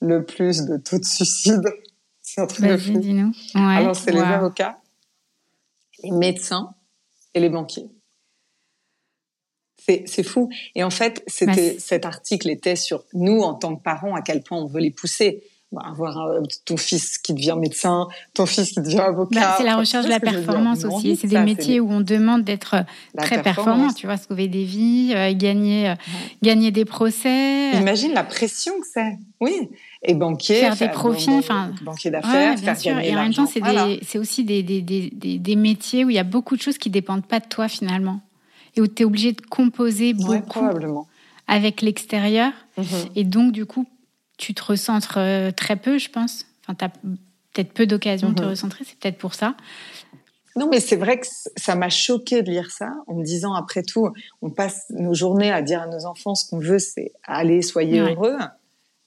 le 0.00 0.24
plus 0.24 0.66
de 0.66 0.76
taux 0.76 0.98
de 0.98 1.04
suicide? 1.04 1.64
C'est 2.22 2.42
un 2.42 2.46
truc 2.46 2.66
de 2.66 2.76
fou. 2.76 2.92
Ouais, 2.92 3.32
Alors, 3.54 3.96
c'est 3.96 4.12
les 4.12 4.20
avocats, 4.20 4.76
les 6.02 6.10
médecins 6.10 6.74
et 7.32 7.40
les 7.40 7.48
banquiers. 7.48 7.88
C'est 9.78 10.22
fou. 10.22 10.50
Et 10.74 10.84
en 10.84 10.90
fait, 10.90 11.24
c'était 11.26 11.72
bah, 11.72 11.80
cet 11.80 12.04
article 12.04 12.50
était 12.50 12.76
sur 12.76 13.06
nous 13.14 13.40
en 13.40 13.54
tant 13.54 13.74
que 13.74 13.82
parents 13.82 14.14
à 14.14 14.20
quel 14.20 14.42
point 14.42 14.58
on 14.58 14.66
veut 14.66 14.80
les 14.80 14.90
pousser 14.90 15.42
avoir 15.76 16.40
ton 16.64 16.76
fils 16.76 17.18
qui 17.18 17.34
devient 17.34 17.56
médecin, 17.58 18.08
ton 18.32 18.46
fils 18.46 18.72
qui 18.72 18.80
devient 18.80 19.00
avocat. 19.00 19.38
Bah, 19.38 19.54
c'est 19.58 19.64
la 19.64 19.76
recherche 19.76 20.06
de 20.06 20.10
la 20.10 20.20
performance 20.20 20.84
aussi. 20.84 21.16
C'est 21.16 21.26
des 21.26 21.40
métiers 21.40 21.80
où 21.80 21.90
on 21.90 22.00
demande 22.00 22.42
d'être 22.42 22.74
euh, 22.74 23.18
très 23.18 23.42
performant, 23.42 23.92
tu 23.92 24.06
vois, 24.06 24.16
sauver 24.16 24.48
des 24.48 24.64
vies, 24.64 25.12
euh, 25.14 25.32
gagner, 25.34 25.90
euh, 25.90 25.94
gagner 26.42 26.70
des 26.70 26.84
procès. 26.84 27.72
Imagine 27.72 28.14
la 28.14 28.24
pression 28.24 28.72
que 28.80 28.86
c'est. 28.90 29.18
Oui. 29.40 29.68
Et 30.02 30.14
banquier. 30.14 30.56
Faire, 30.56 30.76
des 30.76 30.88
profits, 30.88 31.30
enfin. 31.30 31.72
banquier 31.82 32.10
d'affaires, 32.10 32.58
faire 32.58 32.78
sûr. 32.78 32.94
gagner 32.94 33.10
Et 33.10 33.16
en 33.16 33.22
même 33.22 33.34
temps, 33.34 33.46
c'est 33.46 34.18
aussi 34.18 34.44
des, 34.44 34.62
des, 34.62 34.80
des, 34.80 35.10
des, 35.10 35.56
métiers 35.56 36.04
où 36.04 36.10
il 36.10 36.16
y 36.16 36.20
a 36.20 36.24
beaucoup 36.24 36.56
de 36.56 36.62
choses 36.62 36.78
qui 36.78 36.88
dépendent 36.88 37.26
pas 37.26 37.40
de 37.40 37.46
toi 37.46 37.68
finalement. 37.68 38.20
Et 38.76 38.80
où 38.80 38.86
tu 38.86 39.02
es 39.02 39.06
obligé 39.06 39.32
de 39.32 39.40
composer 39.40 40.14
beaucoup. 40.14 40.40
probablement. 40.42 41.06
Avec 41.46 41.82
l'extérieur. 41.82 42.52
Mhm. 42.76 42.84
Et 43.16 43.24
donc, 43.24 43.52
du 43.52 43.66
coup, 43.66 43.86
tu 44.38 44.54
te 44.54 44.64
recentres 44.64 45.18
euh, 45.18 45.50
très 45.50 45.76
peu, 45.76 45.98
je 45.98 46.08
pense. 46.08 46.46
Enfin, 46.62 46.74
tu 46.74 46.84
as 46.84 46.88
peut-être 46.88 47.72
peu 47.72 47.86
d'occasions 47.86 48.30
de 48.30 48.34
te 48.34 48.42
mhm. 48.42 48.48
recentrer, 48.48 48.84
c'est 48.86 48.98
peut-être 48.98 49.18
pour 49.18 49.34
ça. 49.34 49.54
Non, 50.56 50.68
mais 50.68 50.80
c'est 50.80 50.96
vrai 50.96 51.20
que 51.20 51.26
ça 51.56 51.74
m'a 51.74 51.88
choqué 51.88 52.42
de 52.42 52.50
lire 52.50 52.70
ça 52.70 52.94
en 53.06 53.14
me 53.14 53.24
disant, 53.24 53.54
après 53.54 53.82
tout, 53.82 54.08
on 54.42 54.50
passe 54.50 54.86
nos 54.90 55.14
journées 55.14 55.52
à 55.52 55.62
dire 55.62 55.82
à 55.82 55.86
nos 55.86 56.06
enfants 56.06 56.34
ce 56.34 56.48
qu'on 56.48 56.58
veut, 56.58 56.78
c'est 56.78 57.12
allez, 57.24 57.62
soyez 57.62 58.00
heureux. 58.00 58.38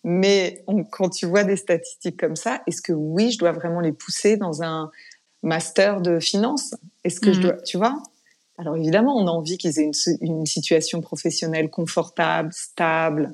Mais 0.04 0.64
quand 0.92 1.10
tu 1.10 1.26
vois 1.26 1.44
des 1.44 1.58
statistiques 1.58 2.18
comme 2.18 2.36
ça, 2.36 2.62
est-ce 2.68 2.82
que 2.82 2.94
oui, 2.94 3.32
je 3.32 3.38
dois 3.38 3.52
vraiment 3.52 3.82
les 3.82 3.92
pousser 3.92 4.38
dans 4.38 4.64
un 4.64 4.92
master 5.44 6.02
de 6.02 6.20
finance? 6.20 6.74
Est-ce 7.04 7.20
que 7.20 7.34
je 7.34 7.40
mm. 7.40 7.44
dois, 7.44 7.62
tu 7.64 7.78
vois? 7.78 8.02
Alors 8.58 8.78
évidemment, 8.78 9.18
on 9.18 9.28
a 9.28 9.32
envie 9.32 9.58
qu'ils 9.58 9.80
aient 9.80 9.84
une, 9.84 10.18
une, 10.22 10.46
situation 10.46 11.02
professionnelle 11.02 11.70
confortable, 11.70 12.52
stable, 12.54 13.34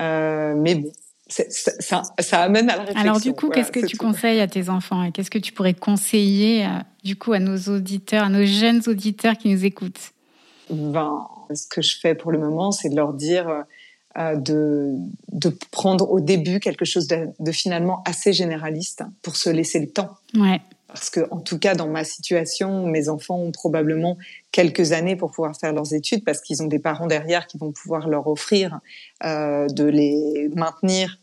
euh, 0.00 0.54
mais 0.56 0.74
bon, 0.74 0.92
ça, 1.34 2.02
ça, 2.18 2.40
amène 2.40 2.70
à 2.70 2.76
la 2.76 2.82
réflexion. 2.82 3.02
Alors 3.02 3.20
du 3.20 3.32
coup, 3.32 3.48
qu'est-ce 3.48 3.72
que 3.72 3.84
tu 3.84 3.96
conseilles 3.96 4.40
à 4.40 4.48
tes 4.48 4.68
enfants 4.68 5.02
et 5.02 5.12
qu'est-ce 5.12 5.30
que 5.30 5.38
tu 5.38 5.52
pourrais 5.52 5.74
conseiller 5.74 6.64
euh, 6.64 6.68
du 7.02 7.16
coup 7.16 7.32
à 7.32 7.38
nos 7.38 7.56
auditeurs, 7.56 8.24
à 8.24 8.28
nos 8.28 8.44
jeunes 8.44 8.82
auditeurs 8.86 9.36
qui 9.36 9.48
nous 9.48 9.64
écoutent? 9.64 10.12
Ben, 10.70 11.26
ce 11.52 11.66
que 11.66 11.82
je 11.82 11.98
fais 11.98 12.14
pour 12.14 12.32
le 12.32 12.38
moment, 12.38 12.72
c'est 12.72 12.88
de 12.88 12.96
leur 12.96 13.12
dire 13.14 13.64
euh, 14.16 14.36
de, 14.36 14.92
de 15.32 15.52
prendre 15.72 16.08
au 16.08 16.20
début 16.20 16.60
quelque 16.60 16.84
chose 16.84 17.08
de, 17.08 17.28
de, 17.40 17.50
finalement 17.50 18.02
assez 18.06 18.32
généraliste 18.32 19.02
pour 19.22 19.34
se 19.34 19.50
laisser 19.50 19.80
le 19.80 19.88
temps. 19.88 20.10
Ouais. 20.34 20.60
Parce 20.86 21.10
que, 21.10 21.26
en 21.32 21.40
tout 21.40 21.58
cas, 21.58 21.74
dans 21.74 21.88
ma 21.88 22.04
situation, 22.04 22.86
mes 22.86 23.08
enfants 23.08 23.40
ont 23.40 23.50
probablement 23.50 24.16
quelques 24.52 24.92
années 24.92 25.16
pour 25.16 25.32
pouvoir 25.32 25.56
faire 25.56 25.72
leurs 25.72 25.92
études 25.92 26.24
parce 26.24 26.40
qu'ils 26.40 26.62
ont 26.62 26.68
des 26.68 26.78
parents 26.78 27.08
derrière 27.08 27.48
qui 27.48 27.58
vont 27.58 27.72
pouvoir 27.72 28.08
leur 28.08 28.28
offrir 28.28 28.78
euh, 29.24 29.66
de 29.66 29.82
les 29.82 30.48
maintenir 30.54 31.18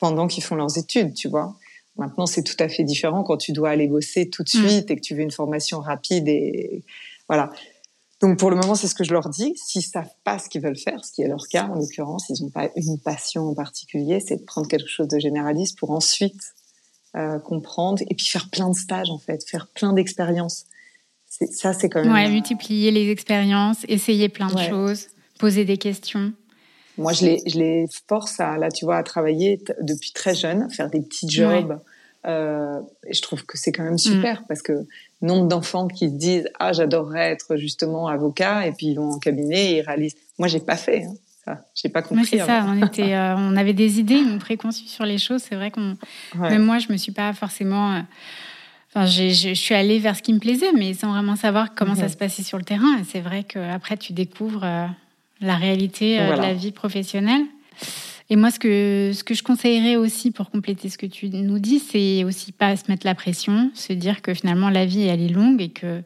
pendant 0.00 0.26
qu'ils 0.26 0.42
font 0.42 0.56
leurs 0.56 0.76
études, 0.76 1.14
tu 1.14 1.28
vois. 1.28 1.54
Maintenant, 1.96 2.26
c'est 2.26 2.42
tout 2.42 2.56
à 2.58 2.68
fait 2.68 2.82
différent 2.82 3.22
quand 3.22 3.36
tu 3.36 3.52
dois 3.52 3.70
aller 3.70 3.86
bosser 3.86 4.28
tout 4.28 4.42
de 4.42 4.48
mm. 4.48 4.68
suite 4.68 4.90
et 4.90 4.96
que 4.96 5.00
tu 5.00 5.14
veux 5.14 5.20
une 5.20 5.30
formation 5.30 5.80
rapide 5.80 6.26
et 6.26 6.82
voilà. 7.28 7.52
Donc 8.20 8.38
pour 8.38 8.50
le 8.50 8.56
moment, 8.56 8.74
c'est 8.74 8.88
ce 8.88 8.94
que 8.94 9.04
je 9.04 9.12
leur 9.12 9.28
dis. 9.28 9.54
S'ils 9.56 9.82
savent 9.82 10.12
pas 10.24 10.38
ce 10.38 10.48
qu'ils 10.48 10.60
veulent 10.60 10.78
faire, 10.78 11.04
ce 11.04 11.12
qui 11.12 11.22
est 11.22 11.28
leur 11.28 11.46
cas 11.48 11.68
en 11.68 11.74
l'occurrence, 11.74 12.28
ils 12.28 12.42
n'ont 12.42 12.50
pas 12.50 12.68
une 12.76 12.98
passion 12.98 13.48
en 13.48 13.54
particulier, 13.54 14.20
c'est 14.20 14.36
de 14.36 14.44
prendre 14.44 14.68
quelque 14.68 14.88
chose 14.88 15.08
de 15.08 15.18
généraliste 15.18 15.78
pour 15.78 15.90
ensuite 15.90 16.40
euh, 17.16 17.38
comprendre 17.38 18.02
et 18.08 18.14
puis 18.14 18.26
faire 18.26 18.48
plein 18.50 18.68
de 18.68 18.76
stages 18.76 19.10
en 19.10 19.18
fait, 19.18 19.48
faire 19.48 19.68
plein 19.68 19.92
d'expériences. 19.92 20.66
Ça, 21.28 21.72
c'est 21.72 21.88
quand 21.88 22.02
même. 22.02 22.12
Ouais, 22.12 22.28
multiplier 22.28 22.90
les 22.90 23.10
expériences, 23.10 23.84
essayer 23.88 24.28
plein 24.28 24.48
de 24.48 24.58
choses, 24.58 25.08
poser 25.38 25.64
des 25.64 25.78
questions. 25.78 26.32
Moi, 27.00 27.12
je 27.12 27.24
les, 27.24 27.42
je 27.46 27.58
les 27.58 27.86
force 28.08 28.40
à, 28.40 28.56
là, 28.58 28.70
tu 28.70 28.84
vois, 28.84 28.96
à 28.96 29.02
travailler 29.02 29.62
depuis 29.80 30.12
très 30.12 30.34
jeune, 30.34 30.70
faire 30.70 30.90
des 30.90 31.00
petits 31.00 31.28
jobs. 31.28 31.78
Euh, 32.26 32.80
et 33.06 33.14
je 33.14 33.22
trouve 33.22 33.46
que 33.46 33.56
c'est 33.56 33.72
quand 33.72 33.82
même 33.82 33.96
super 33.96 34.42
mm. 34.42 34.44
parce 34.46 34.60
que 34.60 34.86
nombre 35.22 35.48
d'enfants 35.48 35.88
qui 35.88 36.10
se 36.10 36.14
disent 36.14 36.50
ah 36.58 36.74
j'adorerais 36.74 37.30
être 37.30 37.56
justement 37.56 38.08
avocat 38.08 38.66
et 38.66 38.72
puis 38.72 38.88
ils 38.88 38.96
vont 38.96 39.12
en 39.12 39.18
cabinet 39.18 39.72
et 39.72 39.78
ils 39.78 39.80
réalisent 39.80 40.16
moi 40.38 40.46
j'ai 40.46 40.60
pas 40.60 40.76
fait 40.76 41.04
hein, 41.04 41.14
ça 41.46 41.60
j'ai 41.74 41.88
pas 41.88 42.02
compris 42.02 42.26
c'est 42.26 42.40
ça 42.40 42.66
on 42.68 42.82
était 42.86 43.14
euh, 43.14 43.36
on 43.38 43.56
avait 43.56 43.72
des 43.72 44.00
idées 44.00 44.20
on 44.30 44.38
préconçues 44.38 44.88
sur 44.88 45.06
les 45.06 45.16
choses 45.16 45.42
c'est 45.48 45.54
vrai 45.54 45.70
qu'on 45.70 45.96
même 46.36 46.62
moi 46.62 46.78
je 46.78 46.92
me 46.92 46.98
suis 46.98 47.12
pas 47.12 47.32
forcément 47.32 47.94
euh, 47.94 48.00
Enfin, 48.92 49.06
je 49.06 49.54
suis 49.54 49.74
allée 49.76 50.00
vers 50.00 50.16
ce 50.16 50.22
qui 50.22 50.32
me 50.32 50.40
plaisait, 50.40 50.72
mais 50.72 50.94
sans 50.94 51.12
vraiment 51.12 51.36
savoir 51.36 51.76
comment 51.76 51.94
ça 51.94 52.08
se 52.08 52.16
passait 52.16 52.42
sur 52.42 52.58
le 52.58 52.64
terrain. 52.64 52.98
Et 52.98 53.04
c'est 53.04 53.20
vrai 53.20 53.44
qu'après, 53.44 53.96
tu 53.96 54.12
découvres 54.12 54.64
la 55.40 55.56
réalité 55.56 56.18
de 56.18 56.40
la 56.40 56.54
vie 56.54 56.72
professionnelle. 56.72 57.42
Et 58.32 58.36
moi, 58.36 58.52
ce 58.52 58.60
que, 58.60 59.10
ce 59.12 59.24
que 59.24 59.34
je 59.34 59.42
conseillerais 59.42 59.96
aussi 59.96 60.30
pour 60.30 60.50
compléter 60.50 60.88
ce 60.88 60.96
que 60.96 61.06
tu 61.06 61.28
nous 61.30 61.58
dis, 61.58 61.80
c'est 61.80 62.22
aussi 62.22 62.52
pas 62.52 62.76
se 62.76 62.84
mettre 62.88 63.04
la 63.04 63.16
pression, 63.16 63.72
se 63.74 63.92
dire 63.92 64.22
que 64.22 64.34
finalement 64.34 64.70
la 64.70 64.86
vie, 64.86 65.02
elle 65.02 65.20
est 65.20 65.28
longue 65.28 65.60
et 65.60 65.70
que 65.70 66.02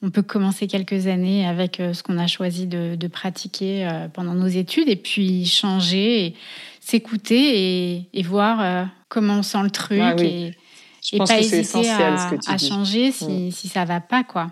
on 0.00 0.10
peut 0.10 0.22
commencer 0.22 0.68
quelques 0.68 1.06
années 1.06 1.46
avec 1.46 1.80
euh, 1.80 1.92
ce 1.92 2.02
qu'on 2.02 2.16
a 2.16 2.26
choisi 2.26 2.66
de, 2.66 2.94
de, 2.94 3.08
pratiquer 3.08 3.86
euh, 3.86 4.08
pendant 4.08 4.34
nos 4.34 4.46
études 4.46 4.88
et 4.88 4.96
puis 4.96 5.44
changer, 5.44 6.34
s'écouter 6.80 7.96
et, 7.96 8.08
et, 8.14 8.22
voir 8.22 8.60
euh, 8.60 8.84
comment 9.08 9.38
on 9.38 9.42
sent 9.42 9.62
le 9.62 9.70
truc 9.70 10.20
et, 10.20 10.54
et 11.12 11.18
pas 11.18 11.38
hésiter 11.38 11.90
à, 11.90 12.30
à 12.46 12.58
changer 12.58 13.12
si, 13.12 13.48
mm. 13.48 13.50
si 13.50 13.68
ça 13.68 13.84
va 13.84 14.00
pas, 14.00 14.24
quoi. 14.24 14.50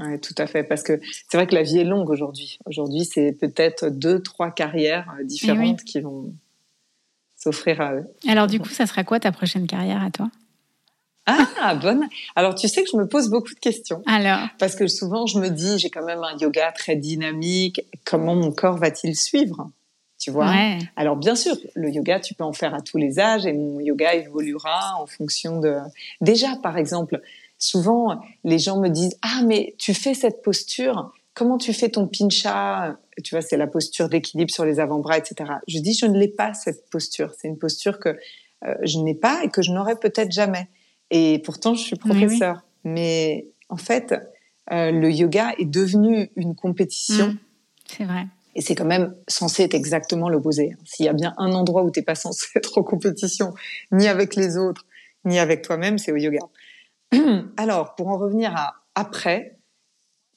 Oui, 0.00 0.18
tout 0.20 0.34
à 0.38 0.46
fait, 0.46 0.64
parce 0.64 0.82
que 0.82 0.98
c'est 1.28 1.36
vrai 1.36 1.46
que 1.46 1.54
la 1.54 1.62
vie 1.62 1.78
est 1.78 1.84
longue 1.84 2.08
aujourd'hui. 2.08 2.58
Aujourd'hui, 2.64 3.04
c'est 3.04 3.32
peut-être 3.32 3.88
deux, 3.88 4.22
trois 4.22 4.50
carrières 4.50 5.14
euh, 5.18 5.24
différentes 5.24 5.84
qui 5.84 6.00
vont 6.00 6.32
s'offrir 7.36 7.80
à 7.80 7.94
eux. 7.94 8.04
Alors 8.28 8.46
du 8.46 8.60
coup, 8.60 8.68
ça 8.68 8.86
sera 8.86 9.04
quoi 9.04 9.20
ta 9.20 9.32
prochaine 9.32 9.66
carrière 9.66 10.02
à 10.02 10.10
toi? 10.10 10.30
Ah, 11.26 11.74
bonne. 11.82 12.08
Alors, 12.34 12.54
tu 12.54 12.68
sais 12.68 12.82
que 12.82 12.88
je 12.90 12.96
me 12.96 13.06
pose 13.06 13.28
beaucoup 13.28 13.54
de 13.54 13.60
questions. 13.60 14.02
Alors? 14.06 14.48
Parce 14.58 14.74
que 14.74 14.86
souvent, 14.86 15.26
je 15.26 15.38
me 15.38 15.48
dis, 15.48 15.78
j'ai 15.78 15.90
quand 15.90 16.04
même 16.04 16.22
un 16.22 16.36
yoga 16.38 16.72
très 16.72 16.96
dynamique. 16.96 17.82
Comment 18.04 18.34
mon 18.34 18.52
corps 18.52 18.76
va-t-il 18.76 19.16
suivre? 19.16 19.70
Tu 20.18 20.30
vois? 20.30 20.52
Alors, 20.96 21.16
bien 21.16 21.34
sûr, 21.34 21.56
le 21.74 21.90
yoga, 21.90 22.20
tu 22.20 22.34
peux 22.34 22.44
en 22.44 22.52
faire 22.52 22.74
à 22.74 22.82
tous 22.82 22.98
les 22.98 23.18
âges 23.18 23.46
et 23.46 23.54
mon 23.54 23.80
yoga 23.80 24.14
évoluera 24.14 24.96
en 25.00 25.06
fonction 25.06 25.60
de... 25.60 25.78
Déjà, 26.20 26.56
par 26.62 26.76
exemple, 26.76 27.22
souvent 27.60 28.20
les 28.42 28.58
gens 28.58 28.80
me 28.80 28.88
disent 28.88 29.16
ah 29.22 29.42
mais 29.46 29.74
tu 29.78 29.94
fais 29.94 30.14
cette 30.14 30.42
posture 30.42 31.12
comment 31.34 31.58
tu 31.58 31.72
fais 31.72 31.88
ton 31.88 32.08
pincha? 32.08 32.98
Tu 33.22 33.34
vois 33.34 33.42
c'est 33.42 33.56
la 33.56 33.68
posture 33.68 34.08
d'équilibre 34.08 34.50
sur 34.50 34.64
les 34.64 34.80
avant-bras 34.80 35.18
etc 35.18 35.52
je 35.68 35.78
dis 35.78 35.94
je 35.94 36.06
ne 36.06 36.18
l'ai 36.18 36.28
pas 36.28 36.54
cette 36.54 36.90
posture. 36.90 37.32
C'est 37.38 37.46
une 37.46 37.58
posture 37.58 38.00
que 38.00 38.18
euh, 38.66 38.74
je 38.82 38.98
n'ai 38.98 39.14
pas 39.14 39.44
et 39.44 39.48
que 39.48 39.62
je 39.62 39.70
n'aurai 39.70 39.94
peut-être 39.96 40.32
jamais 40.32 40.68
et 41.10 41.38
pourtant 41.44 41.74
je 41.74 41.82
suis 41.82 41.96
professeur 41.96 42.64
mais, 42.82 43.46
en 43.68 43.76
fait 43.76 44.14
euh, 44.72 44.90
le 44.90 45.10
yoga 45.10 45.52
est 45.58 45.64
devenu 45.64 46.30
une 46.36 46.54
compétition. 46.54 47.28
Mmh, 47.28 47.38
c'est 47.86 48.04
vrai. 48.04 48.26
Et 48.54 48.60
c'est 48.60 48.74
quand 48.74 48.84
même 48.84 49.14
censé 49.28 49.62
être 49.64 49.74
exactement 49.74 50.28
l'opposé. 50.28 50.76
S'il 50.84 51.06
y 51.06 51.08
a 51.08 51.12
bien 51.12 51.34
un 51.38 51.52
endroit 51.52 51.82
où 51.82 51.90
t'es 51.90 52.02
pas 52.02 52.14
censé 52.14 52.46
être 52.56 52.78
en 52.78 52.82
compétition, 52.82 53.54
ni 53.92 54.08
avec 54.08 54.36
les 54.36 54.56
autres, 54.56 54.86
ni 55.24 55.38
avec 55.38 55.62
toi-même, 55.62 55.98
c'est 55.98 56.12
au 56.12 56.16
yoga. 56.16 56.40
Alors, 57.56 57.94
pour 57.94 58.08
en 58.08 58.18
revenir 58.18 58.54
à 58.56 58.74
après, 58.94 59.56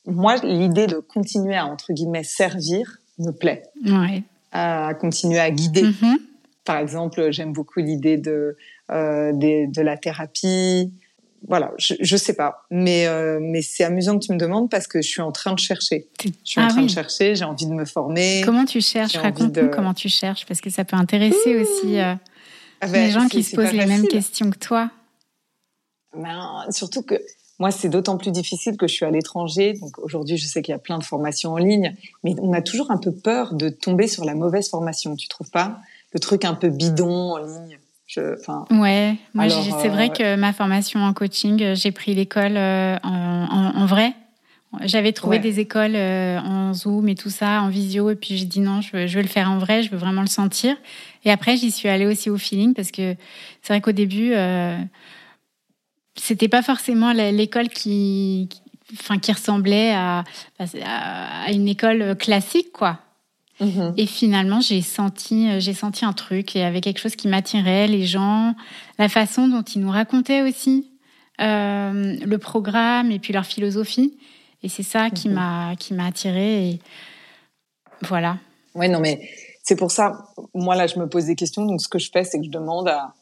moi, 0.06 0.36
l'idée 0.38 0.88
de 0.88 1.00
continuer 1.00 1.56
à, 1.56 1.66
entre 1.66 1.94
guillemets, 1.94 2.24
servir 2.24 2.98
me 3.18 3.32
plaît. 3.32 3.64
Ouais. 3.86 4.24
À 4.52 4.94
continuer 4.94 5.40
à 5.40 5.50
guider. 5.52 5.84
Mm-hmm. 5.84 6.18
Par 6.66 6.78
exemple, 6.78 7.32
j'aime 7.32 7.54
beaucoup 7.54 7.80
l'idée 7.80 8.18
de, 8.18 8.58
euh, 8.92 9.34
de, 9.34 9.82
la 9.82 9.98
thérapie. 9.98 10.94
Voilà, 11.48 11.72
je, 11.78 11.96
je 12.00 12.16
sais 12.16 12.36
pas, 12.36 12.66
mais 12.72 13.06
euh, 13.06 13.38
mais 13.42 13.62
c'est 13.62 13.84
amusant 13.84 14.18
que 14.18 14.26
tu 14.26 14.32
me 14.32 14.38
demandes 14.38 14.70
parce 14.70 14.88
que 14.88 15.02
je 15.02 15.10
suis 15.10 15.22
en 15.22 15.34
train 15.34 15.54
de 15.54 15.60
chercher. 15.60 16.08
Je 16.24 16.30
suis 16.46 16.62
en 16.62 16.68
ah 16.68 16.70
train 16.70 16.84
de 16.84 16.90
chercher, 16.90 17.36
j'ai 17.36 17.44
envie 17.44 17.66
de 17.66 17.74
me 17.74 17.84
former. 17.84 18.44
Comment 18.46 18.64
tu 18.64 18.80
cherches? 18.80 19.18
Raconte-nous 19.18 19.70
comment 19.70 19.94
tu 19.94 20.08
cherches 20.08 20.46
parce 20.46 20.62
que 20.62 20.70
ça 20.70 20.86
peut 20.86 20.96
intéresser 20.96 21.58
aussi 21.58 22.00
euh, 22.00 22.16
ah 22.80 22.88
ben, 22.88 23.06
les 23.06 23.12
gens 23.12 23.28
qui 23.28 23.44
se 23.44 23.58
posent 23.58 23.74
les 23.74 23.86
mêmes 23.86 24.08
questions 24.08 24.50
que 24.52 24.58
toi. 24.58 24.90
Ben, 26.16 26.66
surtout 26.70 27.02
que 27.02 27.16
moi, 27.60 27.72
c'est 27.72 27.90
d'autant 27.90 28.18
plus 28.18 28.32
difficile 28.32 28.78
que 28.78 28.88
je 28.88 28.94
suis 28.94 29.06
à 29.06 29.12
l'étranger. 29.12 29.74
Donc 29.74 30.00
aujourd'hui, 30.00 30.38
je 30.38 30.48
sais 30.48 30.62
qu'il 30.62 30.72
y 30.72 30.76
a 30.76 30.80
plein 30.80 30.98
de 30.98 31.04
formations 31.04 31.54
en 31.54 31.58
ligne, 31.58 31.96
mais 32.24 32.36
on 32.42 32.54
a 32.54 32.62
toujours 32.62 32.92
un 32.92 32.98
peu 32.98 33.12
peur 33.12 33.54
de 33.54 33.70
tomber 33.70 34.08
sur 34.08 34.26
la 34.26 34.36
mauvaise 34.36 34.70
formation. 34.70 35.16
Tu 35.16 35.28
trouves 35.28 35.52
pas? 35.52 35.80
Le 36.14 36.20
truc 36.20 36.46
un 36.46 36.56
peu 36.56 36.70
bidon 36.70 37.34
en 37.34 37.38
ligne 37.38 37.80
je, 38.06 38.36
Ouais, 38.72 39.16
moi 39.34 39.50
c'est 39.50 39.88
vrai 39.88 40.10
euh, 40.10 40.14
que 40.14 40.36
ma 40.36 40.54
formation 40.54 41.00
en 41.00 41.14
coaching, 41.14 41.62
euh, 41.64 41.76
j'ai 41.76 41.92
pris 41.92 42.14
l'école 42.14 42.58
euh, 42.58 42.98
en, 43.02 43.86
vrai. 43.86 44.14
J'avais 44.82 45.14
trouvé 45.14 45.38
des 45.38 45.60
écoles 45.60 45.96
en 45.96 46.74
Zoom 46.74 47.08
et 47.08 47.16
tout 47.16 47.30
ça, 47.30 47.62
en 47.62 47.70
visio, 47.70 48.10
et 48.10 48.16
puis 48.16 48.38
j'ai 48.38 48.46
dit 48.46 48.60
non, 48.60 48.82
je 48.82 48.92
veux, 48.92 49.08
je 49.08 49.16
veux, 49.16 49.22
le 49.22 49.28
faire 49.28 49.50
en 49.50 49.60
vrai, 49.60 49.84
je 49.84 49.92
veux 49.92 49.98
vraiment 49.98 50.22
le 50.22 50.28
sentir. 50.28 50.76
Et 51.26 51.32
après, 51.32 51.58
j'y 51.58 51.70
suis 51.70 51.90
allée 51.90 52.08
aussi 52.08 52.32
au 52.32 52.38
feeling 52.38 52.74
parce 52.74 52.90
que 52.90 53.16
c'est 53.62 53.74
vrai 53.74 53.82
qu'au 53.82 53.92
début, 53.92 54.34
c'était 56.16 56.48
pas 56.48 56.62
forcément 56.62 57.12
l'école 57.14 57.70
qui, 57.70 58.50
enfin, 58.94 59.18
qui 59.18 59.32
ressemblait 59.32 59.94
à, 59.94 60.24
à, 60.60 61.52
une 61.52 61.68
école 61.68 62.16
classique, 62.18 62.72
quoi. 62.72 63.00
Mm-hmm. 63.62 63.94
Et 63.98 64.06
finalement, 64.06 64.62
j'ai 64.62 64.82
senti, 64.82 65.60
j'ai 65.60 65.74
senti 65.74 66.06
un 66.06 66.14
truc. 66.14 66.56
Il 66.56 66.62
y 66.62 66.64
avait 66.64 66.82
quelque 66.82 67.00
chose 67.00 67.16
qui 67.16 67.28
m'attirait, 67.28 67.88
les 67.88 68.06
gens, 68.06 68.56
la 68.98 69.10
façon 69.10 69.48
dont 69.48 69.62
ils 69.62 69.82
nous 69.82 69.92
racontaient 69.92 70.42
aussi 70.42 70.92
euh, 71.42 72.18
le 72.24 72.38
programme 72.38 73.12
et 73.12 73.20
puis 73.20 73.34
leur 73.34 73.46
philosophie. 73.46 74.18
Et 74.64 74.70
c'est 74.70 74.84
ça 74.84 75.10
qui 75.10 75.30
mm-hmm. 75.30 75.34
m'a 75.34 75.76
qui 75.78 75.94
m'a 75.94 76.08
attiré. 76.08 76.70
Et 76.70 76.80
voilà. 78.02 78.38
Ouais, 78.76 78.88
non, 78.88 79.00
mais 79.00 79.30
c'est 79.64 79.76
pour 79.76 79.92
ça. 79.92 80.26
Moi 80.54 80.76
là, 80.76 80.88
je 80.88 81.00
me 81.00 81.08
pose 81.08 81.26
des 81.26 81.36
questions. 81.36 81.66
Donc, 81.66 81.82
ce 81.82 81.88
que 81.88 82.00
je 82.00 82.10
fais, 82.12 82.24
c'est 82.24 82.40
que 82.40 82.46
je 82.46 82.52
demande 82.52 82.88
à 82.88 83.14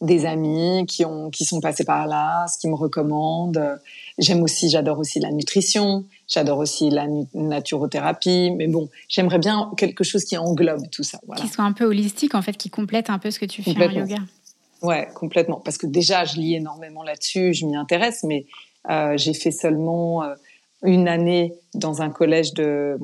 des 0.00 0.26
amis 0.26 0.86
qui 0.86 1.04
ont 1.04 1.30
qui 1.30 1.44
sont 1.44 1.60
passés 1.60 1.84
par 1.84 2.06
là, 2.06 2.46
ce 2.46 2.58
qu'ils 2.58 2.70
me 2.70 2.76
recommandent. 2.76 3.80
J'aime 4.18 4.42
aussi, 4.42 4.68
j'adore 4.68 4.98
aussi 4.98 5.20
la 5.20 5.30
nutrition, 5.30 6.04
j'adore 6.26 6.58
aussi 6.58 6.90
la 6.90 7.06
naturothérapie, 7.34 8.50
mais 8.56 8.66
bon, 8.66 8.88
j'aimerais 9.08 9.38
bien 9.38 9.70
quelque 9.76 10.04
chose 10.04 10.24
qui 10.24 10.36
englobe 10.36 10.88
tout 10.90 11.02
ça. 11.02 11.18
Qui 11.36 11.48
soit 11.48 11.64
un 11.64 11.72
peu 11.72 11.84
holistique 11.84 12.34
en 12.34 12.42
fait, 12.42 12.56
qui 12.56 12.70
complète 12.70 13.10
un 13.10 13.18
peu 13.18 13.30
ce 13.30 13.38
que 13.38 13.46
tu 13.46 13.62
fais 13.62 13.76
en 13.76 13.90
yoga. 13.90 14.16
Ouais, 14.82 15.08
complètement. 15.14 15.60
Parce 15.64 15.78
que 15.78 15.86
déjà, 15.86 16.24
je 16.24 16.36
lis 16.36 16.54
énormément 16.54 17.02
là-dessus, 17.02 17.52
je 17.52 17.66
m'y 17.66 17.76
intéresse, 17.76 18.22
mais 18.22 18.46
euh, 18.90 19.16
j'ai 19.16 19.34
fait 19.34 19.50
seulement 19.50 20.22
euh, 20.22 20.34
une 20.84 21.08
année 21.08 21.54
dans 21.74 22.02
un 22.02 22.10
collège 22.10 22.54
de 22.54 22.96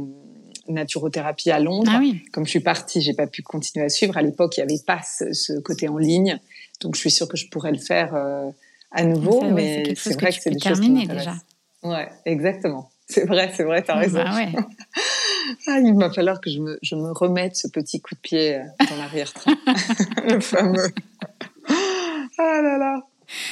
naturothérapie 0.69 1.51
à 1.51 1.61
Londres. 1.61 1.91
Ah 1.95 1.99
oui. 1.99 2.23
Comme 2.33 2.45
je 2.45 2.51
suis 2.51 2.61
partie, 2.61 3.01
j'ai 3.01 3.13
pas 3.13 3.27
pu 3.27 3.43
continuer 3.43 3.85
à 3.85 3.89
suivre. 3.89 4.17
À 4.17 4.23
l'époque, 4.23 4.57
il 4.57 4.65
n'y 4.65 4.73
avait 4.73 4.83
pas 4.87 5.01
ce, 5.03 5.59
côté 5.61 5.89
en 5.89 5.99
ligne, 5.99 6.39
donc 6.81 6.95
je 6.95 7.01
suis 7.01 7.11
sûre 7.11 7.29
que 7.29 7.37
je 7.37 7.49
pourrais 7.49 7.73
le 7.73 7.79
faire 7.79 8.15
euh, 8.15 8.51
à 8.91 9.05
nouveau. 9.05 9.43
mais 9.51 9.95
c'est 9.97 10.19
vrai 10.21 10.33
que, 10.33 10.41
c'est 10.41 10.51
des 10.51 10.61
choses 10.61 10.81
qui 10.81 11.07
déjà. 11.07 11.35
Ouais, 11.83 12.09
exactement. 12.25 12.91
C'est 13.07 13.27
vrai, 13.27 13.53
c'est 13.55 13.65
vrai, 13.65 13.83
t'as 13.83 13.97
raison. 13.97 14.25
Bah 14.25 14.35
ouais. 14.35 14.51
ah, 15.67 15.79
il 15.79 15.95
va 15.95 16.11
falloir 16.11 16.41
que 16.41 16.49
je 16.49 16.59
me, 16.59 16.79
je 16.81 16.95
me 16.95 17.13
remette 17.13 17.55
ce 17.55 17.69
petit 17.69 18.01
coup 18.01 18.15
de 18.15 18.21
pied 18.21 18.57
euh, 18.57 18.63
dans 18.89 18.97
l'arrière-train. 18.97 19.55
le 20.27 20.41
fameux. 20.41 20.91
Ah 22.39 22.63
là 22.63 22.79
là. 22.79 23.03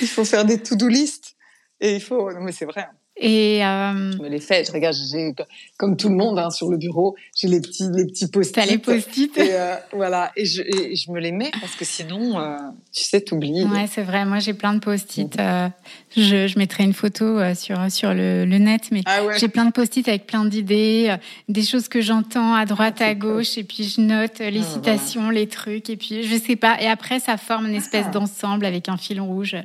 Il 0.00 0.08
faut 0.08 0.24
faire 0.24 0.46
des 0.46 0.56
to-do 0.56 0.88
list. 0.88 1.36
Et 1.80 1.96
il 1.96 2.00
faut. 2.00 2.32
Non, 2.32 2.40
mais 2.40 2.52
c'est 2.52 2.64
vrai. 2.64 2.88
Et 3.22 3.64
euh... 3.64 4.12
je 4.12 4.18
me 4.18 4.28
les 4.28 4.40
fais. 4.40 4.64
Je 4.64 4.72
regarde, 4.72 4.96
j'ai 5.10 5.32
comme 5.76 5.96
tout 5.96 6.08
le 6.08 6.16
monde 6.16 6.38
hein, 6.38 6.50
sur 6.50 6.68
le 6.68 6.76
bureau, 6.76 7.14
j'ai 7.36 7.48
les 7.48 7.60
petits 7.60 7.88
les 7.94 8.04
petits 8.04 8.28
post-it. 8.28 8.54
T'as 8.54 8.66
les 8.66 8.78
post-it. 8.78 9.38
Et 9.38 9.52
euh, 9.52 9.76
voilà, 9.92 10.32
et 10.36 10.44
je, 10.44 10.62
et 10.62 10.96
je 10.96 11.10
me 11.12 11.20
les 11.20 11.30
mets 11.30 11.52
parce 11.60 11.76
que 11.76 11.84
sinon, 11.84 12.38
euh, 12.38 12.56
tu 12.92 13.04
sais, 13.04 13.20
t'oublies. 13.20 13.64
Ouais, 13.64 13.86
c'est 13.88 14.02
vrai. 14.02 14.24
Moi, 14.24 14.40
j'ai 14.40 14.54
plein 14.54 14.74
de 14.74 14.80
post-it. 14.80 15.38
Euh, 15.38 15.68
je, 16.16 16.48
je 16.48 16.58
mettrai 16.58 16.82
une 16.84 16.92
photo 16.92 17.24
euh, 17.38 17.54
sur 17.54 17.78
sur 17.90 18.12
le, 18.12 18.44
le 18.44 18.58
net, 18.58 18.88
mais 18.90 19.02
ah 19.06 19.24
ouais. 19.24 19.38
j'ai 19.38 19.48
plein 19.48 19.66
de 19.66 19.72
post-it 19.72 20.06
avec 20.08 20.26
plein 20.26 20.44
d'idées, 20.44 21.06
euh, 21.10 21.16
des 21.48 21.62
choses 21.62 21.88
que 21.88 22.00
j'entends 22.00 22.54
à 22.54 22.66
droite, 22.66 23.00
à 23.00 23.14
gauche, 23.14 23.56
et 23.56 23.64
puis 23.64 23.84
je 23.84 24.00
note 24.00 24.40
les 24.40 24.60
ah, 24.60 24.74
citations, 24.74 25.30
les 25.30 25.46
trucs, 25.46 25.88
et 25.90 25.96
puis 25.96 26.24
je 26.24 26.36
sais 26.36 26.56
pas. 26.56 26.80
Et 26.80 26.88
après, 26.88 27.20
ça 27.20 27.36
forme 27.36 27.66
une 27.68 27.76
espèce 27.76 28.06
ah. 28.08 28.12
d'ensemble 28.12 28.64
avec 28.64 28.88
un 28.88 28.96
fil 28.96 29.20
rouge 29.20 29.56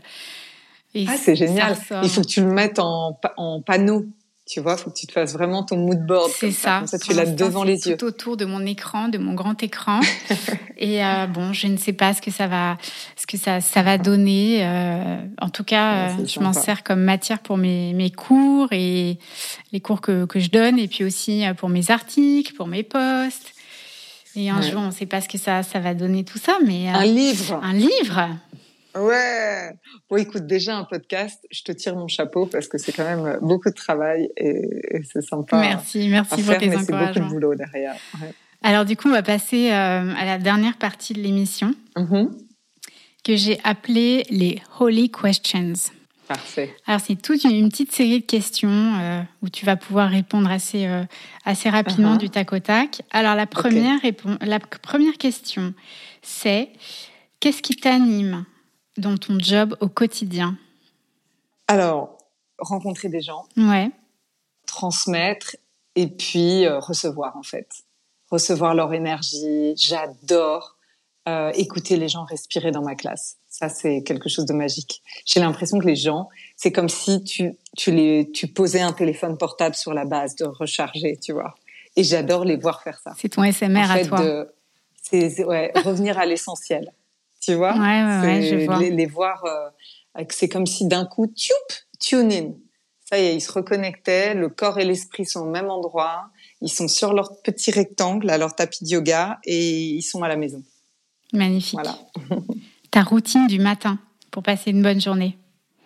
ah, 1.08 1.16
c'est 1.18 1.36
génial. 1.36 1.78
Il 2.04 2.10
faut 2.10 2.22
que 2.22 2.28
tu 2.28 2.42
le 2.42 2.52
mettes 2.52 2.80
en, 2.80 3.20
en 3.38 3.62
panneau. 3.62 4.06
Tu 4.46 4.62
vois, 4.62 4.76
il 4.80 4.82
faut 4.82 4.90
que 4.90 4.96
tu 4.96 5.08
te 5.08 5.12
fasses 5.12 5.34
vraiment 5.34 5.64
ton 5.64 5.76
mood 5.76 6.06
board. 6.06 6.32
C'est 6.34 6.52
ça. 6.52 6.84
ça. 6.86 6.98
tu 6.98 7.12
l'as 7.14 7.26
devant 7.26 7.66
les 7.66 7.86
yeux. 7.86 7.98
Tout 7.98 8.06
autour 8.06 8.38
de 8.38 8.46
mon 8.46 8.66
écran, 8.66 9.10
de 9.10 9.18
mon 9.18 9.34
grand 9.34 9.62
écran. 9.62 10.00
et 10.78 11.04
euh, 11.04 11.28
bon, 11.28 11.52
je 11.52 11.68
ne 11.68 11.76
sais 11.76 11.92
pas 11.92 12.14
ce 12.14 12.22
que 12.22 12.32
ça 12.32 12.48
va, 12.48 12.78
ce 13.18 13.28
que 13.28 13.38
ça, 13.38 13.60
ça 13.60 13.84
va 13.84 13.98
donner. 13.98 14.66
Euh, 14.66 15.18
en 15.42 15.50
tout 15.50 15.66
cas, 15.66 16.12
euh, 16.12 16.26
je 16.26 16.40
m'en 16.40 16.54
sers 16.54 16.84
comme 16.84 17.02
matière 17.02 17.40
pour 17.40 17.58
mes, 17.58 17.94
mes 17.94 18.10
cours 18.10 18.70
et 18.72 19.20
les 19.74 19.82
cours 19.82 20.00
que, 20.00 20.26
que 20.26 20.40
je 20.40 20.50
donne, 20.50 20.80
et 20.80 20.88
puis 20.88 21.04
aussi 21.04 21.44
pour 21.58 21.68
mes 21.68 21.92
articles, 21.92 22.54
pour 22.54 22.68
mes 22.68 22.84
posts. 22.84 23.54
Et 24.38 24.52
un 24.52 24.62
jour, 24.62 24.82
on 24.82 24.88
ne 24.88 24.92
sait 24.92 25.08
pas 25.08 25.20
ce 25.20 25.28
que 25.28 25.40
ça, 25.40 25.64
ça 25.64 25.80
va 25.80 25.96
donner 25.96 26.24
tout 26.24 26.38
ça, 26.38 26.60
mais 26.64 26.90
euh, 26.90 26.94
un 26.94 27.06
livre. 27.06 27.60
Un 27.64 27.74
livre. 27.74 28.30
Ouais. 29.00 29.72
Bon, 30.10 30.18
écoute, 30.18 30.46
déjà 30.46 30.78
un 30.78 30.84
podcast, 30.84 31.46
je 31.52 31.64
te 31.64 31.72
tire 31.72 31.96
mon 31.96 32.08
chapeau 32.08 32.46
parce 32.46 32.68
que 32.68 32.78
c'est 32.78 32.92
quand 32.92 33.04
même 33.04 33.40
beaucoup 33.42 33.70
de 33.70 33.76
travail 33.76 34.30
et, 34.38 35.02
c'est 35.12 35.22
sympa. 35.22 35.60
Merci, 35.60 36.08
merci 36.10 36.44
pour 36.44 36.58
tes 36.58 36.68
mais 36.68 36.78
C'est 36.78 36.92
beaucoup 36.92 37.20
de 37.20 37.30
boulot 37.30 37.56
derrière. 37.56 37.96
Alors 38.64 38.86
du 38.86 38.98
coup, 38.98 39.08
on 39.10 39.12
va 39.12 39.24
passer 39.24 39.72
euh, 39.72 40.14
à 40.16 40.26
la 40.26 40.38
dernière 40.38 40.78
partie 40.78 41.14
de 41.14 41.22
l'émission 41.22 41.74
mm-hmm. 41.96 42.30
que 43.24 43.36
j'ai 43.36 43.60
appelée 43.64 44.26
les 44.30 44.62
Holy 44.80 45.12
Questions. 45.12 45.74
Parfait. 46.28 46.76
Alors 46.86 47.00
c'est 47.00 47.16
toute 47.16 47.46
une, 47.46 47.70
petite 47.70 47.94
série 47.94 48.20
de 48.20 48.26
questions 48.26 48.70
euh, 49.00 49.22
où 49.42 49.50
tu 49.50 49.66
vas 49.66 49.78
pouvoir 49.78 50.10
répondre 50.10 50.52
assez 50.52 50.86
euh, 50.86 51.04
assez 51.46 51.70
rapidement 51.70 52.16
uh-huh. 52.16 52.20
du 52.20 52.30
tac 52.30 52.52
au 52.52 52.60
tac. 52.60 53.02
Alors 53.12 53.36
la 53.36 53.48
première 53.48 54.00
la 54.42 54.60
première 54.60 55.14
question, 55.14 55.74
c'est 56.22 56.70
qu'est-ce 57.40 57.62
qui 57.62 57.78
t'anime? 57.78 58.46
Dans 58.98 59.18
ton 59.18 59.40
job 59.40 59.76
au 59.82 59.88
quotidien 59.88 60.58
Alors, 61.68 62.18
rencontrer 62.58 63.10
des 63.10 63.22
gens, 63.22 63.46
ouais. 63.58 63.92
transmettre 64.66 65.56
et 65.96 66.08
puis 66.08 66.66
euh, 66.66 66.80
recevoir 66.80 67.36
en 67.38 67.44
fait. 67.44 67.68
Recevoir 68.30 68.76
leur 68.76 68.94
énergie. 68.94 69.74
J'adore 69.78 70.76
euh, 71.28 71.52
écouter 71.56 71.98
les 71.98 72.08
gens 72.08 72.24
respirer 72.24 72.72
dans 72.72 72.82
ma 72.82 72.96
classe. 72.96 73.38
Ça, 73.50 73.70
c'est 73.70 74.04
quelque 74.04 74.30
chose 74.30 74.46
de 74.46 74.54
magique. 74.54 75.02
J'ai 75.26 75.40
l'impression 75.40 75.80
que 75.80 75.86
les 75.86 75.96
gens, 75.96 76.30
c'est 76.56 76.72
comme 76.72 76.90
si 76.90 77.24
tu, 77.24 77.54
tu, 77.76 77.92
les, 77.92 78.30
tu 78.32 78.48
posais 78.48 78.82
un 78.82 78.94
téléphone 78.94 79.38
portable 79.38 79.76
sur 79.76 79.94
la 79.94 80.06
base 80.06 80.36
de 80.36 80.46
recharger, 80.46 81.18
tu 81.22 81.34
vois. 81.34 81.56
Et 81.96 82.04
j'adore 82.04 82.46
les 82.46 82.56
voir 82.56 82.84
faire 82.84 83.00
ça. 83.00 83.14
C'est 83.18 83.30
ton 83.30 83.44
SMR 83.52 83.92
à 83.92 84.06
toi. 84.06 84.46
C'est 85.02 85.44
ouais, 85.44 85.72
revenir 85.84 86.18
à 86.20 86.26
l'essentiel 86.26 86.92
tu 87.48 87.54
vois 87.54 87.74
Les, 88.80 89.06
voir, 89.06 89.46
euh, 89.46 90.24
c'est 90.30 90.50
comme 90.50 90.66
si 90.66 90.86
d'un 90.86 91.06
coup, 91.06 91.28
tchoup, 91.28 91.54
tune 91.98 92.32
in. 92.34 92.52
Ça 93.10 93.18
y 93.18 93.24
est, 93.24 93.36
ils 93.36 93.42
se 93.42 93.54
reconnectaient, 93.54 94.34
le 94.34 94.50
corps 94.50 94.80
et 94.80 94.84
l'esprit 94.84 95.26
sont 95.26 95.40
au 95.42 95.50
même 95.50 95.70
endroit, 95.70 96.30
ils 96.60 96.70
sont 96.70 96.90
sur 96.90 97.14
leur 97.14 97.42
petit 97.42 97.72
rectangle, 97.72 98.30
à 98.30 98.38
leur 98.38 98.54
tapis 98.54 98.84
de 98.84 98.90
yoga, 98.90 99.40
et 99.46 99.70
ils 99.72 100.02
sont 100.02 100.24
à 100.24 100.28
la 100.28 100.36
maison. 100.36 100.62
Magnifique. 101.32 101.80
Voilà. 101.82 101.98
Ta 102.92 103.04
routine 103.04 103.48
du 103.48 103.60
matin 103.60 103.98
pour 104.30 104.44
passer 104.44 104.72
une 104.72 104.84
bonne 104.84 105.00
journée? 105.00 105.38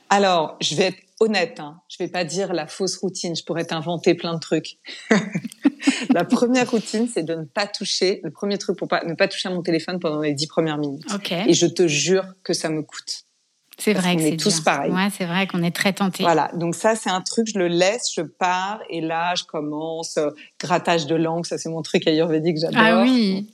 Alors, 0.09 0.57
je 0.61 0.73
vais 0.75 0.85
être 0.85 1.10
honnête, 1.21 1.59
hein. 1.59 1.79
je 1.87 1.97
vais 1.99 2.09
pas 2.09 2.25
dire 2.25 2.51
la 2.51 2.67
fausse 2.67 2.97
routine, 2.97 3.35
je 3.35 3.43
pourrais 3.43 3.63
t'inventer 3.63 4.15
plein 4.15 4.33
de 4.33 4.39
trucs. 4.39 4.77
la 6.09 6.25
première 6.25 6.69
routine, 6.69 7.07
c'est 7.07 7.23
de 7.23 7.35
ne 7.35 7.43
pas 7.45 7.67
toucher, 7.67 8.21
le 8.23 8.31
premier 8.31 8.57
truc 8.57 8.77
pour 8.77 8.87
pas, 8.87 9.03
ne 9.05 9.13
pas 9.13 9.27
toucher 9.27 9.47
à 9.47 9.51
mon 9.51 9.61
téléphone 9.61 9.99
pendant 9.99 10.19
les 10.19 10.33
dix 10.33 10.47
premières 10.47 10.77
minutes. 10.77 11.05
Et 11.47 11.53
je 11.53 11.67
te 11.67 11.87
jure 11.87 12.25
que 12.43 12.53
ça 12.53 12.69
me 12.69 12.81
coûte. 12.81 13.25
C'est 13.77 13.93
vrai 13.93 14.15
que 14.15 14.21
c'est 14.21 14.37
tous 14.37 14.61
pareils. 14.61 14.91
Ouais, 14.91 15.09
c'est 15.15 15.25
vrai 15.25 15.47
qu'on 15.47 15.63
est 15.63 15.75
très 15.75 15.93
tentés. 15.93 16.23
Voilà, 16.23 16.51
donc 16.53 16.75
ça 16.75 16.95
c'est 16.95 17.09
un 17.09 17.21
truc, 17.21 17.47
je 17.51 17.57
le 17.57 17.67
laisse, 17.67 18.11
je 18.15 18.21
pars 18.21 18.79
et 18.89 19.01
là 19.01 19.33
je 19.35 19.43
commence 19.43 20.17
euh, 20.17 20.29
grattage 20.59 21.07
de 21.07 21.15
langue, 21.15 21.45
ça 21.45 21.57
c'est 21.57 21.69
mon 21.69 21.81
truc 21.81 22.05
ayurvédique, 22.07 22.57
j'adore. 22.57 22.81
Ah 22.83 23.01
oui. 23.01 23.49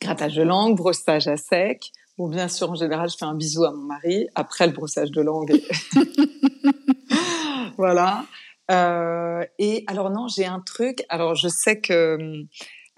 Grattage 0.00 0.34
de 0.34 0.42
langue, 0.42 0.76
brossage 0.76 1.28
à 1.28 1.36
sec. 1.36 1.92
Bon, 2.20 2.28
bien 2.28 2.48
sûr, 2.48 2.70
en 2.70 2.74
général, 2.74 3.08
je 3.08 3.16
fais 3.16 3.24
un 3.24 3.34
bisou 3.34 3.64
à 3.64 3.72
mon 3.72 3.80
mari 3.80 4.28
après 4.34 4.66
le 4.66 4.74
brossage 4.74 5.10
de 5.10 5.22
langue. 5.22 5.58
voilà. 7.78 8.26
Euh, 8.70 9.42
et 9.58 9.84
alors 9.86 10.10
non, 10.10 10.28
j'ai 10.28 10.44
un 10.44 10.60
truc. 10.60 11.02
Alors 11.08 11.34
je 11.34 11.48
sais 11.48 11.80
que 11.80 12.44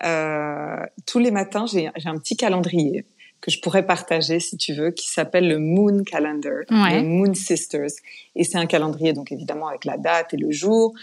euh, 0.03 0.87
tous 1.07 1.21
les 1.21 1.31
matins, 1.31 1.67
j'ai 1.67 1.89
un 2.05 2.19
petit 2.19 2.37
calendrier 2.37 3.07
que 3.41 3.53
je 3.53 3.61
pourrais 3.61 3.87
partager 3.87 4.41
si 4.41 4.57
tu 4.57 4.75
veux, 4.75 4.91
qui 4.91 5.09
s'appelle 5.09 5.47
le 5.47 5.61
Moon 5.61 6.03
Calendar, 6.03 6.65
le 6.69 7.03
Moon 7.03 7.33
Sisters. 7.33 7.93
Et 8.35 8.43
c'est 8.43 8.59
un 8.59 8.67
calendrier, 8.67 9.13
donc 9.13 9.31
évidemment 9.31 9.69
avec 9.69 9.85
la 9.85 9.99
date 9.99 10.35
et 10.35 10.37
le 10.37 10.51
jour, 10.51 10.95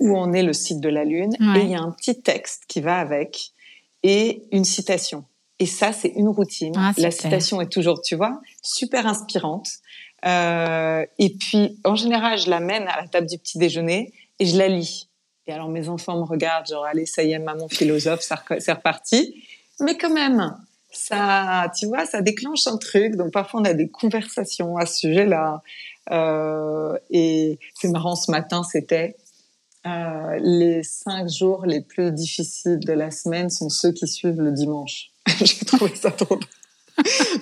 où 0.00 0.18
on 0.18 0.32
est 0.32 0.42
le 0.42 0.52
site 0.52 0.80
de 0.80 0.88
la 0.88 1.04
Lune. 1.04 1.34
Et 1.54 1.60
il 1.60 1.70
y 1.70 1.76
a 1.76 1.80
un 1.80 1.92
petit 1.92 2.20
texte 2.22 2.64
qui 2.66 2.80
va 2.80 2.98
avec 2.98 3.52
et 4.02 4.42
une 4.50 4.64
citation. 4.64 5.24
Et 5.58 5.66
ça, 5.66 5.92
c'est 5.92 6.08
une 6.08 6.28
routine. 6.28 6.72
Ah, 6.76 6.92
la 6.98 7.10
citation 7.10 7.60
est 7.60 7.70
toujours, 7.70 8.00
tu 8.00 8.14
vois, 8.14 8.40
super 8.62 9.06
inspirante. 9.06 9.68
Euh, 10.24 11.04
et 11.18 11.30
puis, 11.30 11.78
en 11.84 11.94
général, 11.94 12.38
je 12.38 12.48
l'amène 12.48 12.86
à 12.88 13.00
la 13.00 13.08
table 13.08 13.26
du 13.26 13.38
petit 13.38 13.58
déjeuner 13.58 14.12
et 14.38 14.46
je 14.46 14.56
la 14.56 14.68
lis. 14.68 15.08
Et 15.46 15.52
alors, 15.52 15.68
mes 15.68 15.88
enfants 15.88 16.16
me 16.16 16.24
regardent, 16.24 16.66
genre, 16.66 16.84
allez, 16.84 17.06
ça 17.06 17.22
y 17.22 17.32
est, 17.32 17.38
maman 17.38 17.68
philosophe, 17.68 18.20
c'est 18.20 18.72
reparti. 18.72 19.42
Mais 19.80 19.96
quand 19.96 20.12
même, 20.12 20.56
ça, 20.90 21.70
tu 21.78 21.86
vois, 21.86 22.06
ça 22.06 22.20
déclenche 22.20 22.66
un 22.66 22.76
truc. 22.76 23.16
Donc, 23.16 23.32
parfois, 23.32 23.60
on 23.60 23.64
a 23.64 23.74
des 23.74 23.88
conversations 23.88 24.76
à 24.76 24.86
ce 24.86 24.98
sujet-là. 24.98 25.62
Euh, 26.10 26.96
et 27.10 27.58
c'est 27.74 27.88
marrant, 27.88 28.14
ce 28.14 28.30
matin, 28.30 28.62
c'était 28.62 29.16
euh, 29.86 30.38
les 30.40 30.82
cinq 30.82 31.28
jours 31.28 31.64
les 31.64 31.80
plus 31.80 32.12
difficiles 32.12 32.80
de 32.80 32.92
la 32.92 33.10
semaine 33.10 33.48
sont 33.48 33.68
ceux 33.68 33.92
qui 33.92 34.06
suivent 34.06 34.40
le 34.40 34.52
dimanche. 34.52 35.10
J'ai 35.44 35.64
trouvé 35.64 35.94
ça 35.94 36.10
trop 36.10 36.38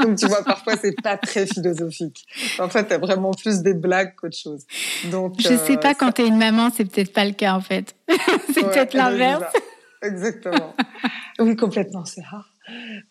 Donc 0.01 0.19
tu 0.19 0.27
vois, 0.27 0.43
parfois 0.45 0.77
c'est 0.77 1.01
pas 1.01 1.17
très 1.17 1.47
philosophique. 1.47 2.27
En 2.59 2.69
fait, 2.69 2.85
t'as 2.85 2.99
vraiment 2.99 3.33
plus 3.33 3.61
des 3.61 3.75
blagues 3.75 4.15
qu'autre 4.17 4.37
chose. 4.37 4.65
Donc 5.11 5.37
je 5.39 5.57
sais 5.57 5.77
euh, 5.77 5.81
pas 5.81 5.95
quand 5.95 6.13
t'es 6.13 6.27
une 6.27 6.37
maman, 6.37 6.71
c'est 6.75 6.85
peut-être 6.85 7.13
pas 7.13 7.25
le 7.25 7.33
cas 7.33 7.55
en 7.55 7.61
fait. 7.61 7.95
c'est 8.55 8.63
peut-être 8.63 8.95
l'inverse. 8.95 9.45
Exactement. 10.03 10.75
oui, 11.39 11.57
complètement. 11.57 12.05
C'est 12.05 12.25
rare. 12.25 12.51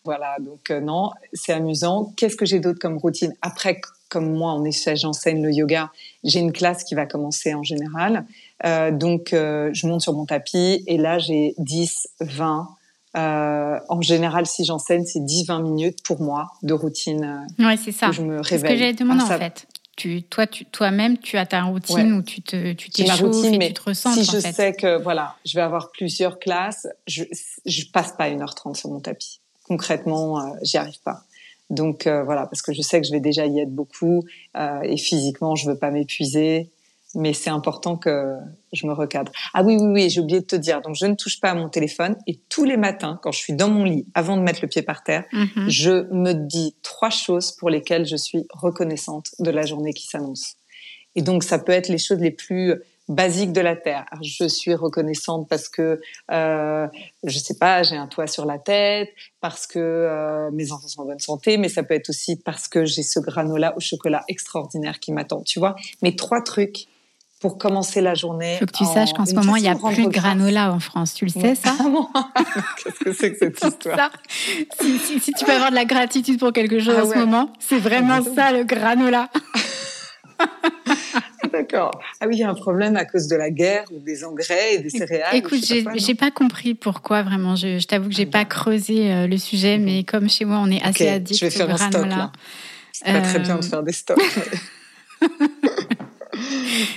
Voilà. 0.04 0.36
Donc 0.38 0.70
euh, 0.70 0.80
non, 0.80 1.10
c'est 1.32 1.52
amusant. 1.52 2.12
Qu'est-ce 2.16 2.36
que 2.36 2.46
j'ai 2.46 2.60
d'autre 2.60 2.78
comme 2.78 2.98
routine? 2.98 3.34
Après? 3.42 3.80
Comme 4.08 4.32
moi, 4.32 4.52
en 4.52 4.64
effet, 4.64 4.94
j'enseigne 4.94 5.42
le 5.42 5.50
yoga. 5.50 5.90
J'ai 6.22 6.38
une 6.38 6.52
classe 6.52 6.84
qui 6.84 6.94
va 6.94 7.06
commencer 7.06 7.54
en 7.54 7.64
général. 7.64 8.24
Euh, 8.64 8.92
donc, 8.92 9.30
je 9.32 9.86
monte 9.88 10.00
sur 10.00 10.12
mon 10.12 10.26
tapis 10.26 10.84
et 10.86 10.96
là, 10.96 11.18
j'ai 11.18 11.56
10, 11.58 12.06
20, 12.20 12.68
euh, 13.16 13.78
en 13.88 14.00
général, 14.00 14.46
si 14.46 14.64
j'enseigne, 14.64 15.04
c'est 15.04 15.20
10-20 15.20 15.62
minutes 15.62 16.02
pour 16.04 16.20
moi 16.20 16.48
de 16.62 16.74
routine. 16.74 17.46
Euh, 17.58 17.66
ouais, 17.66 17.76
c'est 17.76 17.92
ça. 17.92 18.10
je 18.10 18.22
me 18.22 18.40
réveille. 18.40 18.44
C'est 18.44 18.58
ce 18.58 18.64
que 18.64 18.76
j'allais 18.76 18.92
demander 18.92 19.22
en 19.22 19.38
fait. 19.38 19.66
Tu, 19.96 20.22
toi, 20.24 20.46
tu, 20.46 20.66
toi-même, 20.66 21.16
tu 21.16 21.38
as 21.38 21.46
ta 21.46 21.62
routine 21.62 22.12
où 22.12 22.22
tu 22.22 22.42
te, 22.42 22.74
tu 22.74 22.90
t'échauffes 22.90 23.44
et 23.46 23.58
tu 23.58 23.72
te 23.72 23.82
ressens. 23.82 24.12
Si 24.12 24.24
je 24.24 24.40
sais 24.40 24.74
que 24.74 25.00
voilà, 25.02 25.36
je 25.46 25.54
vais 25.56 25.62
avoir 25.62 25.90
plusieurs 25.90 26.38
classes, 26.38 26.86
je, 27.06 27.24
je 27.64 27.84
passe 27.90 28.12
pas 28.12 28.28
1h30 28.28 28.74
sur 28.74 28.90
mon 28.90 29.00
tapis. 29.00 29.40
Concrètement, 29.64 30.38
euh, 30.38 30.50
j'y 30.62 30.76
arrive 30.76 31.00
pas. 31.02 31.22
Donc 31.70 32.06
euh, 32.06 32.22
voilà, 32.22 32.46
parce 32.46 32.62
que 32.62 32.72
je 32.72 32.82
sais 32.82 33.00
que 33.00 33.06
je 33.06 33.12
vais 33.12 33.20
déjà 33.20 33.46
y 33.46 33.58
être 33.58 33.74
beaucoup 33.74 34.24
euh, 34.56 34.80
et 34.82 34.96
physiquement, 34.96 35.54
je 35.56 35.68
veux 35.68 35.78
pas 35.78 35.90
m'épuiser. 35.90 36.70
Mais 37.16 37.32
c'est 37.32 37.50
important 37.50 37.96
que 37.96 38.36
je 38.72 38.86
me 38.86 38.92
recadre. 38.92 39.32
Ah 39.54 39.62
oui, 39.62 39.76
oui, 39.80 39.88
oui, 39.92 40.10
j'ai 40.10 40.20
oublié 40.20 40.40
de 40.40 40.44
te 40.46 40.54
dire. 40.56 40.82
Donc, 40.82 40.94
je 40.94 41.06
ne 41.06 41.14
touche 41.14 41.40
pas 41.40 41.50
à 41.50 41.54
mon 41.54 41.68
téléphone 41.68 42.14
et 42.26 42.38
tous 42.48 42.64
les 42.64 42.76
matins, 42.76 43.18
quand 43.22 43.32
je 43.32 43.38
suis 43.38 43.54
dans 43.54 43.68
mon 43.68 43.84
lit, 43.84 44.06
avant 44.14 44.36
de 44.36 44.42
mettre 44.42 44.60
le 44.62 44.68
pied 44.68 44.82
par 44.82 45.02
terre, 45.02 45.24
Mhm. 45.32 45.68
je 45.68 46.12
me 46.12 46.32
dis 46.34 46.76
trois 46.82 47.10
choses 47.10 47.52
pour 47.52 47.70
lesquelles 47.70 48.06
je 48.06 48.16
suis 48.16 48.46
reconnaissante 48.50 49.30
de 49.38 49.50
la 49.50 49.62
journée 49.66 49.92
qui 49.94 50.06
s'annonce. 50.06 50.54
Et 51.14 51.22
donc, 51.22 51.42
ça 51.42 51.58
peut 51.58 51.72
être 51.72 51.88
les 51.88 51.98
choses 51.98 52.20
les 52.20 52.30
plus 52.30 52.74
basiques 53.08 53.52
de 53.52 53.60
la 53.60 53.76
terre. 53.76 54.04
Alors, 54.10 54.24
je 54.24 54.46
suis 54.48 54.74
reconnaissante 54.74 55.48
parce 55.48 55.68
que, 55.68 56.00
euh, 56.32 56.86
je 57.22 57.38
sais 57.38 57.56
pas, 57.56 57.84
j'ai 57.84 57.96
un 57.96 58.08
toit 58.08 58.26
sur 58.26 58.44
la 58.44 58.58
tête, 58.58 59.10
parce 59.40 59.66
que 59.68 59.78
euh, 59.78 60.50
mes 60.50 60.72
enfants 60.72 60.88
sont 60.88 61.02
en 61.02 61.06
bonne 61.06 61.20
santé, 61.20 61.56
mais 61.56 61.68
ça 61.68 61.84
peut 61.84 61.94
être 61.94 62.10
aussi 62.10 62.34
parce 62.36 62.66
que 62.68 62.84
j'ai 62.84 63.04
ce 63.04 63.20
granola 63.20 63.74
au 63.76 63.80
chocolat 63.80 64.24
extraordinaire 64.28 64.98
qui 64.98 65.12
m'attend. 65.12 65.42
Tu 65.42 65.60
vois, 65.60 65.76
mes 66.02 66.16
trois 66.16 66.42
trucs 66.42 66.88
pour 67.46 67.58
commencer 67.58 68.00
la 68.00 68.14
journée. 68.14 68.56
Faut 68.58 68.66
que 68.66 68.72
tu 68.72 68.84
saches 68.84 69.12
qu'en 69.12 69.24
ce 69.24 69.32
moment, 69.34 69.54
il 69.54 69.62
y 69.62 69.68
a 69.68 69.76
plus 69.76 70.02
de 70.04 70.08
granola 70.08 70.72
en 70.72 70.80
France. 70.80 71.14
Tu 71.14 71.26
le 71.26 71.30
sais, 71.30 71.54
ça? 71.54 71.76
Ah 72.14 72.28
Qu'est-ce 72.82 73.04
que 73.04 73.12
c'est 73.12 73.30
que 73.32 73.38
cette 73.38 73.62
histoire? 73.62 73.96
Ça, 73.96 74.10
si, 74.80 74.98
si- 74.98 75.20
si 75.20 75.32
tu 75.32 75.44
peux 75.44 75.52
avoir 75.52 75.70
de 75.70 75.76
la 75.76 75.84
gratitude 75.84 76.40
pour 76.40 76.52
quelque 76.52 76.80
chose 76.80 76.94
Ah 76.98 77.04
en 77.04 77.10
ce 77.12 77.16
moment, 77.16 77.52
c'est 77.60 77.78
vraiment 77.78 78.20
ça 78.34 78.50
le 78.50 78.64
granola. 78.64 79.28
D'accord. 81.52 81.92
Ah 82.20 82.26
oui, 82.26 82.34
il 82.36 82.40
y 82.40 82.42
a 82.42 82.50
un 82.50 82.54
problème 82.54 82.96
à 82.96 83.04
cause 83.04 83.28
de 83.28 83.36
la 83.36 83.50
guerre 83.50 83.84
ou 83.92 84.00
des 84.00 84.24
engrais 84.24 84.74
et 84.74 84.78
des 84.78 84.90
céréales. 84.90 85.32
ou 85.34 85.36
Écoute, 85.36 85.64
j'ai 85.64 85.84
pas 85.84 85.92
pas 86.26 86.30
compris 86.32 86.74
pourquoi 86.74 87.22
vraiment. 87.22 87.54
Je, 87.54 87.78
je 87.78 87.86
t'avoue 87.86 88.08
que 88.08 88.14
j'ai 88.16 88.26
pas 88.26 88.44
creusé 88.44 89.12
euh, 89.12 89.26
le 89.28 89.38
sujet, 89.38 89.78
mais 89.78 90.02
comme 90.02 90.28
chez 90.28 90.44
moi 90.44 90.58
on 90.60 90.68
est 90.70 90.82
assez 90.82 91.08
addict 91.08 91.38
je 91.38 91.44
vais 91.46 91.50
faire 91.50 91.70
un 91.70 91.76
stock 91.78 92.06
là. 92.08 92.32
C'est 92.92 93.04
pas 93.12 93.20
très 93.20 93.36
Euh, 93.38 93.42
bien 93.42 93.56
de 93.58 93.64
faire 93.64 93.82
des 93.84 93.92
stocks. 93.92 94.18
mais- 95.22 95.28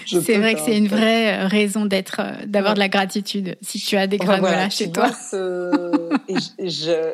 C'est 0.07 0.37
vrai 0.37 0.55
que 0.55 0.59
c'est 0.61 0.73
un 0.73 0.77
une 0.77 0.87
vraie 0.87 1.39
euh, 1.43 1.47
raison 1.47 1.85
d'être, 1.85 2.19
euh, 2.19 2.45
d'avoir 2.45 2.71
Ouais. 2.71 2.75
de 2.75 2.79
la 2.79 2.89
gratitude 2.89 3.57
si 3.61 3.79
tu 3.79 3.95
as 3.97 4.07
des 4.07 4.17
granolas 4.17 4.39
voilà, 4.39 4.69
chez 4.69 4.91
toi. 4.91 5.11
ce- 5.13 6.09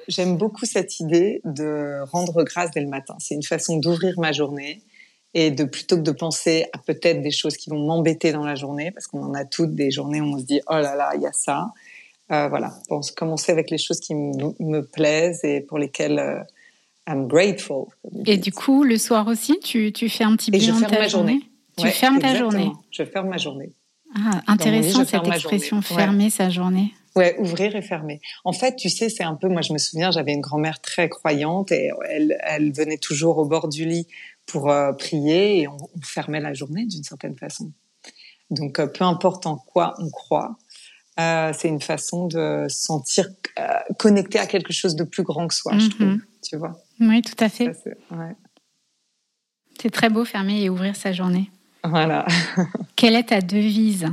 J'aime 0.08 0.38
beaucoup 0.38 0.66
cette 0.66 1.00
idée 1.00 1.42
de 1.46 2.02
rendre 2.12 2.44
grâce 2.44 2.72
dès 2.72 2.82
le 2.82 2.88
matin. 2.88 3.16
C'est 3.20 3.36
une 3.36 3.44
façon 3.44 3.78
d'ouvrir 3.78 4.20
ma 4.20 4.32
journée 4.32 4.82
et 5.34 5.52
de 5.52 5.64
plutôt 5.66 5.98
que 5.98 6.02
de 6.02 6.12
penser 6.12 6.66
à 6.74 6.78
peut-être 6.78 7.22
des 7.22 7.32
choses 7.32 7.58
qui 7.58 7.70
vont 7.70 7.86
m'embêter 7.86 8.32
dans 8.32 8.46
la 8.46 8.56
journée, 8.56 8.92
parce 8.92 9.08
qu'on 9.08 9.24
en 9.24 9.34
a 9.34 9.44
toutes 9.46 9.76
des 9.76 9.92
journées 9.92 10.22
où 10.22 10.26
on 10.36 10.40
se 10.40 10.46
dit 10.46 10.62
oh 10.70 10.76
là 10.76 10.96
là, 10.96 11.12
il 11.16 11.22
y 11.22 11.28
a 11.28 11.34
ça. 11.34 11.68
Euh, 12.32 12.48
voilà, 12.48 12.74
pense 12.90 13.12
commencer 13.12 13.52
avec 13.52 13.70
les 13.70 13.78
choses 13.78 14.00
qui 14.00 14.16
me 14.16 14.82
plaisent 14.82 15.44
et 15.44 15.62
pour 15.62 15.78
lesquelles 15.78 16.20
euh, 16.20 16.40
I'm 17.08 17.28
grateful. 17.28 17.86
Et 18.26 18.38
du 18.38 18.52
coup, 18.52 18.84
le 18.84 18.98
soir 18.98 19.28
aussi, 19.28 19.60
tu, 19.60 19.92
tu 19.92 20.10
fais 20.10 20.24
un 20.24 20.36
petit 20.36 20.50
Et 20.54 20.60
je 20.60 20.72
bilan 20.72 20.88
de 20.88 20.92
ta 20.92 21.00
ma 21.00 21.08
journée? 21.08 21.40
Tu 21.78 21.84
Ouais, 21.86 21.92
fermes 21.92 22.20
ta 22.20 22.32
exactement. 22.32 22.52
journée. 22.52 22.72
Je 22.92 23.04
ferme 23.04 23.28
ma 23.30 23.38
journée. 23.38 23.74
Ah, 24.16 24.42
intéressant 24.48 25.04
cette 25.06 25.28
expression. 25.28 25.78
Ouais. 25.78 25.84
fermer 25.84 26.30
sa 26.30 26.50
journée. 26.50 26.94
Ouais, 27.18 27.36
ouvrir 27.40 27.76
et 27.76 27.82
fermer. 27.82 28.22
En 28.44 28.52
fait, 28.54 28.76
tu 28.76 28.90
sais, 28.90 29.10
c'est 29.10 29.24
un 29.24 29.36
peu, 29.36 29.48
moi 29.48 29.62
je 29.62 29.72
me 29.74 29.78
souviens, 29.78 30.12
j'avais 30.12 30.34
une 30.34 30.42
grand-mère 30.42 30.82
très 30.82 31.10
croyante 31.10 31.72
et 31.72 31.92
elle, 32.10 32.38
elle 32.44 32.72
venait 32.74 32.98
toujours 32.98 33.38
au 33.38 33.46
bord 33.46 33.68
du 33.70 33.86
lit 33.86 34.08
pour 34.46 34.70
euh, 34.70 34.92
prier 34.94 35.62
et 35.62 35.68
on, 35.68 35.76
on 35.78 36.02
fermait 36.02 36.40
la 36.42 36.54
journée 36.54 36.86
d'une 36.86 37.04
certaine 37.04 37.38
façon. 37.38 37.72
Donc, 38.52 38.80
euh, 38.80 38.88
peu 38.88 39.04
importe 39.06 39.46
en 39.48 39.58
quoi 39.58 39.96
on 39.98 40.10
croit, 40.10 40.58
euh, 41.20 41.52
c'est 41.58 41.68
une 41.70 41.82
façon 41.82 42.28
de 42.28 42.68
se 42.70 42.80
sentir 42.82 43.28
connecté 43.98 44.38
à 44.40 44.46
quelque 44.46 44.72
chose 44.74 44.96
de 44.96 45.04
plus 45.06 45.24
grand 45.24 45.48
que 45.48 45.54
soi, 45.56 45.78
je 45.78 45.86
Mhm. 45.86 45.90
trouve. 45.92 46.18
Tu 46.44 46.58
vois 46.58 46.74
Oui, 47.00 47.22
tout 47.22 47.42
à 47.44 47.50
fait. 47.50 47.66
Ça, 47.66 47.80
c'est- 47.84 48.16
ouais. 48.16 48.36
C'est 49.82 49.90
très 49.90 50.10
beau 50.10 50.26
fermer 50.26 50.62
et 50.62 50.70
ouvrir 50.70 50.96
sa 50.96 51.12
journée. 51.14 51.50
Voilà. 51.90 52.26
Quelle 52.96 53.16
est 53.16 53.30
ta 53.30 53.42
devise, 53.42 54.06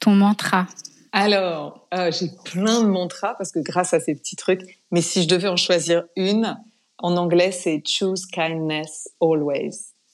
ton 0.00 0.12
mantra? 0.12 0.66
Alors, 1.12 1.86
euh, 1.94 2.10
j'ai 2.12 2.30
plein 2.44 2.82
de 2.82 2.86
mantras 2.86 3.34
parce 3.34 3.50
que 3.52 3.58
grâce 3.58 3.94
à 3.94 4.00
ces 4.00 4.14
petits 4.14 4.36
trucs, 4.36 4.78
mais 4.90 5.02
si 5.02 5.22
je 5.22 5.28
devais 5.28 5.48
en 5.48 5.56
choisir 5.56 6.04
une, 6.16 6.56
en 6.98 7.16
anglais, 7.16 7.50
c'est 7.52 7.82
choose 7.86 8.26
kindness 8.26 9.08
always. 9.20 9.70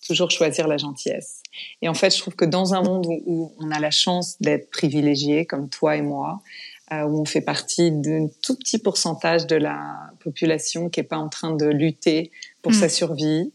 Toujours 0.06 0.30
choisir 0.30 0.68
la 0.68 0.76
gentillesse. 0.76 1.42
Et 1.82 1.88
en 1.88 1.94
fait, 1.94 2.14
je 2.14 2.20
trouve 2.20 2.34
que 2.36 2.44
dans 2.44 2.74
un 2.74 2.82
monde 2.82 3.06
où, 3.06 3.22
où 3.26 3.52
on 3.58 3.70
a 3.72 3.80
la 3.80 3.90
chance 3.90 4.36
d'être 4.40 4.70
privilégié, 4.70 5.46
comme 5.46 5.68
toi 5.68 5.96
et 5.96 6.02
moi, 6.02 6.40
euh, 6.92 7.02
où 7.02 7.20
on 7.20 7.24
fait 7.24 7.40
partie 7.40 7.90
d'un 7.90 8.28
tout 8.42 8.56
petit 8.56 8.78
pourcentage 8.78 9.46
de 9.48 9.56
la 9.56 9.96
population 10.20 10.88
qui 10.88 11.00
est 11.00 11.02
pas 11.02 11.18
en 11.18 11.28
train 11.28 11.50
de 11.54 11.66
lutter 11.66 12.30
pour 12.62 12.70
Mm. 12.72 12.74
sa 12.76 12.88
survie, 12.88 13.52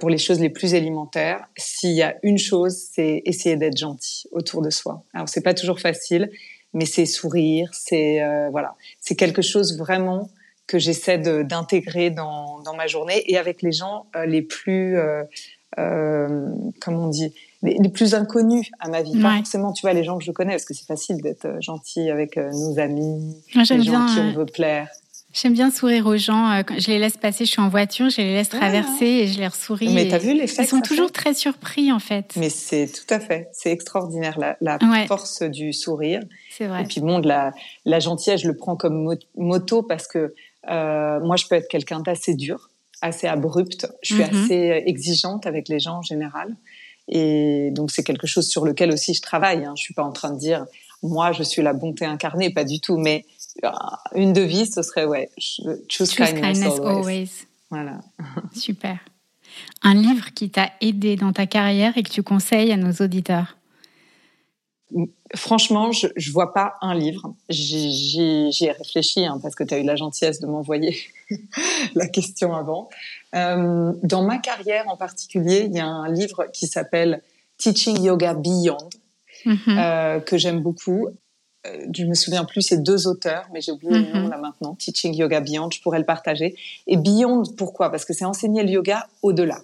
pour 0.00 0.08
les 0.10 0.18
choses 0.18 0.40
les 0.40 0.48
plus 0.50 0.74
élémentaires, 0.74 1.46
s'il 1.56 1.92
y 1.92 2.02
a 2.02 2.14
une 2.22 2.38
chose, 2.38 2.74
c'est 2.94 3.22
essayer 3.26 3.56
d'être 3.56 3.76
gentil 3.76 4.26
autour 4.32 4.62
de 4.62 4.70
soi. 4.70 5.04
Alors 5.12 5.28
c'est 5.28 5.42
pas 5.42 5.54
toujours 5.54 5.78
facile, 5.80 6.30
mais 6.72 6.86
c'est 6.86 7.06
sourire, 7.06 7.68
c'est 7.72 8.22
euh, 8.22 8.48
voilà, 8.50 8.74
c'est 9.00 9.14
quelque 9.14 9.42
chose 9.42 9.78
vraiment 9.78 10.30
que 10.66 10.78
j'essaie 10.78 11.18
d'intégrer 11.18 12.08
dans, 12.10 12.60
dans 12.60 12.74
ma 12.74 12.86
journée 12.86 13.22
et 13.30 13.36
avec 13.36 13.60
les 13.60 13.72
gens 13.72 14.06
euh, 14.16 14.24
les 14.24 14.40
plus 14.40 14.96
euh, 14.96 15.22
euh, 15.78 16.48
comment 16.80 17.04
on 17.04 17.08
dit 17.08 17.34
les, 17.62 17.74
les 17.78 17.88
plus 17.88 18.14
inconnus 18.14 18.70
à 18.80 18.88
ma 18.88 19.02
vie, 19.02 19.20
pas 19.20 19.28
Ouais. 19.32 19.36
forcément 19.38 19.72
tu 19.72 19.82
vois 19.82 19.92
les 19.92 20.04
gens 20.04 20.16
que 20.18 20.24
je 20.24 20.32
connais 20.32 20.52
parce 20.52 20.64
que 20.64 20.72
c'est 20.74 20.86
facile 20.86 21.20
d'être 21.20 21.44
euh, 21.46 21.60
gentil 21.60 22.08
avec 22.10 22.38
euh, 22.38 22.50
nos 22.52 22.78
amis, 22.78 23.36
Moi, 23.54 23.64
J'aime 23.64 23.78
les 23.80 23.84
gens 23.84 24.04
bien, 24.04 24.14
qui 24.14 24.20
euh, 24.20 24.22
on 24.22 24.32
veut 24.32 24.46
plaire. 24.46 24.88
J'aime 25.34 25.52
bien 25.52 25.70
sourire 25.70 26.06
aux 26.06 26.16
gens. 26.16 26.50
euh, 26.52 26.62
je 26.78 26.86
les 26.88 26.98
laisse 26.98 27.18
passer, 27.18 27.44
je 27.44 27.50
suis 27.50 27.60
en 27.60 27.68
voiture, 27.68 28.08
je 28.08 28.18
les 28.22 28.32
laisse 28.32 28.50
Ouais, 28.52 28.58
traverser 28.58 29.04
et 29.04 29.26
je 29.26 29.38
leur 29.40 29.54
souris. 29.54 29.92
Mais 29.92 30.08
t'as 30.08 30.16
vu 30.18 30.32
l'effet 30.32 30.62
Ils 30.62 30.66
sont 30.68 30.80
toujours 30.80 31.08
fait 31.08 31.12
très 31.12 31.34
surpris, 31.34 31.92
en 31.92 31.98
fait. 31.98 32.32
Mais 32.36 32.48
c'est 32.48 32.86
tout 32.86 33.12
à 33.12 33.20
fait, 33.20 33.48
c'est 33.52 33.70
extraordinaire 33.70 34.38
la, 34.38 34.56
la 34.62 34.78
Ouais. 34.82 35.06
force 35.06 35.42
du 35.42 35.72
sourire. 35.74 36.20
C'est 36.50 36.66
vrai. 36.66 36.82
Et 36.82 36.86
puis 36.86 37.00
bon, 37.02 37.18
de 37.18 37.28
la, 37.28 37.52
la 37.84 38.00
gentillesse, 38.00 38.40
je 38.42 38.48
le 38.48 38.56
prends 38.56 38.76
comme 38.76 39.02
mo- 39.02 39.18
moto 39.36 39.82
parce 39.82 40.06
que 40.06 40.32
euh, 40.70 41.20
moi, 41.20 41.36
je 41.36 41.44
peux 41.46 41.56
être 41.56 41.68
quelqu'un 41.68 42.00
d'assez 42.00 42.34
dur, 42.34 42.70
assez 43.02 43.26
abrupte. 43.26 43.86
Je 44.02 44.14
suis 44.14 44.22
Mhm. 44.24 44.44
assez 44.44 44.82
exigeante 44.86 45.46
avec 45.46 45.68
les 45.68 45.78
gens 45.80 45.98
en 45.98 46.02
général. 46.02 46.56
Et 47.08 47.68
donc, 47.72 47.90
c'est 47.90 48.02
quelque 48.02 48.26
chose 48.26 48.48
sur 48.48 48.64
lequel 48.64 48.90
aussi 48.90 49.12
je 49.12 49.20
travaille. 49.20 49.64
Hein. 49.64 49.74
Je 49.76 49.82
suis 49.82 49.92
pas 49.94 50.04
en 50.04 50.12
train 50.12 50.30
de 50.30 50.38
dire, 50.38 50.64
moi, 51.02 51.32
je 51.32 51.42
suis 51.42 51.60
la 51.60 51.74
bonté 51.74 52.06
incarnée, 52.06 52.48
pas 52.48 52.64
du 52.64 52.80
tout. 52.80 52.96
Mais 52.96 53.26
euh, 53.26 53.33
une 54.14 54.32
devise, 54.32 54.74
ce 54.74 54.82
serait, 54.82 55.04
ouais, 55.06 55.30
choose, 55.38 55.78
Choose 55.88 56.14
kindness, 56.14 56.40
kindness 56.40 56.78
always. 56.80 56.96
always. 56.98 57.30
Voilà. 57.70 58.00
Super. 58.54 58.98
Un 59.82 59.94
livre 59.94 60.32
qui 60.34 60.50
t'a 60.50 60.70
aidé 60.80 61.16
dans 61.16 61.32
ta 61.32 61.46
carrière 61.46 61.96
et 61.96 62.02
que 62.02 62.10
tu 62.10 62.22
conseilles 62.22 62.72
à 62.72 62.76
nos 62.76 62.92
auditeurs? 63.04 63.56
Franchement, 65.34 65.90
je, 65.92 66.06
je 66.16 66.30
vois 66.30 66.52
pas 66.52 66.74
un 66.80 66.94
livre. 66.94 67.34
J'y 67.48 68.18
ai 68.64 68.70
réfléchi 68.72 69.24
hein, 69.24 69.38
parce 69.42 69.54
que 69.54 69.64
tu 69.64 69.74
as 69.74 69.78
eu 69.78 69.82
la 69.82 69.96
gentillesse 69.96 70.40
de 70.40 70.46
m'envoyer 70.46 70.96
la 71.94 72.06
question 72.06 72.54
avant. 72.54 72.88
Euh, 73.34 73.92
dans 74.02 74.22
ma 74.24 74.38
carrière 74.38 74.84
en 74.88 74.96
particulier, 74.96 75.64
il 75.68 75.74
y 75.76 75.80
a 75.80 75.86
un 75.86 76.12
livre 76.12 76.46
qui 76.52 76.66
s'appelle 76.66 77.22
Teaching 77.58 78.02
Yoga 78.02 78.34
Beyond 78.34 78.88
Mhm. 79.46 79.58
euh, 79.68 80.20
que 80.20 80.38
j'aime 80.38 80.60
beaucoup. 80.62 81.08
Je 81.94 82.04
me 82.04 82.14
souviens 82.14 82.44
plus, 82.44 82.62
c'est 82.62 82.82
deux 82.82 83.06
auteurs, 83.06 83.48
mais 83.52 83.60
j'ai 83.60 83.72
oublié 83.72 83.92
le 83.98 84.04
Mhm. 84.06 84.12
nom 84.22 84.28
là 84.28 84.36
maintenant. 84.38 84.74
Teaching 84.74 85.14
Yoga 85.14 85.40
Beyond, 85.40 85.70
je 85.70 85.80
pourrais 85.80 85.98
le 85.98 86.04
partager. 86.04 86.54
Et 86.86 86.96
Beyond, 86.96 87.42
pourquoi? 87.56 87.90
Parce 87.90 88.04
que 88.04 88.12
c'est 88.12 88.24
enseigner 88.26 88.62
le 88.62 88.70
yoga 88.70 89.06
au-delà, 89.22 89.60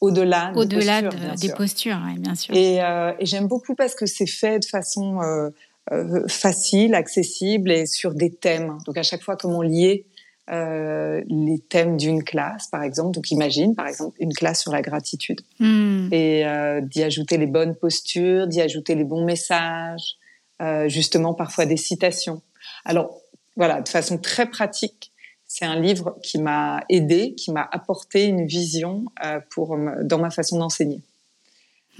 au-delà, 0.00 0.52
de 0.52 0.58
Au-delà 0.58 1.02
postures, 1.02 1.20
de- 1.30 1.36
des 1.40 1.46
sûr. 1.48 1.56
postures, 1.56 2.00
ouais, 2.06 2.18
bien 2.18 2.34
sûr. 2.34 2.54
Et, 2.54 2.82
euh, 2.82 3.12
et 3.18 3.24
j'aime 3.26 3.46
beaucoup 3.46 3.74
parce 3.74 3.94
que 3.94 4.04
c'est 4.06 4.26
fait 4.26 4.58
de 4.58 4.64
façon 4.66 5.20
euh, 5.22 5.50
euh, 5.92 6.26
facile, 6.28 6.94
accessible 6.94 7.70
et 7.72 7.86
sur 7.86 8.14
des 8.14 8.30
thèmes. 8.30 8.78
Donc 8.86 8.98
à 8.98 9.02
chaque 9.02 9.22
fois, 9.22 9.36
comment 9.36 9.62
lier 9.62 10.04
euh, 10.50 11.22
les 11.28 11.60
thèmes 11.60 11.96
d'une 11.96 12.22
classe, 12.24 12.66
par 12.66 12.82
exemple. 12.82 13.12
Donc 13.12 13.30
imagine, 13.30 13.74
par 13.74 13.86
exemple, 13.86 14.16
une 14.20 14.34
classe 14.34 14.60
sur 14.60 14.72
la 14.72 14.82
gratitude 14.82 15.40
Hmm. 15.60 16.08
et 16.12 16.44
euh, 16.46 16.80
d'y 16.82 17.02
ajouter 17.02 17.38
les 17.38 17.46
bonnes 17.46 17.74
postures, 17.76 18.48
d'y 18.48 18.60
ajouter 18.60 18.94
les 18.96 19.04
bons 19.04 19.24
messages, 19.24 20.16
euh, 20.60 20.88
justement 20.88 21.34
parfois 21.34 21.66
des 21.66 21.76
citations. 21.76 22.42
Alors 22.84 23.16
voilà, 23.56 23.80
de 23.80 23.88
façon 23.88 24.18
très 24.18 24.46
pratique, 24.46 25.12
c'est 25.46 25.64
un 25.64 25.78
livre 25.78 26.16
qui 26.22 26.38
m'a 26.38 26.84
aidé, 26.88 27.34
qui 27.34 27.50
m'a 27.52 27.68
apporté 27.70 28.24
une 28.24 28.46
vision 28.46 29.04
euh, 29.24 29.40
pour 29.50 29.76
dans 30.02 30.18
ma 30.18 30.30
façon 30.30 30.58
d'enseigner. 30.58 31.02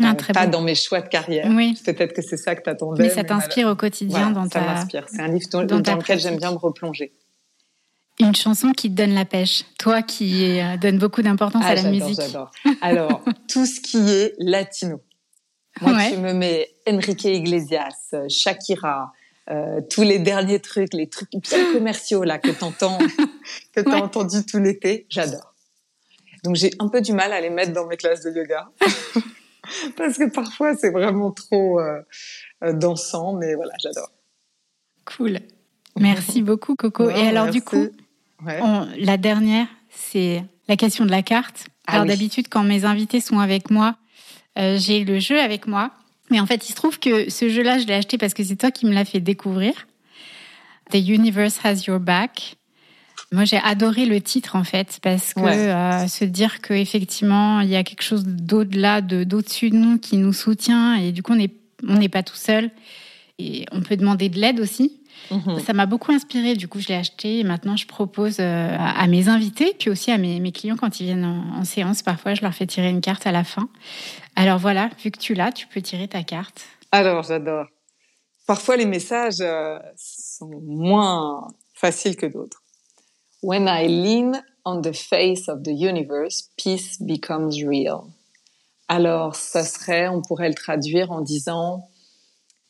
Ah, 0.03 0.13
Euh, 0.19 0.33
pas 0.33 0.47
dans 0.47 0.63
mes 0.63 0.75
choix 0.75 1.03
de 1.03 1.09
carrière. 1.09 1.47
Oui. 1.51 1.79
Peut-être 1.85 2.15
que 2.15 2.23
c'est 2.23 2.39
ça 2.39 2.55
que 2.57 2.63
t'attendais. 2.63 3.03
Mais 3.03 3.11
ça 3.11 3.25
t'inspire 3.25 3.69
au 3.69 3.77
quotidien 3.77 4.31
voilà, 4.31 4.35
dans 4.35 4.45
ça 4.45 4.61
ta. 4.61 4.61
m'inspire. 4.63 5.07
C'est 5.11 5.21
un 5.21 5.29
livre 5.29 5.47
dans, 5.51 5.63
dans 5.65 5.83
ta 5.83 5.93
dans 5.93 5.99
lequel 5.99 6.19
j'aime 6.19 6.39
bien 6.39 6.51
me 6.53 6.57
replonger. 6.57 7.13
Une 8.21 8.35
chanson 8.35 8.73
qui 8.73 8.89
te 8.91 8.95
donne 8.95 9.13
la 9.15 9.25
pêche. 9.27 9.65
Toi 9.79 10.01
qui 10.03 10.61
euh, 10.61 10.77
donne 10.79 10.97
beaucoup 10.99 11.21
d'importance 11.23 11.63
à 11.65 11.75
la 11.75 11.83
Ah, 11.85 11.91
musique. 11.91 12.17
j'adore. 12.21 12.51
Alors, 12.81 13.23
tout 13.49 13.67
ce 13.67 13.81
qui 13.81 13.99
est 13.99 14.35
latino. 14.39 15.01
Moi, 15.81 15.93
Ouais. 15.93 16.11
tu 16.13 16.19
me 16.19 16.33
mets 16.33 16.69
Enrique 16.89 17.25
Iglesias, 17.25 18.11
euh, 18.15 18.29
Shakira, 18.29 19.13
euh, 19.51 19.81
tous 19.91 20.03
les 20.03 20.19
derniers 20.19 20.61
trucs, 20.61 20.93
les 20.95 21.09
trucs 21.09 21.31
bien 21.33 21.73
commerciaux 21.73 22.23
là 22.25 22.39
que 22.39 22.51
t'entends, 22.51 22.99
que 23.75 23.81
t'as 23.81 23.91
Ouais. 23.97 24.01
entendu 24.03 24.45
tout 24.45 24.59
l'été, 24.59 25.07
j'adore. 25.09 25.55
Donc 26.45 26.57
j'ai 26.57 26.71
un 26.79 26.89
peu 26.89 27.01
du 27.01 27.13
mal 27.13 27.33
à 27.33 27.41
les 27.41 27.51
mettre 27.51 27.73
dans 27.73 27.87
mes 27.87 27.97
classes 27.97 28.23
de 28.23 28.31
yoga. 28.31 28.69
parce 29.97 30.19
que 30.19 30.29
parfois 30.31 30.77
c'est 30.77 30.91
vraiment 30.91 31.31
trop 31.31 31.81
euh, 31.81 32.03
euh, 32.65 32.73
dansant, 32.73 33.33
mais 33.35 33.55
voilà, 33.55 33.73
j'adore. 33.83 34.11
Cool. 35.05 35.41
Merci 35.99 36.43
beaucoup, 36.43 36.75
Coco. 36.77 37.09
Et 37.11 37.27
alors, 37.29 37.49
du 37.49 37.63
coup, 37.63 37.89
la 38.45 39.17
dernière, 39.17 39.67
c'est 39.91 40.45
la 40.69 40.77
question 40.77 41.05
de 41.05 41.11
la 41.11 41.23
carte. 41.23 41.67
Ah 41.87 41.95
alors, 41.95 42.07
d'habitude, 42.07 42.49
quand 42.49 42.63
mes 42.63 42.85
invités 42.85 43.21
sont 43.21 43.39
avec 43.41 43.71
moi, 43.71 43.97
euh, 44.59 44.79
j'ai 44.79 45.05
le 45.05 45.19
jeu 45.19 45.41
avec 45.41 45.67
moi. 45.67 45.91
Mais 46.31 46.41
en 46.41 46.47
fait, 46.47 46.69
il 46.69 46.73
se 46.73 46.77
trouve 46.77 46.99
que 46.99 47.31
ce 47.31 47.49
jeu-là, 47.49 47.79
je 47.79 47.87
l'ai 47.87 47.95
acheté 47.95 48.17
parce 48.19 48.35
que 48.35 48.43
c'est 48.43 48.57
toi 48.57 48.71
qui 48.71 48.87
me 48.87 48.93
l'as 48.93 49.05
fait 49.05 49.21
découvrir. 49.21 49.87
The 50.91 50.97
Universe 50.97 51.59
Has 51.63 51.85
Your 51.87 52.01
Back. 52.01 52.57
Moi, 53.33 53.45
j'ai 53.45 53.59
adoré 53.59 54.05
le 54.05 54.21
titre 54.21 54.57
en 54.57 54.65
fait 54.65 54.99
parce 55.03 55.33
que 55.33 55.41
euh, 55.41 56.07
se 56.07 56.25
dire 56.25 56.61
que 56.61 56.75
effectivement 56.75 57.61
il 57.61 57.69
y 57.71 57.77
a 57.77 57.83
quelque 57.83 58.03
chose 58.03 58.25
d'au-delà, 58.27 59.01
de 59.01 59.25
d'au-dessus 59.25 59.71
de 59.71 59.77
nous 59.77 59.99
qui 59.99 60.19
nous 60.19 60.35
soutient 60.35 60.97
et 60.97 61.13
du 61.13 61.23
coup 61.23 61.33
on 61.33 61.37
n'est 61.37 61.55
on 61.89 61.95
n'est 61.95 62.11
pas 62.11 62.23
tout 62.23 62.37
seul 62.37 62.71
et 63.39 63.65
on 63.73 63.81
peut 63.81 63.97
demander 63.97 64.29
de 64.29 64.39
l'aide 64.39 64.61
aussi. 64.61 65.01
Mhm. 65.31 65.61
Ça 65.61 65.73
m'a 65.73 65.87
beaucoup 65.87 66.13
inspiré. 66.13 66.55
Du 66.55 66.69
coup, 66.69 66.81
je 66.81 66.89
l'ai 66.89 66.95
acheté 66.95 67.41
et 67.41 67.45
maintenant 67.45 67.77
je 67.77 67.87
propose 67.87 68.37
euh, 68.41 68.77
à, 68.79 69.07
mes 69.07 69.29
invités, 69.29 69.75
puis 69.79 69.91
aussi 69.91 70.11
à 70.11 70.19
mes, 70.19 70.41
mes 70.41 70.53
clients 70.53 70.77
quand 70.77 71.01
ils 71.01 71.05
viennent 71.05 71.25
en, 71.25 71.65
séance. 71.65 72.03
Parfois, 72.03 72.35
je 72.35 72.43
leur 72.43 72.55
fais 72.55 72.67
tirer 72.67 72.91
une 72.91 73.01
carte 73.01 73.27
à 73.27 73.33
la 73.33 73.45
fin. 73.45 73.69
Alors 74.37 74.59
voilà, 74.59 74.91
vu 75.03 75.11
que 75.11 75.19
tu 75.19 75.35
l'as, 75.35 75.53
tu 75.53 75.67
peux 75.67 75.81
tirer 75.81 76.09
ta 76.09 76.23
carte. 76.23 76.63
Alors, 76.91 77.23
j'adore. 77.23 77.67
Parfois, 78.47 78.77
les 78.77 78.87
messages 78.87 79.41
euh, 79.41 79.79
sont 79.97 80.61
moins 80.63 81.49
faciles 81.75 82.17
que 82.17 82.27
d'autres. 82.27 82.63
When 83.43 83.67
I 83.69 83.89
lean 83.89 84.43
on 84.65 84.83
the 84.83 84.93
face 84.93 85.49
of 85.49 85.63
the 85.63 85.73
universe, 85.73 86.51
peace 86.57 86.99
becomes 87.01 87.53
real. 87.65 88.05
Alors, 88.89 89.37
ça 89.37 89.65
serait, 89.65 90.09
on 90.09 90.23
pourrait 90.23 90.49
le 90.49 90.55
traduire 90.55 91.13
en 91.13 91.21
disant, 91.21 91.89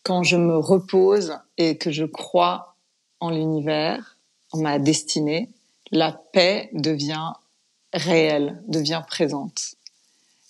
quand 0.03 0.23
je 0.23 0.37
me 0.37 0.57
repose 0.57 1.39
et 1.59 1.77
que 1.79 1.91
je 1.91 2.05
crois 2.05 2.77
en 3.21 3.31
l'univers, 3.31 4.19
en 4.53 4.59
ma 4.59 4.79
destinée, 4.79 5.49
la 5.91 6.13
paix 6.33 6.71
devient 6.73 7.33
réelle, 7.93 8.63
devient 8.67 9.03
présente. 9.07 9.75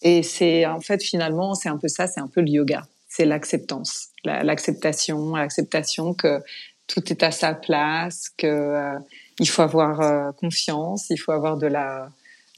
Et 0.03 0.22
c'est 0.22 0.66
en 0.66 0.80
fait 0.80 1.03
finalement 1.03 1.55
c'est 1.55 1.68
un 1.68 1.76
peu 1.76 1.88
ça, 1.88 2.07
c'est 2.07 2.20
un 2.20 2.28
peu 2.28 2.40
le 2.40 2.48
yoga, 2.48 2.86
c'est 3.09 3.24
l'acceptance, 3.24 4.09
l'acceptation, 4.24 5.36
l'acceptation 5.36 6.14
que 6.14 6.42
tout 6.86 7.12
est 7.12 7.22
à 7.22 7.30
sa 7.30 7.55
place, 7.55 8.28
que 8.36 8.46
euh, 8.46 8.98
il 9.38 9.48
faut 9.48 9.62
avoir 9.62 10.00
euh, 10.00 10.32
confiance, 10.32 11.09
il 11.11 11.16
faut 11.16 11.32
avoir 11.32 11.57
de 11.57 11.66
la 11.66 12.11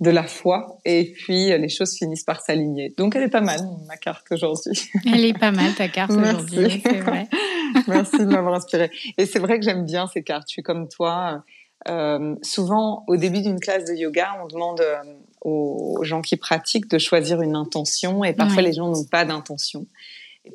de 0.05 0.11
la 0.11 0.23
foi 0.23 0.79
et 0.85 1.13
puis 1.13 1.51
euh, 1.51 1.59
les 1.59 1.69
choses 1.69 1.97
finissent 1.97 2.23
par 2.23 2.41
s'aligner. 2.41 2.95
Donc 2.97 3.17
elle 3.17 3.25
est 3.25 3.29
pas 3.29 3.41
mal 3.41 3.61
ma 3.89 3.97
carte 3.97 4.27
aujourd'hui. 4.31 4.91
Elle 5.13 5.25
est 5.25 5.39
pas 5.39 5.51
mal 5.51 5.75
ta 5.75 5.89
carte 5.89 6.13
aujourd'hui, 6.13 6.81
c'est 6.85 7.01
vrai. 7.01 7.29
Merci 7.89 8.19
de 8.19 8.27
m'avoir 8.27 8.55
inspirée. 8.55 8.91
Et 9.19 9.27
c'est 9.27 9.41
vrai 9.41 9.59
que 9.59 9.65
j'aime 9.65 9.85
bien 9.85 10.07
ces 10.07 10.23
cartes. 10.23 10.45
Je 10.49 10.53
suis 10.53 10.63
comme 10.63 10.89
toi. 10.89 11.43
Euh, 11.89 12.37
souvent, 12.43 13.05
au 13.09 13.17
début 13.17 13.43
d'une 13.43 13.59
classe 13.59 13.85
de 13.85 13.95
yoga, 13.95 14.37
on 14.43 14.47
demande 14.47 14.81
euh, 14.81 14.97
aux 15.41 15.99
gens 16.03 16.23
qui 16.23 16.37
pratiquent 16.37 16.89
de 16.89 16.99
choisir 16.99 17.43
une 17.43 17.57
intention 17.57 18.25
et 18.25 18.33
parfois 18.33 18.63
les 18.63 18.73
gens 18.73 18.89
n'ont 18.89 19.05
pas 19.05 19.25
d'intention 19.25 19.87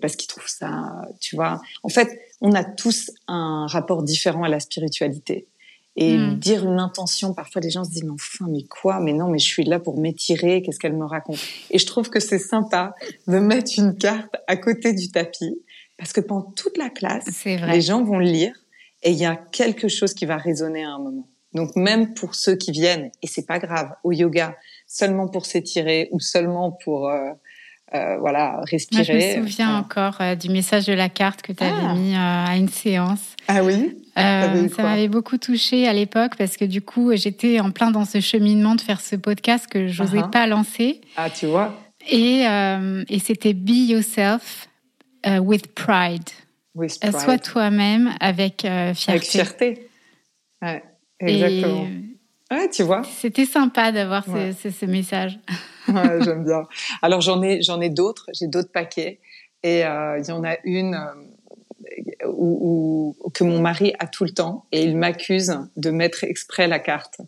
parce 0.02 0.16
qu'ils 0.16 0.28
trouvent 0.28 0.48
ça, 0.48 1.02
tu 1.20 1.36
vois. 1.36 1.62
En 1.84 1.90
fait, 1.90 2.08
on 2.42 2.54
a 2.54 2.64
tous 2.64 3.12
un 3.28 3.66
rapport 3.68 4.04
différent 4.04 4.44
à 4.44 4.50
la 4.50 4.60
spiritualité. 4.60 5.48
Et 5.96 6.18
hmm. 6.18 6.36
dire 6.36 6.66
une 6.66 6.80
intention, 6.80 7.34
parfois 7.34 7.62
les 7.62 7.72
gens 7.72 7.84
se 7.84 7.90
disent 7.90 8.04
mais 8.04 8.12
enfin 8.12 8.46
mais 8.50 8.64
quoi? 8.64 9.00
Mais 9.00 9.14
non 9.14 9.28
mais 9.28 9.40
je 9.40 9.46
suis 9.46 9.64
là 9.64 9.80
pour 9.80 10.00
m'étirer. 10.00 10.62
Qu'est-ce 10.62 10.80
qu'elle 10.80 10.96
me 10.96 11.06
raconte? 11.06 11.40
Et 11.72 11.80
je 11.80 11.86
trouve 11.86 12.10
que 12.10 12.20
c'est 12.20 12.40
sympa 12.40 12.94
de 13.28 13.40
mettre 13.40 13.72
une 13.78 13.98
carte 13.98 14.36
à 14.48 14.56
côté 14.56 14.94
du 14.94 15.12
tapis 15.12 15.58
parce 15.98 16.14
que 16.14 16.22
pendant 16.22 16.52
toute 16.52 16.78
la 16.78 16.90
classe, 16.90 17.44
les 17.46 17.82
gens 17.82 18.04
vont 18.04 18.20
lire 18.20 18.54
et 19.04 19.12
il 19.12 19.18
y 19.18 19.26
a 19.26 19.36
quelque 19.36 19.88
chose 19.88 20.14
qui 20.14 20.26
va 20.26 20.38
résonner 20.38 20.84
à 20.84 20.92
un 20.92 21.00
moment. 21.00 21.28
Donc 21.54 21.76
même 21.76 22.14
pour 22.14 22.36
ceux 22.36 22.56
qui 22.56 22.72
viennent 22.72 23.12
et 23.22 23.28
c'est 23.28 23.46
pas 23.46 23.60
grave 23.60 23.92
au 24.04 24.12
yoga 24.12 24.56
seulement 24.88 25.28
pour 25.28 25.46
s'étirer 25.46 26.08
ou 26.12 26.20
seulement 26.20 26.72
pour 26.72 27.10
euh, 27.10 27.32
euh, 27.96 28.18
voilà, 28.20 28.62
respirer. 28.70 29.14
Moi, 29.14 29.22
je 29.22 29.40
me 29.40 29.48
souviens 29.48 29.78
encore 29.78 30.18
euh, 30.22 30.36
du 30.36 30.50
message 30.50 30.86
de 30.86 30.94
la 30.94 31.10
carte 31.10 31.42
que 31.42 31.52
tu 31.52 31.64
avais 31.64 31.74
ah. 31.74 31.96
mis 31.96 32.14
euh, 32.14 32.18
à 32.18 32.56
une 32.56 32.70
séance. 32.70 33.29
Ah 33.52 33.64
oui 33.64 33.98
Ça 34.16 34.84
m'avait 34.84 35.08
beaucoup 35.08 35.40
touchée 35.40 35.88
à 35.88 35.94
l'époque 35.94 36.34
parce 36.38 36.56
que 36.56 36.66
du 36.66 36.84
coup, 36.84 37.12
j'étais 37.16 37.60
en 37.60 37.72
plein 37.72 37.90
dans 37.90 38.06
ce 38.06 38.20
cheminement 38.20 38.76
de 38.76 38.82
faire 38.82 39.02
ce 39.02 39.16
podcast 39.16 39.66
que 39.68 39.88
je 39.88 40.04
n'osais 40.04 40.20
uh-huh. 40.20 40.30
pas 40.30 40.46
lancer. 40.46 41.02
Ah, 41.18 41.32
tu 41.32 41.48
vois 41.48 41.76
Et, 42.08 42.44
et 42.44 43.20
c'était 43.20 43.54
Be 43.54 43.90
Yourself 43.90 44.70
with 45.26 45.74
Pride. 45.74 46.30
With 46.76 47.00
pride. 47.00 47.20
Sois 47.20 47.40
toi-même 47.40 48.14
avec 48.20 48.62
fierté. 48.62 49.12
Avec 49.12 49.24
fierté. 49.24 49.90
Ouais, 50.62 50.84
exactement. 51.20 51.88
ouais, 52.52 52.70
tu 52.70 52.84
vois. 52.84 53.02
C'était 53.04 53.46
sympa 53.46 53.92
d'avoir 53.92 54.26
ce, 54.26 54.70
ce 54.70 54.86
message. 54.86 55.40
ouais, 55.88 56.22
j'aime 56.22 56.44
bien. 56.44 56.64
Alors 57.02 57.22
j'en 57.22 57.42
ai, 57.42 57.64
j'en 57.64 57.82
ai 57.82 57.90
d'autres. 57.90 58.28
J'ai 58.40 58.48
d'autres 58.48 58.72
paquets. 58.72 59.20
Et 59.64 59.86
euh, 59.86 60.20
il 60.20 60.28
y 60.28 60.32
en 60.32 60.44
a 60.44 60.56
une 60.64 60.98
où, 62.28 63.16
que 63.34 63.44
mon 63.44 63.60
mari 63.60 63.94
a 64.00 64.08
tout 64.08 64.24
le 64.24 64.32
temps 64.32 64.66
et 64.72 64.84
il 64.84 64.98
m'accuse 64.98 65.58
de 65.78 65.92
mettre 65.92 66.24
exprès 66.24 66.68
la 66.68 66.80
carte. 66.80 67.22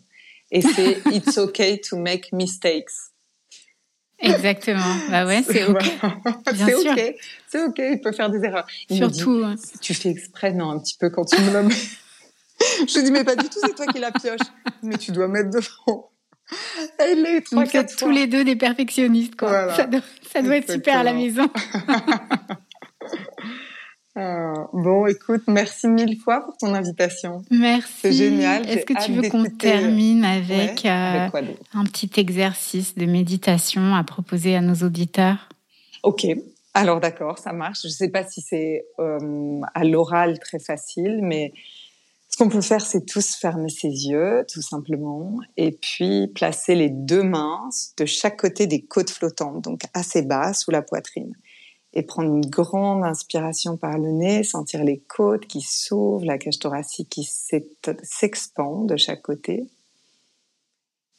Et 0.50 0.60
c'est 0.60 0.98
It's 1.12 1.38
okay 1.38 1.80
to 1.80 1.96
make 1.96 2.32
mistakes. 2.32 2.92
Exactement. 4.18 4.94
Bah 5.10 5.26
ouais, 5.26 5.42
c'est 5.46 5.64
ok. 5.64 5.82
c'est 6.54 6.74
ok. 6.74 7.14
C'est 7.48 7.64
ok. 7.64 7.78
Il 7.78 8.00
peut 8.00 8.12
faire 8.12 8.30
des 8.30 8.44
erreurs. 8.44 8.66
Surtout. 8.90 9.42
Hein. 9.44 9.56
tu 9.80 9.94
fais 9.94 10.10
exprès, 10.10 10.52
non, 10.52 10.70
un 10.70 10.78
petit 10.78 10.96
peu 10.98 11.10
quand 11.10 11.24
tu 11.24 11.40
me 11.40 11.52
l'as. 11.52 11.62
Je 12.86 12.98
lui 12.98 13.04
dis 13.04 13.10
mais 13.10 13.24
pas 13.24 13.34
du 13.34 13.48
tout. 13.48 13.58
C'est 13.60 13.74
toi 13.74 13.86
qui 13.86 13.98
la 13.98 14.12
pioche. 14.12 14.38
Mais 14.82 14.96
tu 14.96 15.10
dois 15.10 15.26
mettre 15.26 15.50
devant. 15.50 16.12
Elle 16.98 17.26
est 17.26 17.40
trois, 17.42 17.64
quatre 17.64 17.96
tous 17.96 18.10
les 18.10 18.26
deux 18.26 18.44
des 18.44 18.56
perfectionnistes, 18.56 19.36
quoi. 19.36 19.74
Ça 19.74 19.86
doit, 19.86 20.56
être 20.56 20.70
super 20.70 20.98
à 20.98 21.02
la 21.02 21.12
maison. 21.12 21.48
Ah, 24.14 24.66
bon, 24.74 25.06
écoute, 25.06 25.44
merci 25.46 25.88
mille 25.88 26.20
fois 26.20 26.44
pour 26.44 26.56
ton 26.58 26.74
invitation. 26.74 27.42
Merci. 27.50 27.92
C'est 28.00 28.12
génial. 28.12 28.68
Est-ce 28.68 28.84
que 28.84 29.04
tu 29.04 29.12
veux 29.12 29.28
qu'on 29.30 29.44
termine 29.44 30.24
avec, 30.24 30.84
euh, 30.84 31.28
un 31.72 31.84
petit 31.84 32.10
exercice 32.18 32.94
de 32.94 33.06
méditation 33.06 33.94
à 33.94 34.04
proposer 34.04 34.54
à 34.54 34.60
nos 34.60 34.74
auditeurs? 34.86 35.48
Ok. 36.02 36.26
Alors 36.74 37.00
d'accord, 37.00 37.38
ça 37.38 37.52
marche. 37.52 37.80
Je 37.82 37.88
ne 37.88 37.92
sais 37.92 38.08
pas 38.08 38.24
si 38.24 38.40
c'est 38.40 38.84
euh, 38.98 39.60
à 39.74 39.84
l'oral 39.84 40.38
très 40.38 40.58
facile, 40.58 41.20
mais 41.22 41.52
ce 42.28 42.38
qu'on 42.38 42.48
peut 42.48 42.62
faire, 42.62 42.80
c'est 42.80 43.04
tous 43.04 43.36
fermer 43.36 43.68
ses 43.68 44.08
yeux, 44.08 44.46
tout 44.50 44.62
simplement, 44.62 45.38
et 45.58 45.72
puis 45.72 46.28
placer 46.28 46.74
les 46.74 46.88
deux 46.88 47.22
mains 47.22 47.68
de 47.98 48.06
chaque 48.06 48.38
côté 48.38 48.66
des 48.66 48.80
côtes 48.80 49.10
flottantes, 49.10 49.62
donc 49.62 49.82
assez 49.92 50.22
bas 50.22 50.54
sous 50.54 50.70
la 50.70 50.80
poitrine. 50.80 51.34
Et 51.94 52.02
prendre 52.02 52.30
une 52.30 52.46
grande 52.46 53.04
inspiration 53.04 53.76
par 53.76 53.98
le 53.98 54.10
nez, 54.12 54.44
sentir 54.44 54.82
les 54.82 54.98
côtes 54.98 55.46
qui 55.46 55.60
s'ouvrent, 55.60 56.24
la 56.24 56.38
cage 56.38 56.58
thoracique 56.58 57.10
qui 57.10 57.24
s'expand 57.24 58.86
de 58.86 58.96
chaque 58.96 59.22
côté. 59.22 59.66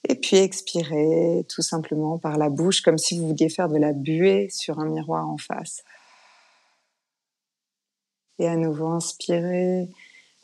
Et 0.10 0.16
puis 0.16 0.38
expirer 0.38 1.46
tout 1.48 1.62
simplement 1.62 2.18
par 2.18 2.38
la 2.38 2.50
bouche, 2.50 2.82
comme 2.82 2.98
si 2.98 3.20
vous 3.20 3.28
vouliez 3.28 3.50
faire 3.50 3.70
de 3.70 3.78
la 3.78 3.94
buée 3.94 4.50
sur 4.50 4.80
un 4.80 4.86
miroir 4.86 5.30
en 5.30 5.38
face. 5.38 5.84
Et 8.40 8.48
à 8.48 8.56
nouveau 8.56 8.88
inspirer 8.88 9.90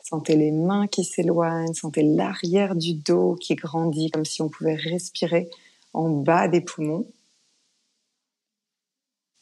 Sentez 0.02 0.34
les 0.34 0.50
mains 0.50 0.88
qui 0.88 1.04
s'éloignent, 1.04 1.72
sentez 1.72 2.02
l'arrière 2.02 2.74
du 2.74 2.94
dos 2.94 3.36
qui 3.36 3.54
grandit 3.54 4.10
comme 4.10 4.24
si 4.24 4.42
on 4.42 4.48
pouvait 4.48 4.74
respirer 4.74 5.48
en 5.92 6.08
bas 6.08 6.48
des 6.48 6.60
poumons. 6.60 7.06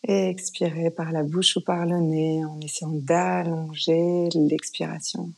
Et 0.04 0.28
expirez 0.28 0.90
par 0.90 1.12
la 1.12 1.22
bouche 1.22 1.56
ou 1.56 1.60
par 1.60 1.84
le 1.84 1.98
nez 1.98 2.44
en 2.44 2.60
essayant 2.60 2.92
d'allonger 2.92 4.28
l'expiration. 4.34 5.32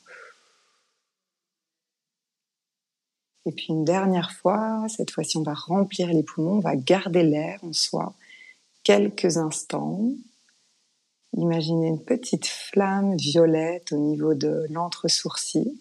Et 3.47 3.53
puis 3.53 3.67
une 3.71 3.85
dernière 3.85 4.33
fois, 4.33 4.87
cette 4.89 5.11
fois-ci 5.11 5.39
on 5.39 5.43
va 5.43 5.55
remplir 5.55 6.09
les 6.09 6.23
poumons, 6.23 6.59
on 6.59 6.61
va 6.61 6.77
garder 6.77 7.23
l'air 7.23 7.59
en 7.65 7.73
soi 7.73 8.15
quelques 8.85 9.39
instants 9.39 10.11
Imaginez 11.37 11.89
une 11.89 12.05
petite 12.05 12.47
flamme 12.47 13.17
violette 13.17 13.93
au 13.93 13.97
niveau 13.97 14.35
de 14.35 14.67
l'entre-sourcil. 14.71 15.73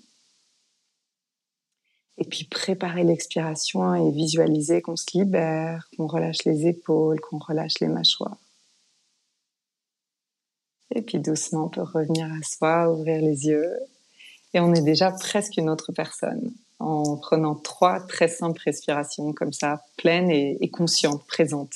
Et 2.19 2.25
puis 2.25 2.43
préparez 2.43 3.03
l'expiration 3.03 3.95
et 3.95 4.11
visualisez 4.11 4.81
qu'on 4.81 4.95
se 4.95 5.17
libère, 5.17 5.89
qu'on 5.95 6.05
relâche 6.05 6.43
les 6.45 6.67
épaules, 6.67 7.19
qu'on 7.21 7.39
relâche 7.39 7.79
les 7.79 7.87
mâchoires. 7.87 8.37
Et 10.95 11.01
puis 11.01 11.19
doucement, 11.19 11.65
on 11.65 11.69
peut 11.69 11.81
revenir 11.81 12.27
à 12.27 12.43
soi, 12.43 12.91
ouvrir 12.91 13.21
les 13.21 13.47
yeux. 13.47 13.77
Et 14.53 14.59
on 14.59 14.73
est 14.73 14.81
déjà 14.81 15.11
presque 15.11 15.57
une 15.57 15.69
autre 15.69 15.91
personne 15.91 16.51
en 16.79 17.17
prenant 17.17 17.55
trois 17.55 17.99
très 17.99 18.27
simples 18.27 18.61
respirations 18.63 19.33
comme 19.33 19.53
ça, 19.53 19.83
pleines 19.97 20.31
et, 20.31 20.57
et 20.61 20.69
conscientes, 20.69 21.25
présentes. 21.27 21.75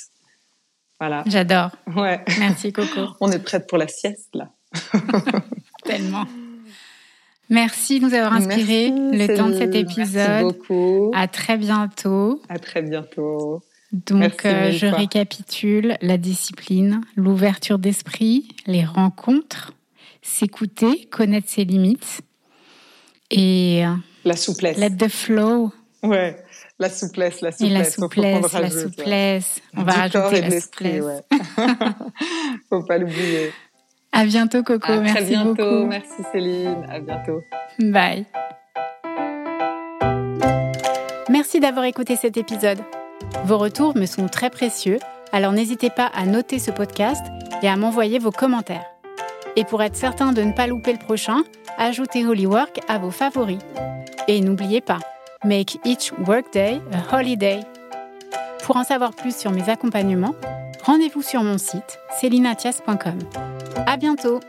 Voilà. 0.98 1.22
J'adore. 1.26 1.70
Ouais. 1.94 2.24
Merci 2.38 2.72
Coco. 2.72 3.08
On 3.20 3.30
est 3.30 3.38
prête 3.38 3.66
pour 3.68 3.78
la 3.78 3.88
sieste 3.88 4.34
là. 4.34 4.50
Tellement. 5.84 6.24
Merci 7.50 8.00
de 8.00 8.06
nous 8.06 8.14
avoir 8.14 8.32
inspiré 8.32 8.90
le 8.90 9.36
temps 9.36 9.48
de 9.48 9.58
cet 9.58 9.74
épisode. 9.74 10.06
Merci 10.16 10.44
beaucoup. 10.44 11.10
À 11.14 11.28
très 11.28 11.58
bientôt. 11.58 12.40
À 12.48 12.58
très 12.58 12.80
bientôt. 12.80 13.62
Donc, 13.94 14.44
euh, 14.44 14.72
je 14.72 14.86
récapitule 14.86 15.96
la 16.02 16.18
discipline, 16.18 17.00
l'ouverture 17.14 17.78
d'esprit, 17.78 18.48
les 18.66 18.84
rencontres, 18.84 19.72
s'écouter, 20.20 21.06
connaître 21.12 21.48
ses 21.48 21.64
limites 21.64 22.22
et 23.30 23.86
euh, 23.86 23.94
la 24.24 24.34
souplesse. 24.34 24.78
Let 24.78 24.96
the 24.96 25.08
flow. 25.08 25.72
Ouais, 26.02 26.42
la 26.80 26.90
souplesse, 26.90 27.40
la 27.40 27.52
souplesse. 27.52 27.70
Et 27.70 27.72
la 27.72 27.84
souplesse, 27.84 28.52
la 28.52 28.70
souplesse. 28.70 29.62
On 29.76 29.84
va 29.84 29.92
rajouter 29.92 30.40
la 30.40 30.60
souplesse. 30.60 31.04
Ouais. 31.04 31.22
Faut 32.70 32.82
pas 32.82 32.98
l'oublier. 32.98 33.52
À 34.10 34.24
bientôt, 34.26 34.64
Coco. 34.64 34.90
À 34.90 34.98
Merci 34.98 35.16
très 35.16 35.24
bientôt. 35.24 35.54
beaucoup. 35.54 35.86
Merci, 35.86 36.22
Céline. 36.32 36.84
À 36.88 36.98
bientôt. 36.98 37.40
Bye. 37.78 38.26
Merci 41.30 41.60
d'avoir 41.60 41.84
écouté 41.84 42.16
cet 42.16 42.36
épisode. 42.36 42.80
Vos 43.44 43.58
retours 43.58 43.96
me 43.96 44.06
sont 44.06 44.28
très 44.28 44.50
précieux, 44.50 44.98
alors 45.32 45.52
n'hésitez 45.52 45.90
pas 45.90 46.10
à 46.14 46.26
noter 46.26 46.58
ce 46.58 46.70
podcast 46.70 47.24
et 47.62 47.68
à 47.68 47.76
m'envoyer 47.76 48.18
vos 48.18 48.30
commentaires. 48.30 48.84
Et 49.56 49.64
pour 49.64 49.82
être 49.82 49.96
certain 49.96 50.32
de 50.32 50.42
ne 50.42 50.52
pas 50.52 50.66
louper 50.66 50.92
le 50.92 50.98
prochain, 50.98 51.42
ajoutez 51.78 52.26
Holywork 52.26 52.80
à 52.88 52.98
vos 52.98 53.10
favoris. 53.10 53.58
Et 54.28 54.40
n'oubliez 54.40 54.80
pas, 54.80 54.98
make 55.44 55.78
each 55.84 56.12
workday 56.26 56.80
a 56.92 57.16
holiday. 57.16 57.60
Pour 58.64 58.76
en 58.76 58.84
savoir 58.84 59.12
plus 59.12 59.36
sur 59.36 59.50
mes 59.50 59.68
accompagnements, 59.68 60.34
rendez-vous 60.82 61.22
sur 61.22 61.42
mon 61.42 61.58
site 61.58 61.98
celinatias.com. 62.20 63.18
À 63.86 63.96
bientôt! 63.96 64.40